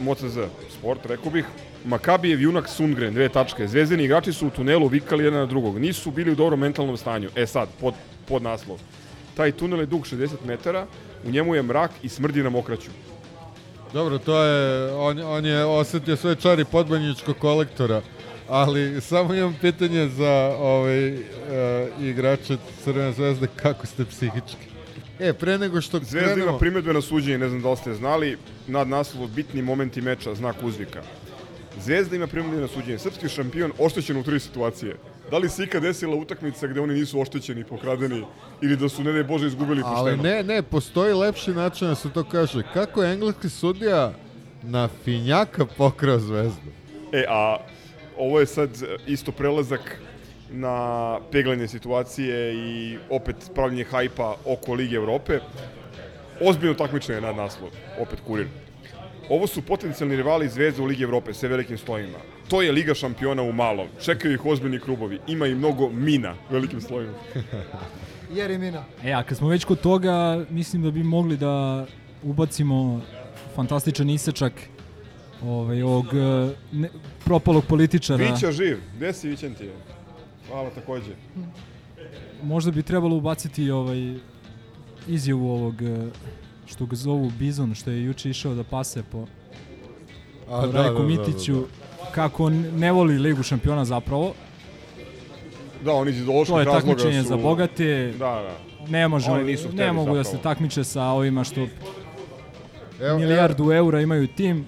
Moce 0.00 0.28
Z. 0.28 0.48
Sport, 0.78 1.06
rekao 1.06 1.30
bih. 1.30 1.44
Makabijev 1.84 2.40
junak 2.40 2.68
Sundgren, 2.68 3.14
dve 3.14 3.28
tačke. 3.28 3.68
Zvezdeni 3.68 4.04
igrači 4.04 4.32
su 4.32 4.46
u 4.46 4.50
tunelu 4.50 4.86
vikali 4.86 5.24
jedan 5.24 5.40
na 5.40 5.46
drugog. 5.46 5.78
Nisu 5.78 6.10
bili 6.10 6.32
u 6.32 6.34
dobrom 6.34 6.60
mentalnom 6.60 6.96
stanju. 6.96 7.30
E 7.36 7.46
sad, 7.46 7.68
pod, 7.80 7.94
pod 8.28 8.42
naslov. 8.42 8.78
Taj 9.36 9.52
tunel 9.52 9.80
je 9.80 9.86
dug 9.86 10.06
60 10.06 10.28
metara, 10.46 10.86
u 11.26 11.30
njemu 11.30 11.54
je 11.54 11.62
mrak 11.62 11.90
i 12.02 12.08
smrdi 12.08 12.42
na 12.42 12.50
mokraću. 12.50 12.90
Dobro, 13.92 14.18
to 14.18 14.42
je, 14.42 14.92
on, 14.94 15.20
on 15.20 15.46
je 15.46 15.64
osetio 15.64 16.16
sve 16.16 16.36
čari 16.36 16.64
podbanjičkog 16.64 17.36
kolektora, 17.38 18.00
ali 18.48 19.00
samo 19.00 19.34
imam 19.34 19.56
pitanje 19.60 20.08
za 20.08 20.56
ovaj, 20.58 21.14
uh, 21.14 21.20
igrače 22.00 22.56
Crvene 22.84 23.12
zvezde, 23.12 23.46
kako 23.56 23.86
ste 23.86 24.04
psihički? 24.04 24.71
E, 25.22 25.32
pre 25.32 25.58
nego 25.58 25.80
što 25.80 25.98
Zvezda 25.98 26.18
ima 26.20 26.34
krenemo... 26.34 26.58
primedbe 26.58 26.92
na 26.92 27.00
suđenje, 27.00 27.38
ne 27.38 27.48
znam 27.48 27.62
da 27.62 27.70
li 27.70 27.76
ste 27.76 27.94
znali, 27.94 28.38
nad 28.66 28.88
naslov 28.88 29.28
bitni 29.28 29.62
momenti 29.62 30.00
meča, 30.00 30.34
znak 30.34 30.56
uzvika. 30.62 31.02
Zvezda 31.80 32.16
ima 32.16 32.26
primedbe 32.26 32.60
na 32.60 32.68
suđenje. 32.68 32.98
Srpski 32.98 33.28
šampion 33.28 33.72
oštećen 33.78 34.16
u 34.16 34.22
tri 34.22 34.40
situacije. 34.40 34.96
Da 35.30 35.38
li 35.38 35.48
se 35.48 35.64
ikad 35.64 35.82
desila 35.82 36.16
utakmica 36.16 36.66
gde 36.66 36.80
oni 36.80 36.94
nisu 36.94 37.20
oštećeni, 37.20 37.64
pokradeni 37.64 38.24
ili 38.62 38.76
da 38.76 38.88
su, 38.88 39.04
ne 39.04 39.12
daj 39.12 39.24
Bože, 39.24 39.46
izgubili 39.46 39.82
pošteno? 39.82 39.98
Ali 39.98 40.16
ne, 40.16 40.42
ne, 40.42 40.62
postoji 40.62 41.14
lepši 41.14 41.50
način 41.50 41.88
da 41.88 41.94
se 41.94 42.10
to 42.10 42.24
kaže. 42.24 42.62
Kako 42.74 43.02
je 43.02 43.12
engleski 43.12 43.48
sudija 43.48 44.12
na 44.62 44.88
finjaka 45.04 45.66
pokrao 45.66 46.18
zvezdu? 46.18 46.70
E, 47.12 47.24
a 47.28 47.56
ovo 48.18 48.40
je 48.40 48.46
sad 48.46 48.70
isto 49.06 49.32
prelazak 49.32 49.98
na 50.52 51.18
peglanje 51.32 51.68
situacije 51.68 52.54
i 52.54 52.98
opet 53.10 53.36
pravljenje 53.54 53.84
hajpa 53.84 54.36
oko 54.44 54.74
Lige 54.74 54.96
Evrope. 54.96 55.38
Ozbiljno 56.40 56.74
takmičenje 56.74 57.20
nad 57.20 57.36
naslov, 57.36 57.70
opet 58.00 58.20
kurir. 58.26 58.46
Ovo 59.28 59.46
su 59.46 59.62
potencijalni 59.62 60.16
rivali 60.16 60.48
Zvezde 60.48 60.82
u 60.82 60.84
Ligi 60.84 61.02
Evrope, 61.02 61.34
sve 61.34 61.48
velikim 61.48 61.78
slojima. 61.78 62.18
To 62.48 62.62
je 62.62 62.72
Liga 62.72 62.94
šampiona 62.94 63.42
u 63.42 63.52
malom. 63.52 63.86
Čekaju 64.00 64.34
ih 64.34 64.46
ozbiljni 64.46 64.80
klubovi. 64.80 65.18
Ima 65.26 65.46
i 65.46 65.54
mnogo 65.54 65.88
mina 65.88 66.34
velikim 66.50 66.80
slojima. 66.80 67.14
Jeri 68.36 68.58
Mina. 68.58 68.84
E, 69.04 69.12
a 69.12 69.22
kad 69.22 69.38
smo 69.38 69.48
već 69.48 69.64
kod 69.64 69.80
toga, 69.80 70.44
mislim 70.50 70.82
da 70.82 70.90
bi 70.90 71.02
mogli 71.02 71.36
da 71.36 71.86
ubacimo 72.22 73.00
fantastičan 73.54 74.10
isečak 74.10 74.52
ovaj, 75.44 75.82
ovog 75.82 76.06
eh, 76.06 76.54
ne, 76.72 76.88
propalog 77.24 77.64
političara. 77.64 78.24
Vića 78.24 78.52
živ. 78.52 78.78
Gde 78.96 79.12
si 79.12 79.28
Vićentije? 79.28 79.70
Hvala 80.52 80.70
takođe. 80.70 81.12
Možda 82.42 82.70
bi 82.70 82.82
trebalo 82.82 83.16
ubaciti 83.16 83.70
ovaj 83.70 84.14
izjavu 85.08 85.50
ovog 85.50 85.82
eh, 85.82 86.06
što 86.66 86.86
ga 86.86 86.96
zovu 86.96 87.30
Bizon, 87.38 87.74
što 87.74 87.90
je 87.90 88.04
juče 88.04 88.30
išao 88.30 88.54
da 88.54 88.64
pase 88.64 89.02
po, 89.12 89.26
A, 90.48 90.60
po 90.60 90.66
da, 90.66 90.82
Rajku 90.82 90.94
da, 90.94 91.02
da, 91.02 91.04
Mitiću, 91.04 91.54
da, 91.54 92.10
kako 92.14 92.44
on 92.44 92.64
ne 92.76 92.92
voli 92.92 93.18
Ligu 93.18 93.42
šampiona 93.42 93.84
zapravo. 93.84 94.34
Da, 95.84 95.92
oni 95.92 96.10
iz 96.10 96.20
ideoloških 96.20 96.54
To 96.54 96.58
je 96.58 96.64
razloga 96.64 96.86
takmičenje 96.86 97.22
su... 97.22 97.28
za 97.28 97.36
bogate. 97.36 98.12
Da, 98.18 98.18
da. 98.18 98.56
Ne 98.88 99.08
može, 99.08 99.30
Oni 99.30 99.44
nisu 99.44 99.68
hteli 99.68 99.76
ne 99.76 99.92
mogu 99.92 100.14
da 100.14 100.24
se 100.24 100.30
zapravo. 100.32 100.42
takmiče 100.42 100.84
sa 100.84 101.04
ovima 101.04 101.44
što 101.44 101.66
Evo, 103.00 103.18
milijardu 103.18 103.72
eura 103.72 104.00
imaju 104.00 104.26
tim. 104.26 104.66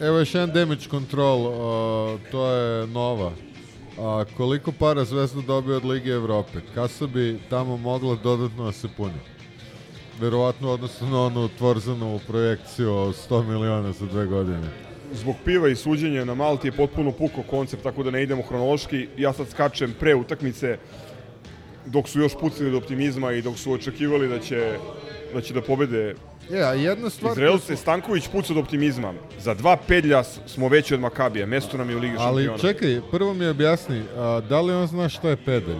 Evo 0.00 0.18
još 0.18 0.34
jedan 0.34 0.50
damage 0.50 0.88
control, 0.90 1.40
uh, 1.40 2.20
to 2.30 2.50
je 2.50 2.86
nova. 2.86 3.32
A 3.98 4.24
koliko 4.36 4.72
para 4.72 5.04
Zvezda 5.04 5.40
dobije 5.40 5.76
od 5.76 5.84
Lige 5.84 6.10
Evrope? 6.10 6.58
Kasa 6.74 7.06
bi 7.06 7.38
tamo 7.50 7.76
mogla 7.76 8.16
dodatno 8.22 8.64
da 8.64 8.72
se 8.72 8.88
puni. 8.96 9.20
Verovatno 10.20 10.70
odnosno 10.70 11.08
na 11.08 11.22
onu 11.22 11.48
Tvorzanovu 11.58 12.20
projekciju 12.26 12.92
o 12.92 13.12
100 13.12 13.48
miliona 13.48 13.92
za 13.92 14.06
dve 14.06 14.26
godine. 14.26 14.68
zbog 15.12 15.36
piva 15.44 15.68
i 15.68 15.76
suđenja 15.76 16.24
na 16.24 16.34
Malti 16.34 16.68
je 16.68 16.72
potpuno 16.72 17.12
puko 17.12 17.42
koncept, 17.42 17.82
tako 17.82 18.02
da 18.02 18.10
ne 18.10 18.22
idemo 18.22 18.42
hronološki. 18.42 19.08
Ja 19.16 19.32
sad 19.32 19.48
skačem 19.48 19.94
pre 20.00 20.14
utakmice, 20.14 20.78
dok 21.86 22.08
su 22.08 22.20
još 22.20 22.32
pucili 22.40 22.70
do 22.70 22.78
optimizma 22.78 23.32
i 23.32 23.42
dok 23.42 23.58
su 23.58 23.72
očekivali 23.72 24.28
da 24.28 24.38
će 24.38 24.78
da 25.34 25.40
će 25.40 25.54
da 25.54 25.62
pobede 25.62 26.14
E, 26.50 26.58
a 26.58 26.72
jedna 26.72 27.10
stvar... 27.10 27.32
Izraelce, 27.32 27.76
Stanković 27.76 28.28
puca 28.28 28.52
od 28.52 28.58
optimizma. 28.58 29.12
Za 29.38 29.54
dva 29.54 29.76
pedlja 29.78 30.22
smo 30.24 30.68
veći 30.68 30.94
od 30.94 31.00
Makabija, 31.00 31.46
mesto 31.46 31.76
nam 31.76 31.90
je 31.90 31.96
u 31.96 31.98
Ligi 31.98 32.16
Ali 32.18 32.44
šampiona. 32.44 32.58
čekaj, 32.58 33.00
prvo 33.10 33.34
mi 33.34 33.46
objasni, 33.46 34.02
a, 34.16 34.40
da 34.40 34.60
li 34.60 34.74
on 34.74 34.86
zna 34.86 35.08
šta 35.08 35.28
je 35.28 35.36
pedalj? 35.36 35.76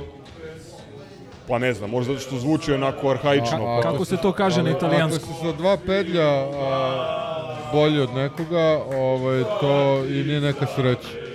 Pa 1.49 1.59
ne 1.59 1.75
znam, 1.75 1.91
možda 1.91 2.13
zato 2.13 2.27
što 2.27 2.39
zvuči 2.39 2.73
onako 2.73 3.11
arhaično. 3.11 3.67
A- 3.67 3.79
a- 3.79 3.83
Kako 3.83 4.05
se 4.05 4.17
to 4.17 4.33
kaže 4.33 4.57
na 4.57 4.69
ali 4.69 4.77
italijanskom? 4.77 5.29
Ako 5.31 5.41
si 5.41 5.47
sa 5.47 5.53
dva 5.53 5.77
pedlja 5.77 6.29
a, 6.29 7.69
bolji 7.73 8.01
od 8.01 8.15
nekoga, 8.15 8.81
ovaj, 8.89 9.43
to 9.61 10.05
i 10.05 10.25
nije 10.25 10.41
neka 10.41 10.67
sreća. 10.67 11.26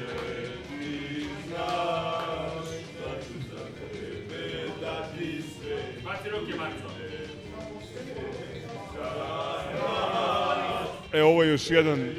E, 11.14 11.24
ovo 11.24 11.44
je 11.44 11.50
još 11.50 11.70
jedan 11.70 12.10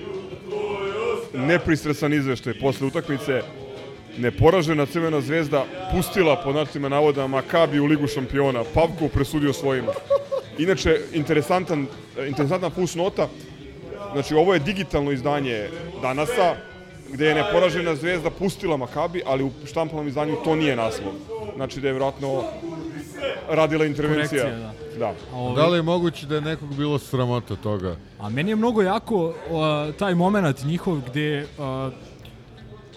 nepristrasan 1.34 2.12
izveštaj 2.12 2.54
posle 2.60 2.86
utakmice. 2.86 3.42
Neporažena 4.18 4.86
Crvena 4.86 5.20
zvezda 5.20 5.64
pustila 5.92 6.36
po 6.44 6.52
načinima 6.52 6.88
navoda 6.88 7.26
Makabi 7.26 7.80
u 7.80 7.86
Ligu 7.86 8.06
šampiona. 8.06 8.64
Pavkov 8.74 9.08
presudio 9.08 9.52
svojima. 9.52 9.92
Inače, 10.58 11.00
interesantan, 11.12 11.86
interesantna 12.26 12.70
fusnota. 12.70 13.28
Znači, 14.12 14.34
ovo 14.34 14.54
je 14.54 14.60
digitalno 14.60 15.12
izdanje 15.12 15.68
danasa, 16.02 16.54
gde 17.12 17.26
je 17.26 17.34
neporažena 17.34 17.94
zvezda 17.94 18.30
pustila 18.30 18.76
Makabi, 18.76 19.22
ali 19.26 19.44
u 19.44 19.50
štampanom 19.66 20.08
izdanju 20.08 20.36
to 20.44 20.56
nije 20.56 20.76
naslov. 20.76 21.12
Znači 21.56 21.80
da 21.80 21.88
je 21.88 21.92
vjerojatno 21.92 22.44
radila 23.48 23.84
intervencija. 23.84 24.42
Korekcija, 24.42 24.72
da. 24.72 24.81
A 25.00 25.36
ovaj- 25.36 25.56
Da 25.56 25.66
li 25.66 25.78
je 25.78 25.82
moguće 25.82 26.26
da 26.26 26.34
je 26.34 26.40
nekog 26.40 26.74
bilo 26.76 26.98
sramota 26.98 27.56
toga? 27.56 27.96
A 28.20 28.28
meni 28.28 28.50
je 28.50 28.56
mnogo 28.56 28.82
jako 28.82 29.26
uh, 29.26 29.34
taj 29.98 30.14
moment 30.14 30.64
njihov 30.64 31.00
gde 31.10 31.42
uh, 31.58 31.92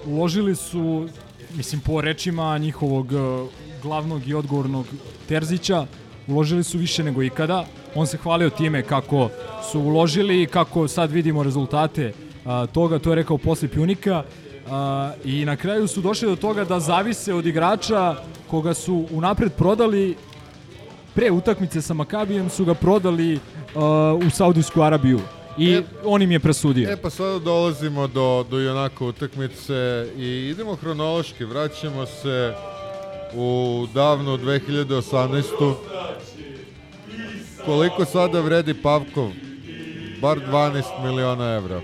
uložili 0.05 0.55
su, 0.55 1.07
mislim 1.53 1.81
po 1.81 2.01
rečima 2.01 2.57
njihovog 2.57 3.11
uh, 3.11 3.49
glavnog 3.81 4.27
i 4.27 4.33
odgovornog 4.33 4.85
Terzića, 5.27 5.85
uložili 6.27 6.63
su 6.63 6.77
više 6.77 7.03
nego 7.03 7.23
ikada. 7.23 7.65
On 7.95 8.07
se 8.07 8.17
hvalio 8.17 8.49
time 8.49 8.81
kako 8.83 9.29
su 9.71 9.79
uložili 9.79 10.41
i 10.41 10.45
kako 10.45 10.87
sad 10.87 11.11
vidimo 11.11 11.43
rezultate 11.43 12.13
a, 12.45 12.65
toga, 12.65 12.99
to 12.99 13.09
je 13.09 13.15
rekao 13.15 13.37
posle 13.37 13.67
Pjunika. 13.67 14.23
A, 14.71 15.11
I 15.25 15.45
na 15.45 15.55
kraju 15.55 15.87
su 15.87 16.01
došli 16.01 16.27
do 16.29 16.35
toga 16.35 16.65
da 16.65 16.79
zavise 16.79 17.33
od 17.33 17.45
igrača 17.45 18.15
koga 18.49 18.73
su 18.73 19.05
unapred 19.11 19.53
prodali 19.53 20.15
pre 21.15 21.31
utakmice 21.31 21.81
sa 21.81 21.93
Makabijem 21.93 22.49
su 22.49 22.65
ga 22.65 22.73
prodali 22.73 23.35
uh, 23.35 24.27
u 24.27 24.29
Saudijsku 24.29 24.81
Arabiju 24.81 25.19
i 25.57 25.73
E, 25.73 25.83
on 26.03 26.21
im 26.21 26.31
je 26.31 26.39
presudio. 26.39 26.91
E 26.91 26.97
pa 26.97 27.09
sada 27.09 27.39
dolazimo 27.39 28.07
do, 28.07 28.45
do 28.49 28.57
onako 28.71 29.07
utakmice 29.07 30.07
i 30.17 30.49
idemo 30.51 30.75
hronološki, 30.75 31.45
vraćamo 31.45 32.05
se 32.05 32.53
u 33.35 33.87
davnu 33.93 34.37
2018. 34.37 35.73
Koliko 37.65 38.05
sada 38.05 38.41
vredi 38.41 38.73
Pavkov? 38.73 39.31
Bar 40.21 40.39
12 40.51 40.83
miliona 41.03 41.55
evra. 41.55 41.81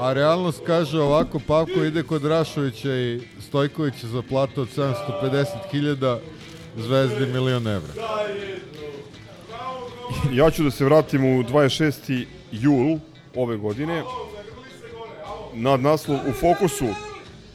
A 0.00 0.12
realnost 0.12 0.62
kaže 0.66 1.00
ovako, 1.00 1.40
Pavko 1.46 1.84
ide 1.84 2.02
kod 2.02 2.24
Rašovića 2.24 2.96
i 2.96 3.20
Stojkovića 3.40 4.06
za 4.06 4.22
platu 4.22 4.60
od 4.60 4.68
750.000, 4.76 6.18
Zvezdi 6.76 7.26
milion 7.26 7.66
evra. 7.66 7.92
Ja 10.32 10.50
ću 10.50 10.62
da 10.62 10.70
se 10.70 10.84
vratim 10.84 11.24
u 11.24 11.42
26. 11.42 12.26
jul 12.52 12.98
ove 13.34 13.56
godine. 13.56 14.02
Nad 15.54 15.80
naslov 15.80 16.18
u 16.28 16.32
fokusu 16.32 16.86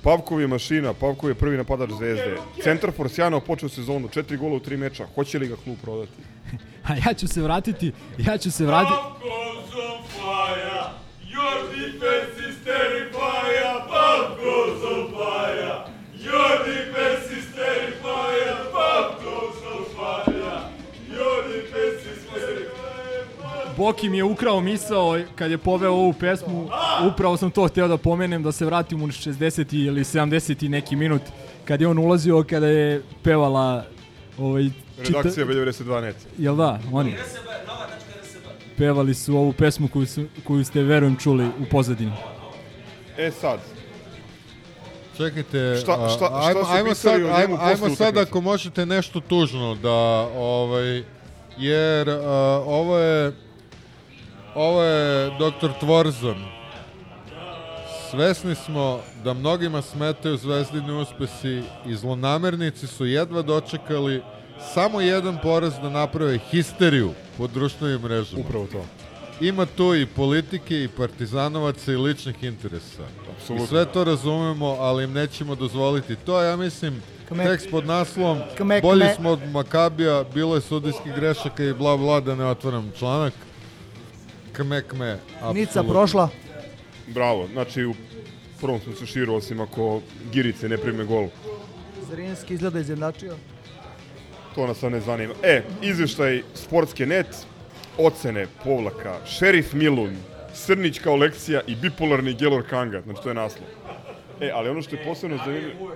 Pavkov 0.03 0.41
je 0.41 0.47
mašina, 0.47 0.93
Pavkov 0.93 1.29
je 1.29 1.35
prvi 1.35 1.57
napadač 1.57 1.89
Zvezde. 1.97 2.37
Centar 2.63 2.91
for 2.95 3.09
sjajno 3.09 3.39
počeo 3.39 3.69
sezonu, 3.69 4.07
četiri 4.07 4.37
gola 4.37 4.55
u 4.55 4.59
tri 4.59 4.77
meča. 4.77 5.07
Hoće 5.15 5.39
li 5.39 5.47
ga 5.47 5.55
klub 5.63 5.77
prodati? 5.81 6.21
A 6.89 6.95
ja 6.95 7.13
ću 7.13 7.27
se 7.27 7.41
vratiti, 7.41 7.91
ja 8.17 8.37
ću 8.37 8.51
se 8.51 8.65
vratiti... 8.65 8.93
Pavkov's 8.93 9.73
on 9.75 10.03
fire. 10.15 10.81
Your 11.35 11.55
defense 11.75 12.49
is 12.49 12.55
terrifying. 12.65 13.79
Pavkov's 13.89 14.83
on 14.91 15.07
fire. 15.11 15.75
Your 16.15 16.65
defense 16.65 16.86
Boki 23.77 24.09
mi 24.09 24.17
je 24.17 24.23
ukrao 24.23 24.61
misao 24.61 25.19
kad 25.35 25.51
je 25.51 25.57
poveo 25.57 25.91
ovu 25.93 26.13
pesmu, 26.13 26.69
upravo 27.13 27.37
sam 27.37 27.51
to 27.51 27.67
hteo 27.67 27.87
da 27.87 27.97
pomenem, 27.97 28.43
da 28.43 28.51
se 28.51 28.65
vratim 28.65 29.01
u 29.03 29.07
60. 29.07 29.87
ili 29.87 30.03
70. 30.03 30.69
neki 30.69 30.95
minut, 30.95 31.21
kad 31.65 31.81
je 31.81 31.87
on 31.87 31.97
ulazio, 31.97 32.43
kada 32.49 32.67
je 32.67 33.01
pevala 33.23 33.85
ovaj, 34.37 34.69
Redakcija 34.97 35.45
B92 35.45 36.01
net. 36.01 36.15
Jel 36.37 36.55
da, 36.55 36.79
oni? 36.91 37.15
Pevali 38.77 39.13
su 39.13 39.37
ovu 39.37 39.53
pesmu 39.53 39.87
koju, 39.87 40.05
su, 40.05 40.25
koju 40.43 40.65
ste, 40.65 40.83
verujem, 40.83 41.15
čuli 41.15 41.45
u 41.45 41.65
pozadini. 41.71 42.11
E 43.17 43.31
sad, 43.31 43.59
Čekajte, 45.17 45.75
Šta- 45.81 46.09
šta- 46.09 46.17
šta 46.17 46.47
ajmo, 46.47 46.61
ajmo 46.69 46.95
sad, 46.95 47.13
ajmo, 47.13 47.57
ajmo 47.61 47.95
sad 47.95 48.17
ako 48.17 48.41
možete 48.41 48.85
nešto 48.85 49.19
tužno 49.19 49.75
da, 49.75 49.91
ovaj, 50.37 51.03
jer 51.57 52.09
a, 52.09 52.63
ovo 52.65 52.97
je, 52.97 53.31
ovo 54.57 54.83
je 54.83 55.31
doktor 55.39 55.71
Tvorzan. 55.79 56.45
Svesni 58.11 58.55
smo 58.55 58.99
da 59.23 59.33
mnogima 59.33 59.81
smetaju 59.81 60.37
zvezdini 60.37 60.91
uspesi 60.91 61.61
i 61.85 61.95
zlonamernici 61.95 62.87
su 62.87 63.05
jedva 63.05 63.41
dočekali 63.41 64.21
samo 64.73 65.01
jedan 65.01 65.37
poraz 65.43 65.73
da 65.81 65.89
naprave 65.89 66.37
histeriju 66.37 67.11
po 67.37 67.47
društvenim 67.47 68.01
mrežama. 68.01 68.41
Upravo 68.41 68.67
to. 68.71 68.85
Ima 69.41 69.65
tu 69.65 69.95
i 69.95 70.05
politike 70.05 70.83
i 70.83 70.87
partizanovaca 70.87 71.91
i 71.91 71.95
ličnih 71.95 72.43
interesa. 72.43 73.03
Apsolutno. 73.31 73.65
I 73.65 73.67
sve 73.67 73.85
to 73.85 74.03
razumemo, 74.03 74.65
ali 74.67 75.03
im 75.03 75.13
nećemo 75.13 75.55
dozvoliti. 75.55 76.15
To 76.15 76.41
ja 76.41 76.55
mislim, 76.55 77.01
Kme- 77.29 77.43
tekst 77.43 77.67
pod 77.71 77.85
naslovom 77.85 78.39
Kme- 78.57 78.81
Bolji 78.81 79.01
kme- 79.01 79.15
smo 79.15 79.29
od 79.29 79.39
Makabija, 79.51 80.23
bilo 80.33 80.55
je 80.55 80.61
sudijskih 80.61 81.13
grešaka 81.15 81.63
i 81.63 81.73
bla 81.73 81.97
bla, 81.97 82.19
da 82.19 82.35
ne 82.35 82.45
otvaram 82.45 82.91
članak. 82.99 83.33
Kme, 84.57 84.81
kme, 84.81 85.11
apsolutno. 85.13 85.53
Nica 85.53 85.83
prošla. 85.83 86.29
bravo. 87.07 87.47
Znači, 87.53 87.85
u 87.85 87.93
prvom 88.61 88.79
smo 88.79 88.93
se 88.93 89.05
širu, 89.05 89.35
osim 89.35 89.61
ako 89.61 90.01
Girice 90.31 90.69
ne 90.69 90.77
prime 90.77 91.05
gol. 91.05 91.27
Zrinski 92.09 92.53
izgleda 92.53 92.79
izjednačio. 92.79 93.35
To 94.55 94.67
nas 94.67 94.77
sad 94.77 94.91
ne 94.91 94.99
zanima. 94.99 95.33
E, 95.43 95.61
izveštaj 95.81 96.41
Sportske 96.53 97.05
net, 97.05 97.27
ocene 97.97 98.47
povlaka, 98.63 99.15
Šerif 99.25 99.73
Milun, 99.73 100.15
Srnić 100.53 100.99
kao 100.99 101.15
lekcija 101.15 101.61
i 101.67 101.75
bipolarni 101.75 102.33
Gelor 102.33 102.63
Kanga, 102.69 103.01
znači 103.01 103.23
to 103.23 103.29
je 103.29 103.35
naslov. 103.35 103.67
E, 104.41 104.51
ali 104.53 104.69
ono 104.69 104.81
što 104.81 104.95
je 104.95 105.03
posebno 105.03 105.37
zanimljivo, 105.45 105.91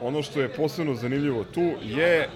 ono 0.00 0.22
što 0.22 0.40
je 0.40 0.48
posebno 0.48 0.94
zanimljivo 0.94 1.44
tu 1.44 1.70
je 1.82 2.28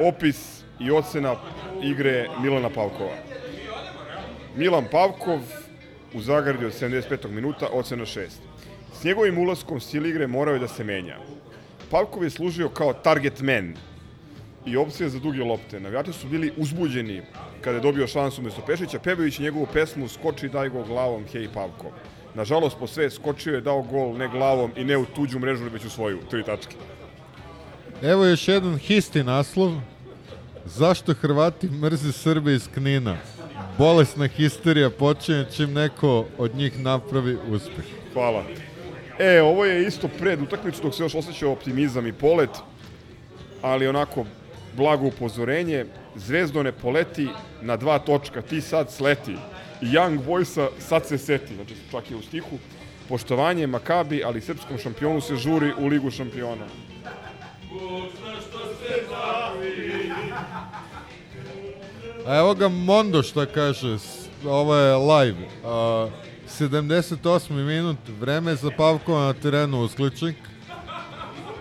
opis 0.00 0.62
i 0.80 0.90
ocena 0.90 1.36
igre 1.82 2.28
Milana 2.42 2.70
Pavkova. 2.70 3.33
Milan 4.56 4.84
Pavkov 4.90 5.40
u 6.14 6.20
zagradi 6.20 6.66
od 6.66 6.72
75. 6.72 7.30
minuta, 7.30 7.68
ocena 7.72 8.04
6. 8.04 8.28
S 9.00 9.04
njegovim 9.04 9.38
ulaskom 9.38 9.80
stil 9.80 10.06
igre 10.06 10.26
morao 10.26 10.54
je 10.54 10.60
da 10.60 10.68
se 10.68 10.84
menja. 10.84 11.16
Pavkov 11.90 12.24
je 12.24 12.30
služio 12.30 12.68
kao 12.68 12.92
target 12.92 13.40
man 13.40 13.74
i 14.66 14.76
opcija 14.76 15.08
za 15.08 15.18
duge 15.18 15.44
lopte. 15.44 15.80
Navijači 15.80 16.12
su 16.12 16.28
bili 16.28 16.52
uzbuđeni 16.56 17.22
kada 17.60 17.76
je 17.76 17.82
dobio 17.82 18.06
šansu 18.06 18.40
umesto 18.40 18.62
Pešića, 18.66 18.98
pevajući 18.98 19.42
njegovu 19.42 19.66
pesmu 19.72 20.08
Skoči 20.08 20.48
daj 20.48 20.68
go 20.68 20.82
glavom, 20.82 21.24
hej 21.32 21.48
Pavko. 21.54 21.90
Nažalost, 22.34 22.76
po 22.78 22.86
sve 22.86 23.10
skočio 23.10 23.54
je 23.54 23.60
dao 23.60 23.82
gol 23.82 24.16
ne 24.16 24.28
glavom 24.28 24.70
i 24.76 24.84
ne 24.84 24.96
u 24.96 25.04
tuđu 25.04 25.38
mrežu, 25.38 25.64
već 25.64 25.84
u 25.84 25.90
svoju, 25.90 26.18
tri 26.30 26.42
tačke. 26.42 26.76
Evo 28.02 28.24
još 28.24 28.48
jedan 28.48 28.76
histi 28.76 29.24
naslov. 29.24 29.72
Zašto 30.64 31.14
Hrvati 31.14 31.68
mrze 31.68 32.12
Srbe 32.12 32.54
iz 32.54 32.68
Knina? 32.74 33.16
Bolesna 33.78 34.26
histerija 34.28 34.90
počinje 34.90 35.44
čim 35.56 35.72
neko 35.72 36.26
od 36.38 36.54
njih 36.54 36.80
napravi 36.80 37.38
uspeh. 37.48 37.84
Hvala. 38.12 38.44
E, 39.18 39.42
ovo 39.42 39.64
je 39.64 39.86
isto 39.86 40.08
pred 40.08 40.42
utakmicu 40.42 40.82
dok 40.82 40.94
se 40.94 41.02
još 41.02 41.14
osjećao 41.14 41.52
optimizam 41.52 42.06
i 42.06 42.12
polet, 42.12 42.50
ali 43.62 43.88
onako 43.88 44.24
blago 44.76 45.06
upozorenje, 45.06 45.86
Zvezdo 46.16 46.62
ne 46.62 46.72
poleti 46.72 47.28
na 47.62 47.76
dva 47.76 47.98
točka, 47.98 48.42
ti 48.42 48.60
sad 48.60 48.92
sleti. 48.92 49.36
Young 49.80 50.18
Boysa 50.26 50.68
sad 50.78 51.06
se 51.06 51.18
seti, 51.18 51.54
znači 51.54 51.74
čak 51.90 52.10
je 52.10 52.16
u 52.16 52.22
stihu. 52.22 52.58
Poštovanje 53.08 53.66
Makabi, 53.66 54.24
ali 54.24 54.40
srpskom 54.40 54.78
šampionu 54.78 55.20
se 55.20 55.36
žuri 55.36 55.72
u 55.78 55.86
Ligu 55.86 56.10
šampiona. 56.10 56.66
A 62.26 62.36
evo 62.36 62.54
ga 62.54 62.68
Mondo 62.68 63.22
šta 63.22 63.46
kaže, 63.46 63.96
ovo 64.46 64.74
je 64.74 64.96
live. 64.96 65.48
A, 65.64 66.08
78. 66.48 67.52
minut, 67.52 67.96
vreme 68.20 68.54
za 68.54 68.70
Pavkova 68.76 69.26
na 69.26 69.32
terenu 69.32 69.80
uskličnik. 69.80 70.36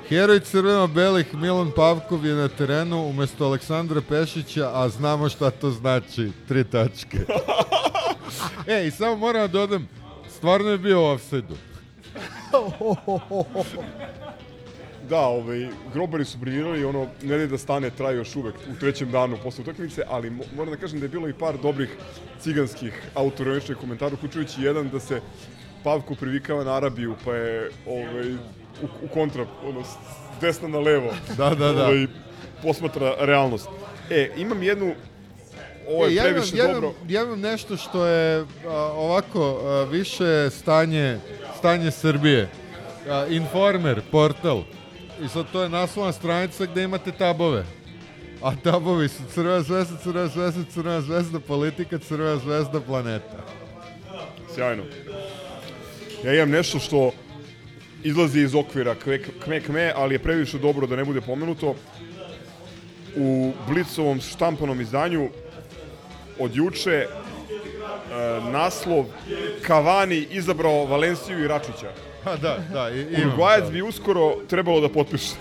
Heroj 0.10 0.40
crveno-belih 0.40 1.34
Milan 1.34 1.72
Pavkov 1.76 2.26
je 2.26 2.34
na 2.35 2.48
terenu 2.48 3.07
umesto 3.10 3.45
Aleksandra 3.45 4.02
Pešića, 4.10 4.72
a 4.73 4.90
znamo 4.90 5.30
šta 5.30 5.52
to 5.52 5.72
znači, 5.72 6.31
tri 6.48 6.64
tačke. 6.64 7.18
e, 8.76 8.88
i 8.88 8.91
samo 8.91 9.15
moram 9.15 9.41
da 9.41 9.48
dodam, 9.48 9.88
stvarno 10.30 10.69
je 10.69 10.77
bio 10.77 11.02
u 11.02 11.06
offside-u. 11.06 11.56
Da, 15.04 15.20
ovaj, 15.20 15.68
grobari 15.94 16.26
su 16.26 16.38
briljirali 16.38 16.86
ono, 16.86 17.08
ne 17.24 17.48
da 17.48 17.58
stane, 17.58 17.90
traje 17.90 18.18
još 18.18 18.36
uvek 18.36 18.56
u 18.56 18.80
trećem 18.80 19.12
danu 19.12 19.38
posle 19.44 19.62
utakmice, 19.62 20.04
ali 20.08 20.30
mo 20.30 20.44
moram 20.56 20.72
da 20.72 20.78
kažem 20.78 21.00
da 21.00 21.06
je 21.06 21.10
bilo 21.10 21.30
i 21.30 21.34
par 21.34 21.58
dobrih 21.58 21.90
ciganskih 22.40 23.02
autoroničnih 23.16 23.78
komentara, 23.78 24.14
uključujući 24.14 24.62
jedan 24.62 24.90
da 24.90 25.00
se 25.00 25.22
Pavko 25.84 26.16
privikava 26.16 26.64
na 26.64 26.74
Arabiju, 26.74 27.16
pa 27.26 27.36
je 27.36 27.72
ovaj, 27.88 28.34
u, 28.34 28.38
u 29.04 29.08
kontra, 29.08 29.46
ono, 29.66 29.84
desna 30.42 30.68
na 30.68 30.80
levo. 30.80 31.12
Da, 31.38 31.50
da, 31.50 31.72
da. 31.74 31.84
Ovaj, 31.84 32.08
posmatra 32.62 33.16
realnost. 33.20 33.68
E, 34.10 34.30
imam 34.38 34.64
jednu, 34.64 34.94
ovo 35.90 36.06
je 36.06 36.12
E, 36.12 36.16
ja 36.16 36.24
imam- 36.24 36.34
previše 36.34 36.58
ja 36.58 36.64
imam- 36.64 36.74
dobro. 36.74 36.94
Ja 37.10 37.24
imam 37.24 37.40
nešto 37.40 37.78
što 37.78 38.06
je 38.06 38.40
a, 38.40 38.46
ovako 38.96 39.60
a, 39.60 39.84
više 39.84 40.50
stanje, 40.50 41.18
stanje 41.58 41.92
Srbije. 41.92 42.50
A, 43.10 43.26
Informer, 43.30 44.02
portal. 44.12 44.64
I 45.22 45.27
sad 45.27 45.45
to 45.52 45.64
je 45.64 45.69
naslovna 45.69 46.11
stranica 46.11 46.65
gde 46.65 46.84
imate 46.84 47.11
tabove. 47.11 47.65
A 48.41 48.56
tabovi 48.56 49.07
su 49.07 49.23
Crvena 49.34 49.61
zvezda, 49.61 49.98
Crvena 50.03 50.27
zvezda, 50.27 50.64
Crvena 50.73 51.02
zvezda, 51.02 51.40
politika, 51.40 51.98
Crvena 51.98 52.38
zvezda, 52.38 52.81
planeta. 52.81 53.45
Sjajno. 54.56 54.84
Ja 56.23 56.34
imam 56.34 56.49
nešto 56.49 56.80
što 56.80 57.11
izlazi 58.03 58.40
iz 58.40 58.56
okvira 58.56 58.95
kme, 58.95 59.19
kme, 59.44 59.61
kme, 59.61 59.94
ali 59.95 60.15
je 60.15 60.19
previše 60.19 60.60
dobro 60.60 60.88
da 60.88 60.95
ne 60.95 61.06
bude 61.06 61.22
pomenuto. 61.22 61.76
U 63.15 63.53
Blicovom 63.68 64.22
štampanom 64.22 64.81
izdanju 64.81 65.30
od 66.40 66.56
juče 66.56 66.91
e, 66.91 67.07
naslov 68.52 69.06
Cavani 69.68 70.27
izabrao 70.31 70.85
Valenciju 70.85 71.44
i 71.44 71.48
Račića. 71.48 71.91
Ha, 72.24 72.36
da, 72.38 72.58
da, 72.74 72.90
i- 72.90 73.02
imam, 73.04 73.28
Uruguajac 73.28 73.64
da. 73.64 73.70
bi 73.70 73.82
uskoro 73.82 74.36
trebalo 74.48 74.82
da 74.82 74.90
potpiše. 74.90 75.34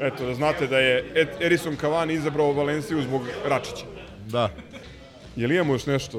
Eto, 0.00 0.26
da 0.26 0.34
znate 0.34 0.66
da 0.66 0.78
je 0.78 1.04
Edison 1.40 1.76
Cavani 1.76 2.14
izabrao 2.14 2.52
Valenciju 2.52 3.02
zbog 3.02 3.22
Račića. 3.46 3.84
Da. 4.26 4.50
Je 5.36 5.46
li 5.46 5.54
imamo 5.54 5.72
još 5.72 5.86
nešto 5.86 6.18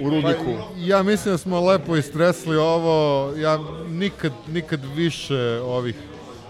u 0.00 0.10
rudniku? 0.10 0.44
Pa, 0.44 0.68
ja 0.76 1.02
mislim 1.02 1.34
da 1.34 1.38
smo 1.38 1.60
lepo 1.62 1.96
istresli 1.96 2.56
ovo. 2.56 2.92
Ja 3.36 3.58
nikad, 3.88 4.32
nikad 4.48 4.80
više 4.96 5.36
ovih 5.60 5.94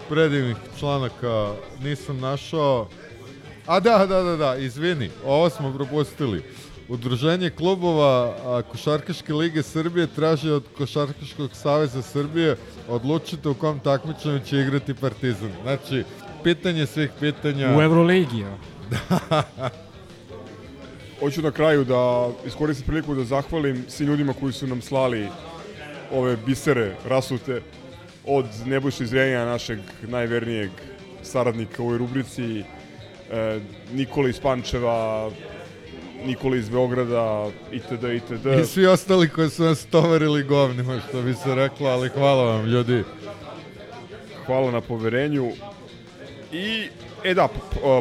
predivnih 0.08 0.56
članaka 0.78 1.52
nisam 1.82 2.20
našao. 2.20 2.88
A 3.66 3.80
da, 3.80 4.06
da, 4.06 4.22
da, 4.22 4.36
da, 4.36 4.56
izvini, 4.56 5.10
ovo 5.24 5.50
smo 5.50 5.72
propustili. 5.72 6.42
Udruženje 6.88 7.50
klubova 7.50 8.34
Košarkaške 8.70 9.34
lige 9.34 9.62
Srbije 9.62 10.06
traži 10.06 10.50
od 10.50 10.64
Košarkaškog 10.78 11.50
saveza 11.52 12.02
Srbije 12.02 12.56
odlučite 12.88 13.48
u 13.48 13.54
kom 13.54 13.80
takmičenju 13.80 14.40
će 14.40 14.60
igrati 14.60 14.94
Partizan. 14.94 15.52
Znači, 15.62 16.04
pitanje 16.44 16.86
svih 16.86 17.10
pitanja. 17.20 17.76
U 17.76 17.82
Euroligi, 17.82 18.40
evo. 18.40 18.58
Hoću 21.20 21.42
na 21.42 21.50
kraju 21.50 21.84
da 21.84 22.28
iskoristim 22.46 22.86
priliku 22.86 23.14
da 23.14 23.24
zahvalim 23.24 23.84
svim 23.88 24.08
ljudima 24.08 24.32
koji 24.32 24.52
su 24.52 24.66
nam 24.66 24.82
slali 24.82 25.28
ove 26.12 26.36
bisere 26.36 26.94
rasute 27.04 27.62
od 28.24 28.46
Nebojše 28.66 29.06
Zrenja, 29.06 29.44
našeg 29.44 29.78
najvernijeg 30.02 30.70
saradnika 31.22 31.82
u 31.82 31.86
ovoj 31.86 31.98
rubrici, 31.98 32.60
e, 33.30 33.60
Nikola 33.92 34.28
iz 34.28 34.40
Pančeva, 34.40 35.30
Nikola 36.26 36.56
iz 36.56 36.68
Beograda, 36.68 37.50
itd. 37.72 38.04
itd. 38.04 38.46
I 38.62 38.66
svi 38.66 38.86
ostali 38.86 39.28
koji 39.28 39.50
su 39.50 39.64
nas 39.64 39.84
tovarili 39.84 40.42
govnima, 40.44 41.00
što 41.08 41.22
bi 41.22 41.34
se 41.34 41.54
reklo, 41.54 41.88
ali 41.88 42.08
hvala 42.08 42.44
vam, 42.44 42.66
ljudi. 42.66 43.04
Hvala 44.46 44.70
na 44.70 44.80
poverenju. 44.80 45.52
I, 46.52 46.88
e 47.24 47.34
da, 47.34 47.48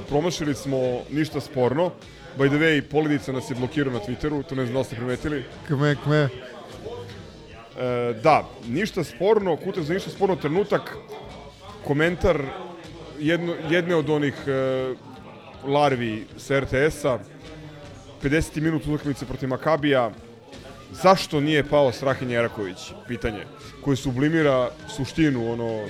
promašili 0.10 0.56
smo 0.56 0.78
ništa 1.12 1.42
sporno. 1.42 1.92
By 2.38 2.50
the 2.50 2.58
way, 2.58 2.82
Poledica 2.82 3.32
nas 3.32 3.50
je 3.50 3.56
blokirao 3.56 3.94
na 3.94 4.00
Twitteru, 4.00 4.44
to 4.44 4.56
ne 4.56 4.66
znam 4.66 4.78
da 4.78 4.84
ste 4.84 4.96
primetili. 4.96 5.44
Kme, 5.68 5.96
kme. 6.04 6.30
E, 7.80 8.14
da, 8.24 8.50
ništa 8.68 9.04
sporno, 9.04 9.56
kutak 9.56 9.84
za 9.84 9.94
ništa 9.94 10.10
sporno 10.10 10.36
trenutak, 10.36 10.98
komentar 11.84 12.42
jedno, 13.20 13.54
jedne 13.70 13.96
od 13.96 14.10
onih 14.10 14.34
e, 14.48 14.94
larvi 15.68 16.26
sa 16.38 16.60
RTS-a, 16.60 17.20
50. 18.24 18.62
minut 18.62 18.88
utakmice 18.88 19.26
protiv 19.26 19.50
Makabija, 19.50 20.12
zašto 20.92 21.40
nije 21.40 21.64
pao 21.64 21.92
Strahinja 21.92 22.36
Jeraković? 22.36 22.78
Pitanje. 23.08 23.46
Koji 23.84 23.98
sublimira 23.98 24.70
suštinu 24.96 25.52
ono 25.52 25.86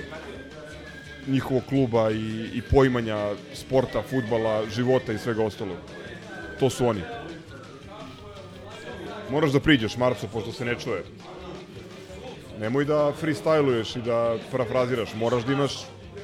njihovog 1.26 1.62
kluba 1.68 2.10
i, 2.10 2.50
i 2.54 2.62
poimanja 2.70 3.30
sporta, 3.54 4.02
futbala, 4.02 4.62
života 4.70 5.12
i 5.12 5.18
svega 5.18 5.44
ostalog. 5.44 5.76
To 6.60 6.70
su 6.70 6.86
oni. 6.86 7.02
Moraš 9.30 9.50
da 9.52 9.60
priđeš, 9.60 9.96
Marco, 9.96 10.26
pošto 10.32 10.52
se 10.52 10.64
ne 10.64 10.74
čuje. 10.74 11.04
Nemoj 12.60 12.84
da 12.84 13.12
freestyluješ 13.22 13.98
i 13.98 14.02
da 14.02 14.36
parafraziraš. 14.50 15.14
Moraš 15.14 15.44
da 15.44 15.52
imaš 15.52 15.72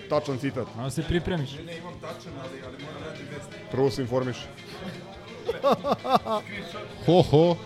tačan 0.09 0.39
citat. 0.39 0.66
Malo 0.76 0.90
se 0.90 1.02
pripremiš. 1.02 1.51
Ne, 1.66 1.76
imam 1.78 1.94
tačan, 2.01 2.32
ali, 2.40 2.62
ali 2.66 2.76
moram 2.85 3.02
raditi 3.05 3.24
vest. 3.35 3.48
Prvo 3.70 3.90
se 3.90 4.02
informiš. 4.02 4.36
Ho, 7.06 7.22
ho. 7.22 7.56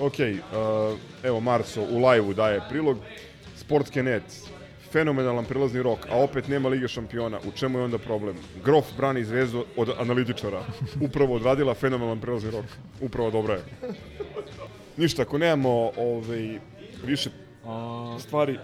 Ok, 0.00 0.14
uh, 0.18 0.98
evo 1.22 1.40
Marco 1.40 1.80
u 1.82 1.98
live-u 2.08 2.34
daje 2.34 2.60
prilog. 2.68 2.98
Sportke.net, 3.56 4.22
fenomenalan 4.92 5.44
prelazni 5.44 5.82
rok, 5.82 5.98
a 6.10 6.16
opet 6.16 6.48
nema 6.48 6.68
Lige 6.68 6.88
šampiona. 6.88 7.38
U 7.48 7.50
čemu 7.52 7.78
je 7.78 7.84
onda 7.84 7.98
problem? 7.98 8.36
Grof 8.64 8.84
brani 8.96 9.24
zvezdu 9.24 9.64
od 9.76 9.90
analitičara. 9.98 10.62
Upravo 11.00 11.34
odradila 11.34 11.74
fenomenalan 11.74 12.20
prelazni 12.20 12.50
rok. 12.50 12.64
Upravo 13.00 13.30
dobro 13.30 13.54
je. 13.54 13.64
Ništa, 14.96 15.22
ako 15.22 15.38
nemamo 15.38 15.90
ovaj, 15.96 16.58
više 17.04 17.30
A, 17.66 18.16
stvari... 18.20 18.58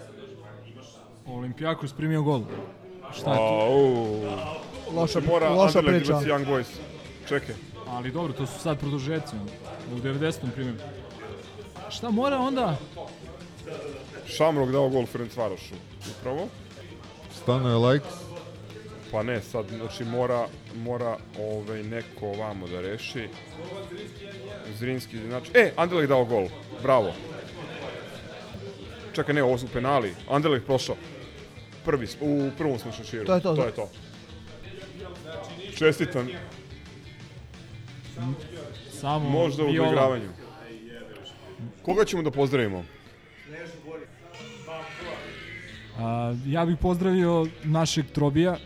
Olimpijakos 1.27 1.93
primio 1.93 2.23
gol. 2.23 2.43
Šta 3.15 3.31
je 3.33 3.37
to? 3.37 3.43
Loša- 4.95 5.51
loša 5.57 5.79
Anderlecht 5.79 6.05
priča. 6.05 6.13
baci 6.13 6.29
Young 6.29 6.47
Boys. 6.47 6.67
Čekaj. 7.29 7.55
Ali 7.89 8.11
dobro, 8.11 8.33
to 8.33 8.47
su 8.47 8.61
sad 8.61 8.79
produžeci. 8.79 9.37
U 9.95 9.97
90. 9.97 10.51
primjer. 10.55 10.75
Šta 11.91 12.11
mora 12.11 12.39
onda? 12.39 12.77
Šamrok 14.27 14.71
dao 14.71 14.89
gol 14.89 15.07
Ferenc 15.07 15.37
Varošu. 15.37 15.75
Upravo. 16.19 16.49
Stano 17.43 17.69
je 17.69 17.75
like. 17.77 18.07
Pa 19.13 19.23
ne, 19.23 19.41
sad, 19.43 19.67
znači 19.69 20.05
mora, 20.05 20.47
mora 20.77 21.17
ovaj, 21.39 21.83
neko 21.83 22.27
ovamo 22.27 22.69
da 22.69 22.81
reši. 22.81 23.29
Zrinski, 24.79 25.19
znači, 25.27 25.51
e, 25.55 25.73
Anderlecht 25.77 26.09
dao 26.09 26.25
gol, 26.25 26.49
bravo. 26.83 27.13
Čekaj, 29.15 29.35
ne, 29.35 29.43
ovo 29.43 29.59
su 29.59 29.69
penali. 29.73 30.15
Anderlecht 30.31 30.67
prošao. 30.67 30.97
Prvi, 31.85 32.09
u 32.21 32.51
prvom 32.59 32.79
smo 32.79 32.93
šeširu. 32.93 33.25
To 33.27 33.35
je 33.35 33.41
to, 33.41 33.55
To 33.55 33.61
da. 33.61 33.67
je 33.67 33.73
to. 33.75 33.89
Čestitam. 35.77 36.29
Samo 38.91 39.29
Možda 39.31 39.65
u 39.65 39.67
Viola. 39.67 39.87
doigravanju. 39.87 40.29
Koga 41.83 42.05
ćemo 42.05 42.23
da 42.23 42.31
pozdravimo? 42.31 42.85
A, 45.99 46.35
ja 46.47 46.67
bih 46.67 46.77
pozdravio 46.79 47.47
našeg 47.65 48.07
Trobija. 48.07 48.57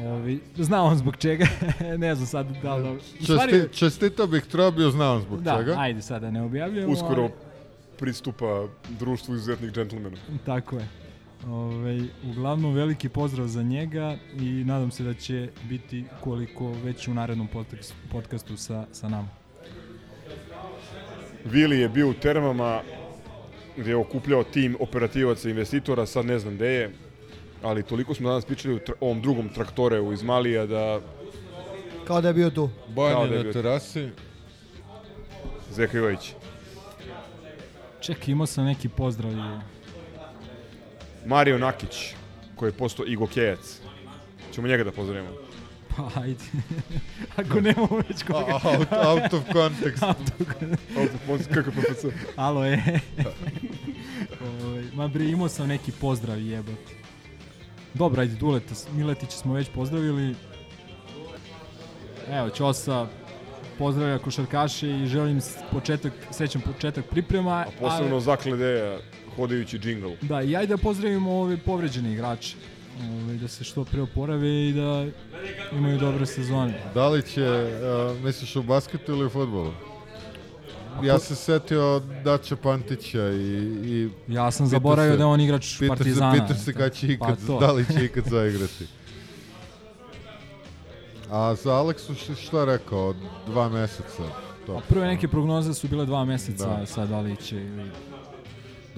Ovi, 0.00 0.40
znao 0.56 0.86
on 0.86 0.96
zbog 0.96 1.16
čega, 1.16 1.46
ne 1.98 2.14
znam 2.14 2.26
sad 2.26 2.46
da 2.62 2.74
li... 2.76 2.98
Stvari- 3.20 3.52
Česti, 3.52 3.78
čestito 3.78 4.26
bih 4.26 4.44
Trobio, 4.44 4.90
znam 4.90 5.20
zbog 5.22 5.42
da, 5.42 5.56
čega. 5.56 5.74
ajde 5.78 6.02
sada 6.02 6.30
ne 6.30 6.42
objavljujemo. 6.42 6.92
Uskoro 6.92 7.22
ali- 7.22 7.32
pristupa 7.98 8.66
društvu 8.88 9.34
izuzetnih 9.34 9.72
džentlmena. 9.72 10.16
Tako 10.46 10.76
je. 10.76 10.88
Ove, 11.46 12.00
uglavnom 12.30 12.74
veliki 12.74 13.08
pozdrav 13.08 13.46
za 13.46 13.62
njega 13.62 14.16
i 14.40 14.64
nadam 14.64 14.90
se 14.90 15.02
da 15.02 15.14
će 15.14 15.48
biti 15.68 16.04
koliko 16.20 16.72
već 16.84 17.08
u 17.08 17.14
narednom 17.14 17.48
podcastu, 18.10 18.56
sa, 18.56 18.86
sa 18.92 19.08
nama. 19.08 19.28
Vili 21.44 21.78
je 21.78 21.88
bio 21.88 22.10
u 22.10 22.14
termama 22.14 22.80
gdje 23.76 23.90
je 23.90 23.96
okupljao 23.96 24.44
tim 24.44 24.76
operativaca 24.80 25.48
i 25.48 25.50
investitora, 25.50 26.06
sad 26.06 26.26
ne 26.26 26.38
znam 26.38 26.54
gde 26.54 26.68
je, 26.68 26.90
ali 27.62 27.82
toliko 27.82 28.14
smo 28.14 28.28
danas 28.28 28.44
pričali 28.44 28.74
o 28.74 28.80
ovom 29.00 29.22
drugom 29.22 29.48
traktoreu 29.48 30.12
iz 30.12 30.22
Malija 30.22 30.66
da 30.66 31.00
Kao 32.06 32.20
da 32.20 32.28
je 32.28 32.34
bio 32.34 32.50
tu. 32.50 32.70
Bojan 32.88 33.22
je 33.22 33.28
da 33.28 33.34
je 33.34 33.44
na 33.44 33.52
terasi. 33.52 34.08
Zeka 35.70 35.98
Jojić. 35.98 36.34
Čekaj, 38.00 38.32
imao 38.32 38.46
sam 38.46 38.64
neki 38.64 38.88
pozdrav 38.88 39.32
i... 39.32 39.77
Mario 41.26 41.58
Nakić, 41.58 42.14
koji 42.56 42.68
je 42.68 42.72
postao 42.72 43.06
igokejac. 43.06 43.80
Ćemo 44.54 44.68
njega 44.68 44.84
da 44.84 44.92
pozdravimo. 44.92 45.28
Pa, 45.96 46.20
ajde. 46.20 46.44
Ako 47.36 47.60
nemamo 47.60 48.02
već 48.08 48.22
koga. 48.22 48.38
A- 48.38 48.60
out- 48.64 49.06
out 49.06 49.32
of 49.34 49.42
context. 49.52 50.02
out 50.02 50.16
of 50.40 50.46
context. 50.58 50.96
Out 50.98 51.10
of 51.14 51.20
context, 51.26 51.54
kako 51.54 51.70
PPC. 51.70 52.04
Alo, 52.36 52.64
je. 52.64 53.00
Ovaj, 54.40 54.84
ma 54.94 55.08
bre, 55.08 55.24
imao 55.24 55.48
sam 55.48 55.68
neki 55.68 55.92
pozdrav 55.92 56.40
jebot. 56.40 56.78
Dobro, 57.94 58.20
ajde, 58.20 58.34
Duleta, 58.34 58.74
Miletića 58.92 59.36
smo 59.38 59.54
već 59.54 59.68
pozdravili. 59.74 60.34
Evo, 62.30 62.50
Ćosa 62.50 63.06
pozdravlja 63.78 64.18
košarkaše 64.18 64.90
i 64.90 65.06
želim 65.06 65.40
početak, 65.72 66.12
srećan 66.30 66.62
početak 66.62 67.04
priprema. 67.10 67.52
A 67.52 67.70
posebno 67.80 68.20
zakledeja, 68.20 68.98
hodajući 69.38 69.78
džingl. 69.78 70.08
Da, 70.22 70.42
i 70.42 70.56
ajde 70.56 70.66
da 70.68 70.82
pozdravimo 70.82 71.32
ove 71.32 71.56
povređene 71.58 72.12
igrače. 72.12 72.56
Ove, 73.00 73.34
da 73.34 73.48
se 73.48 73.64
što 73.64 73.84
pre 73.84 74.02
oporave 74.02 74.68
i 74.68 74.72
da 74.72 75.06
imaju 75.72 75.98
dobre 75.98 76.26
sezone. 76.26 76.82
Da 76.94 77.08
li 77.08 77.22
će, 77.24 77.44
uh, 77.44 78.24
misliš 78.24 78.56
u 78.56 78.62
basketu 78.62 79.12
ili 79.12 79.26
u 79.26 79.30
futbolu? 79.30 79.72
Ja 81.02 81.18
se 81.18 81.34
setio 81.34 82.02
Daća 82.24 82.56
Pantića 82.56 83.30
i... 83.30 83.42
i 83.84 84.10
Ja 84.28 84.50
sam 84.50 84.66
zaboravio 84.66 85.12
se- 85.12 85.16
da 85.16 85.22
je 85.22 85.26
on 85.26 85.40
igrač 85.40 85.78
pitao 85.78 85.96
Partizana. 85.96 86.34
Se, 86.34 86.40
pitao 86.40 86.56
se 86.56 86.72
kad 86.72 86.92
će 86.92 87.06
Pa 87.08 87.12
ikad, 87.12 87.38
to. 87.46 87.60
da 87.60 87.72
li 87.72 87.86
će 87.88 88.04
ikad 88.04 88.24
zaigrati. 88.24 88.86
A 91.30 91.54
za 91.54 91.72
Aleksu 91.72 92.14
šta 92.36 92.64
rekao? 92.64 93.14
Dva 93.46 93.68
meseca. 93.68 94.22
To. 94.66 94.72
A 94.72 94.80
prve 94.88 95.06
neke 95.06 95.28
prognoze 95.28 95.74
su 95.74 95.88
bile 95.88 96.06
dva 96.06 96.24
meseca, 96.24 96.66
Da. 96.66 96.76
da. 96.76 96.86
sad 96.86 97.08
da 97.08 97.20
li 97.20 97.36
će 97.36 97.56
ili... 97.56 97.90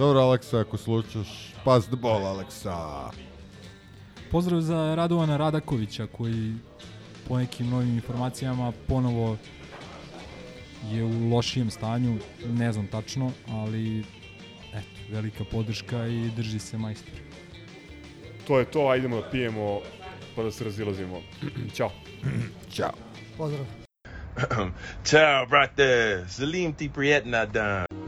Dobro, 0.01 0.21
Aleksa, 0.21 0.61
ako 0.61 0.77
slučaš, 0.77 1.55
pass 1.65 1.87
the 1.87 1.97
ball, 1.97 2.27
Aleksa. 2.27 3.11
Pozdrav 4.31 4.61
za 4.61 4.95
Radovana 4.95 5.37
Radakovića 5.37 6.07
koji 6.07 6.55
po 7.29 7.39
nekim 7.39 7.69
novim 7.69 7.95
informacijama 7.95 8.73
ponovo 8.89 9.37
je 10.91 11.05
u 11.05 11.29
lošijem 11.31 11.71
stanju, 11.71 12.19
ne 12.47 12.73
znam 12.73 12.87
tačno, 12.87 13.33
ali 13.49 14.05
eto, 14.73 15.01
velika 15.11 15.45
podrška 15.45 16.07
i 16.07 16.31
drži 16.37 16.59
se 16.59 16.79
majstor. 16.79 17.15
To 18.47 18.59
je 18.59 18.65
to, 18.65 18.89
ajdemo 18.89 19.17
da 19.17 19.31
pijemo 19.31 19.81
pa 20.37 20.43
da 20.43 20.51
se 20.51 20.65
razilazimo. 20.65 21.21
Ćao. 21.77 21.91
Ćao. 22.75 22.93
Pozdrav. 23.37 23.67
Ciao, 25.11 25.47
brate. 25.47 26.25
Salim 26.29 26.73
ti 26.73 26.91
prijetna 26.95 27.47
dan. 27.47 28.00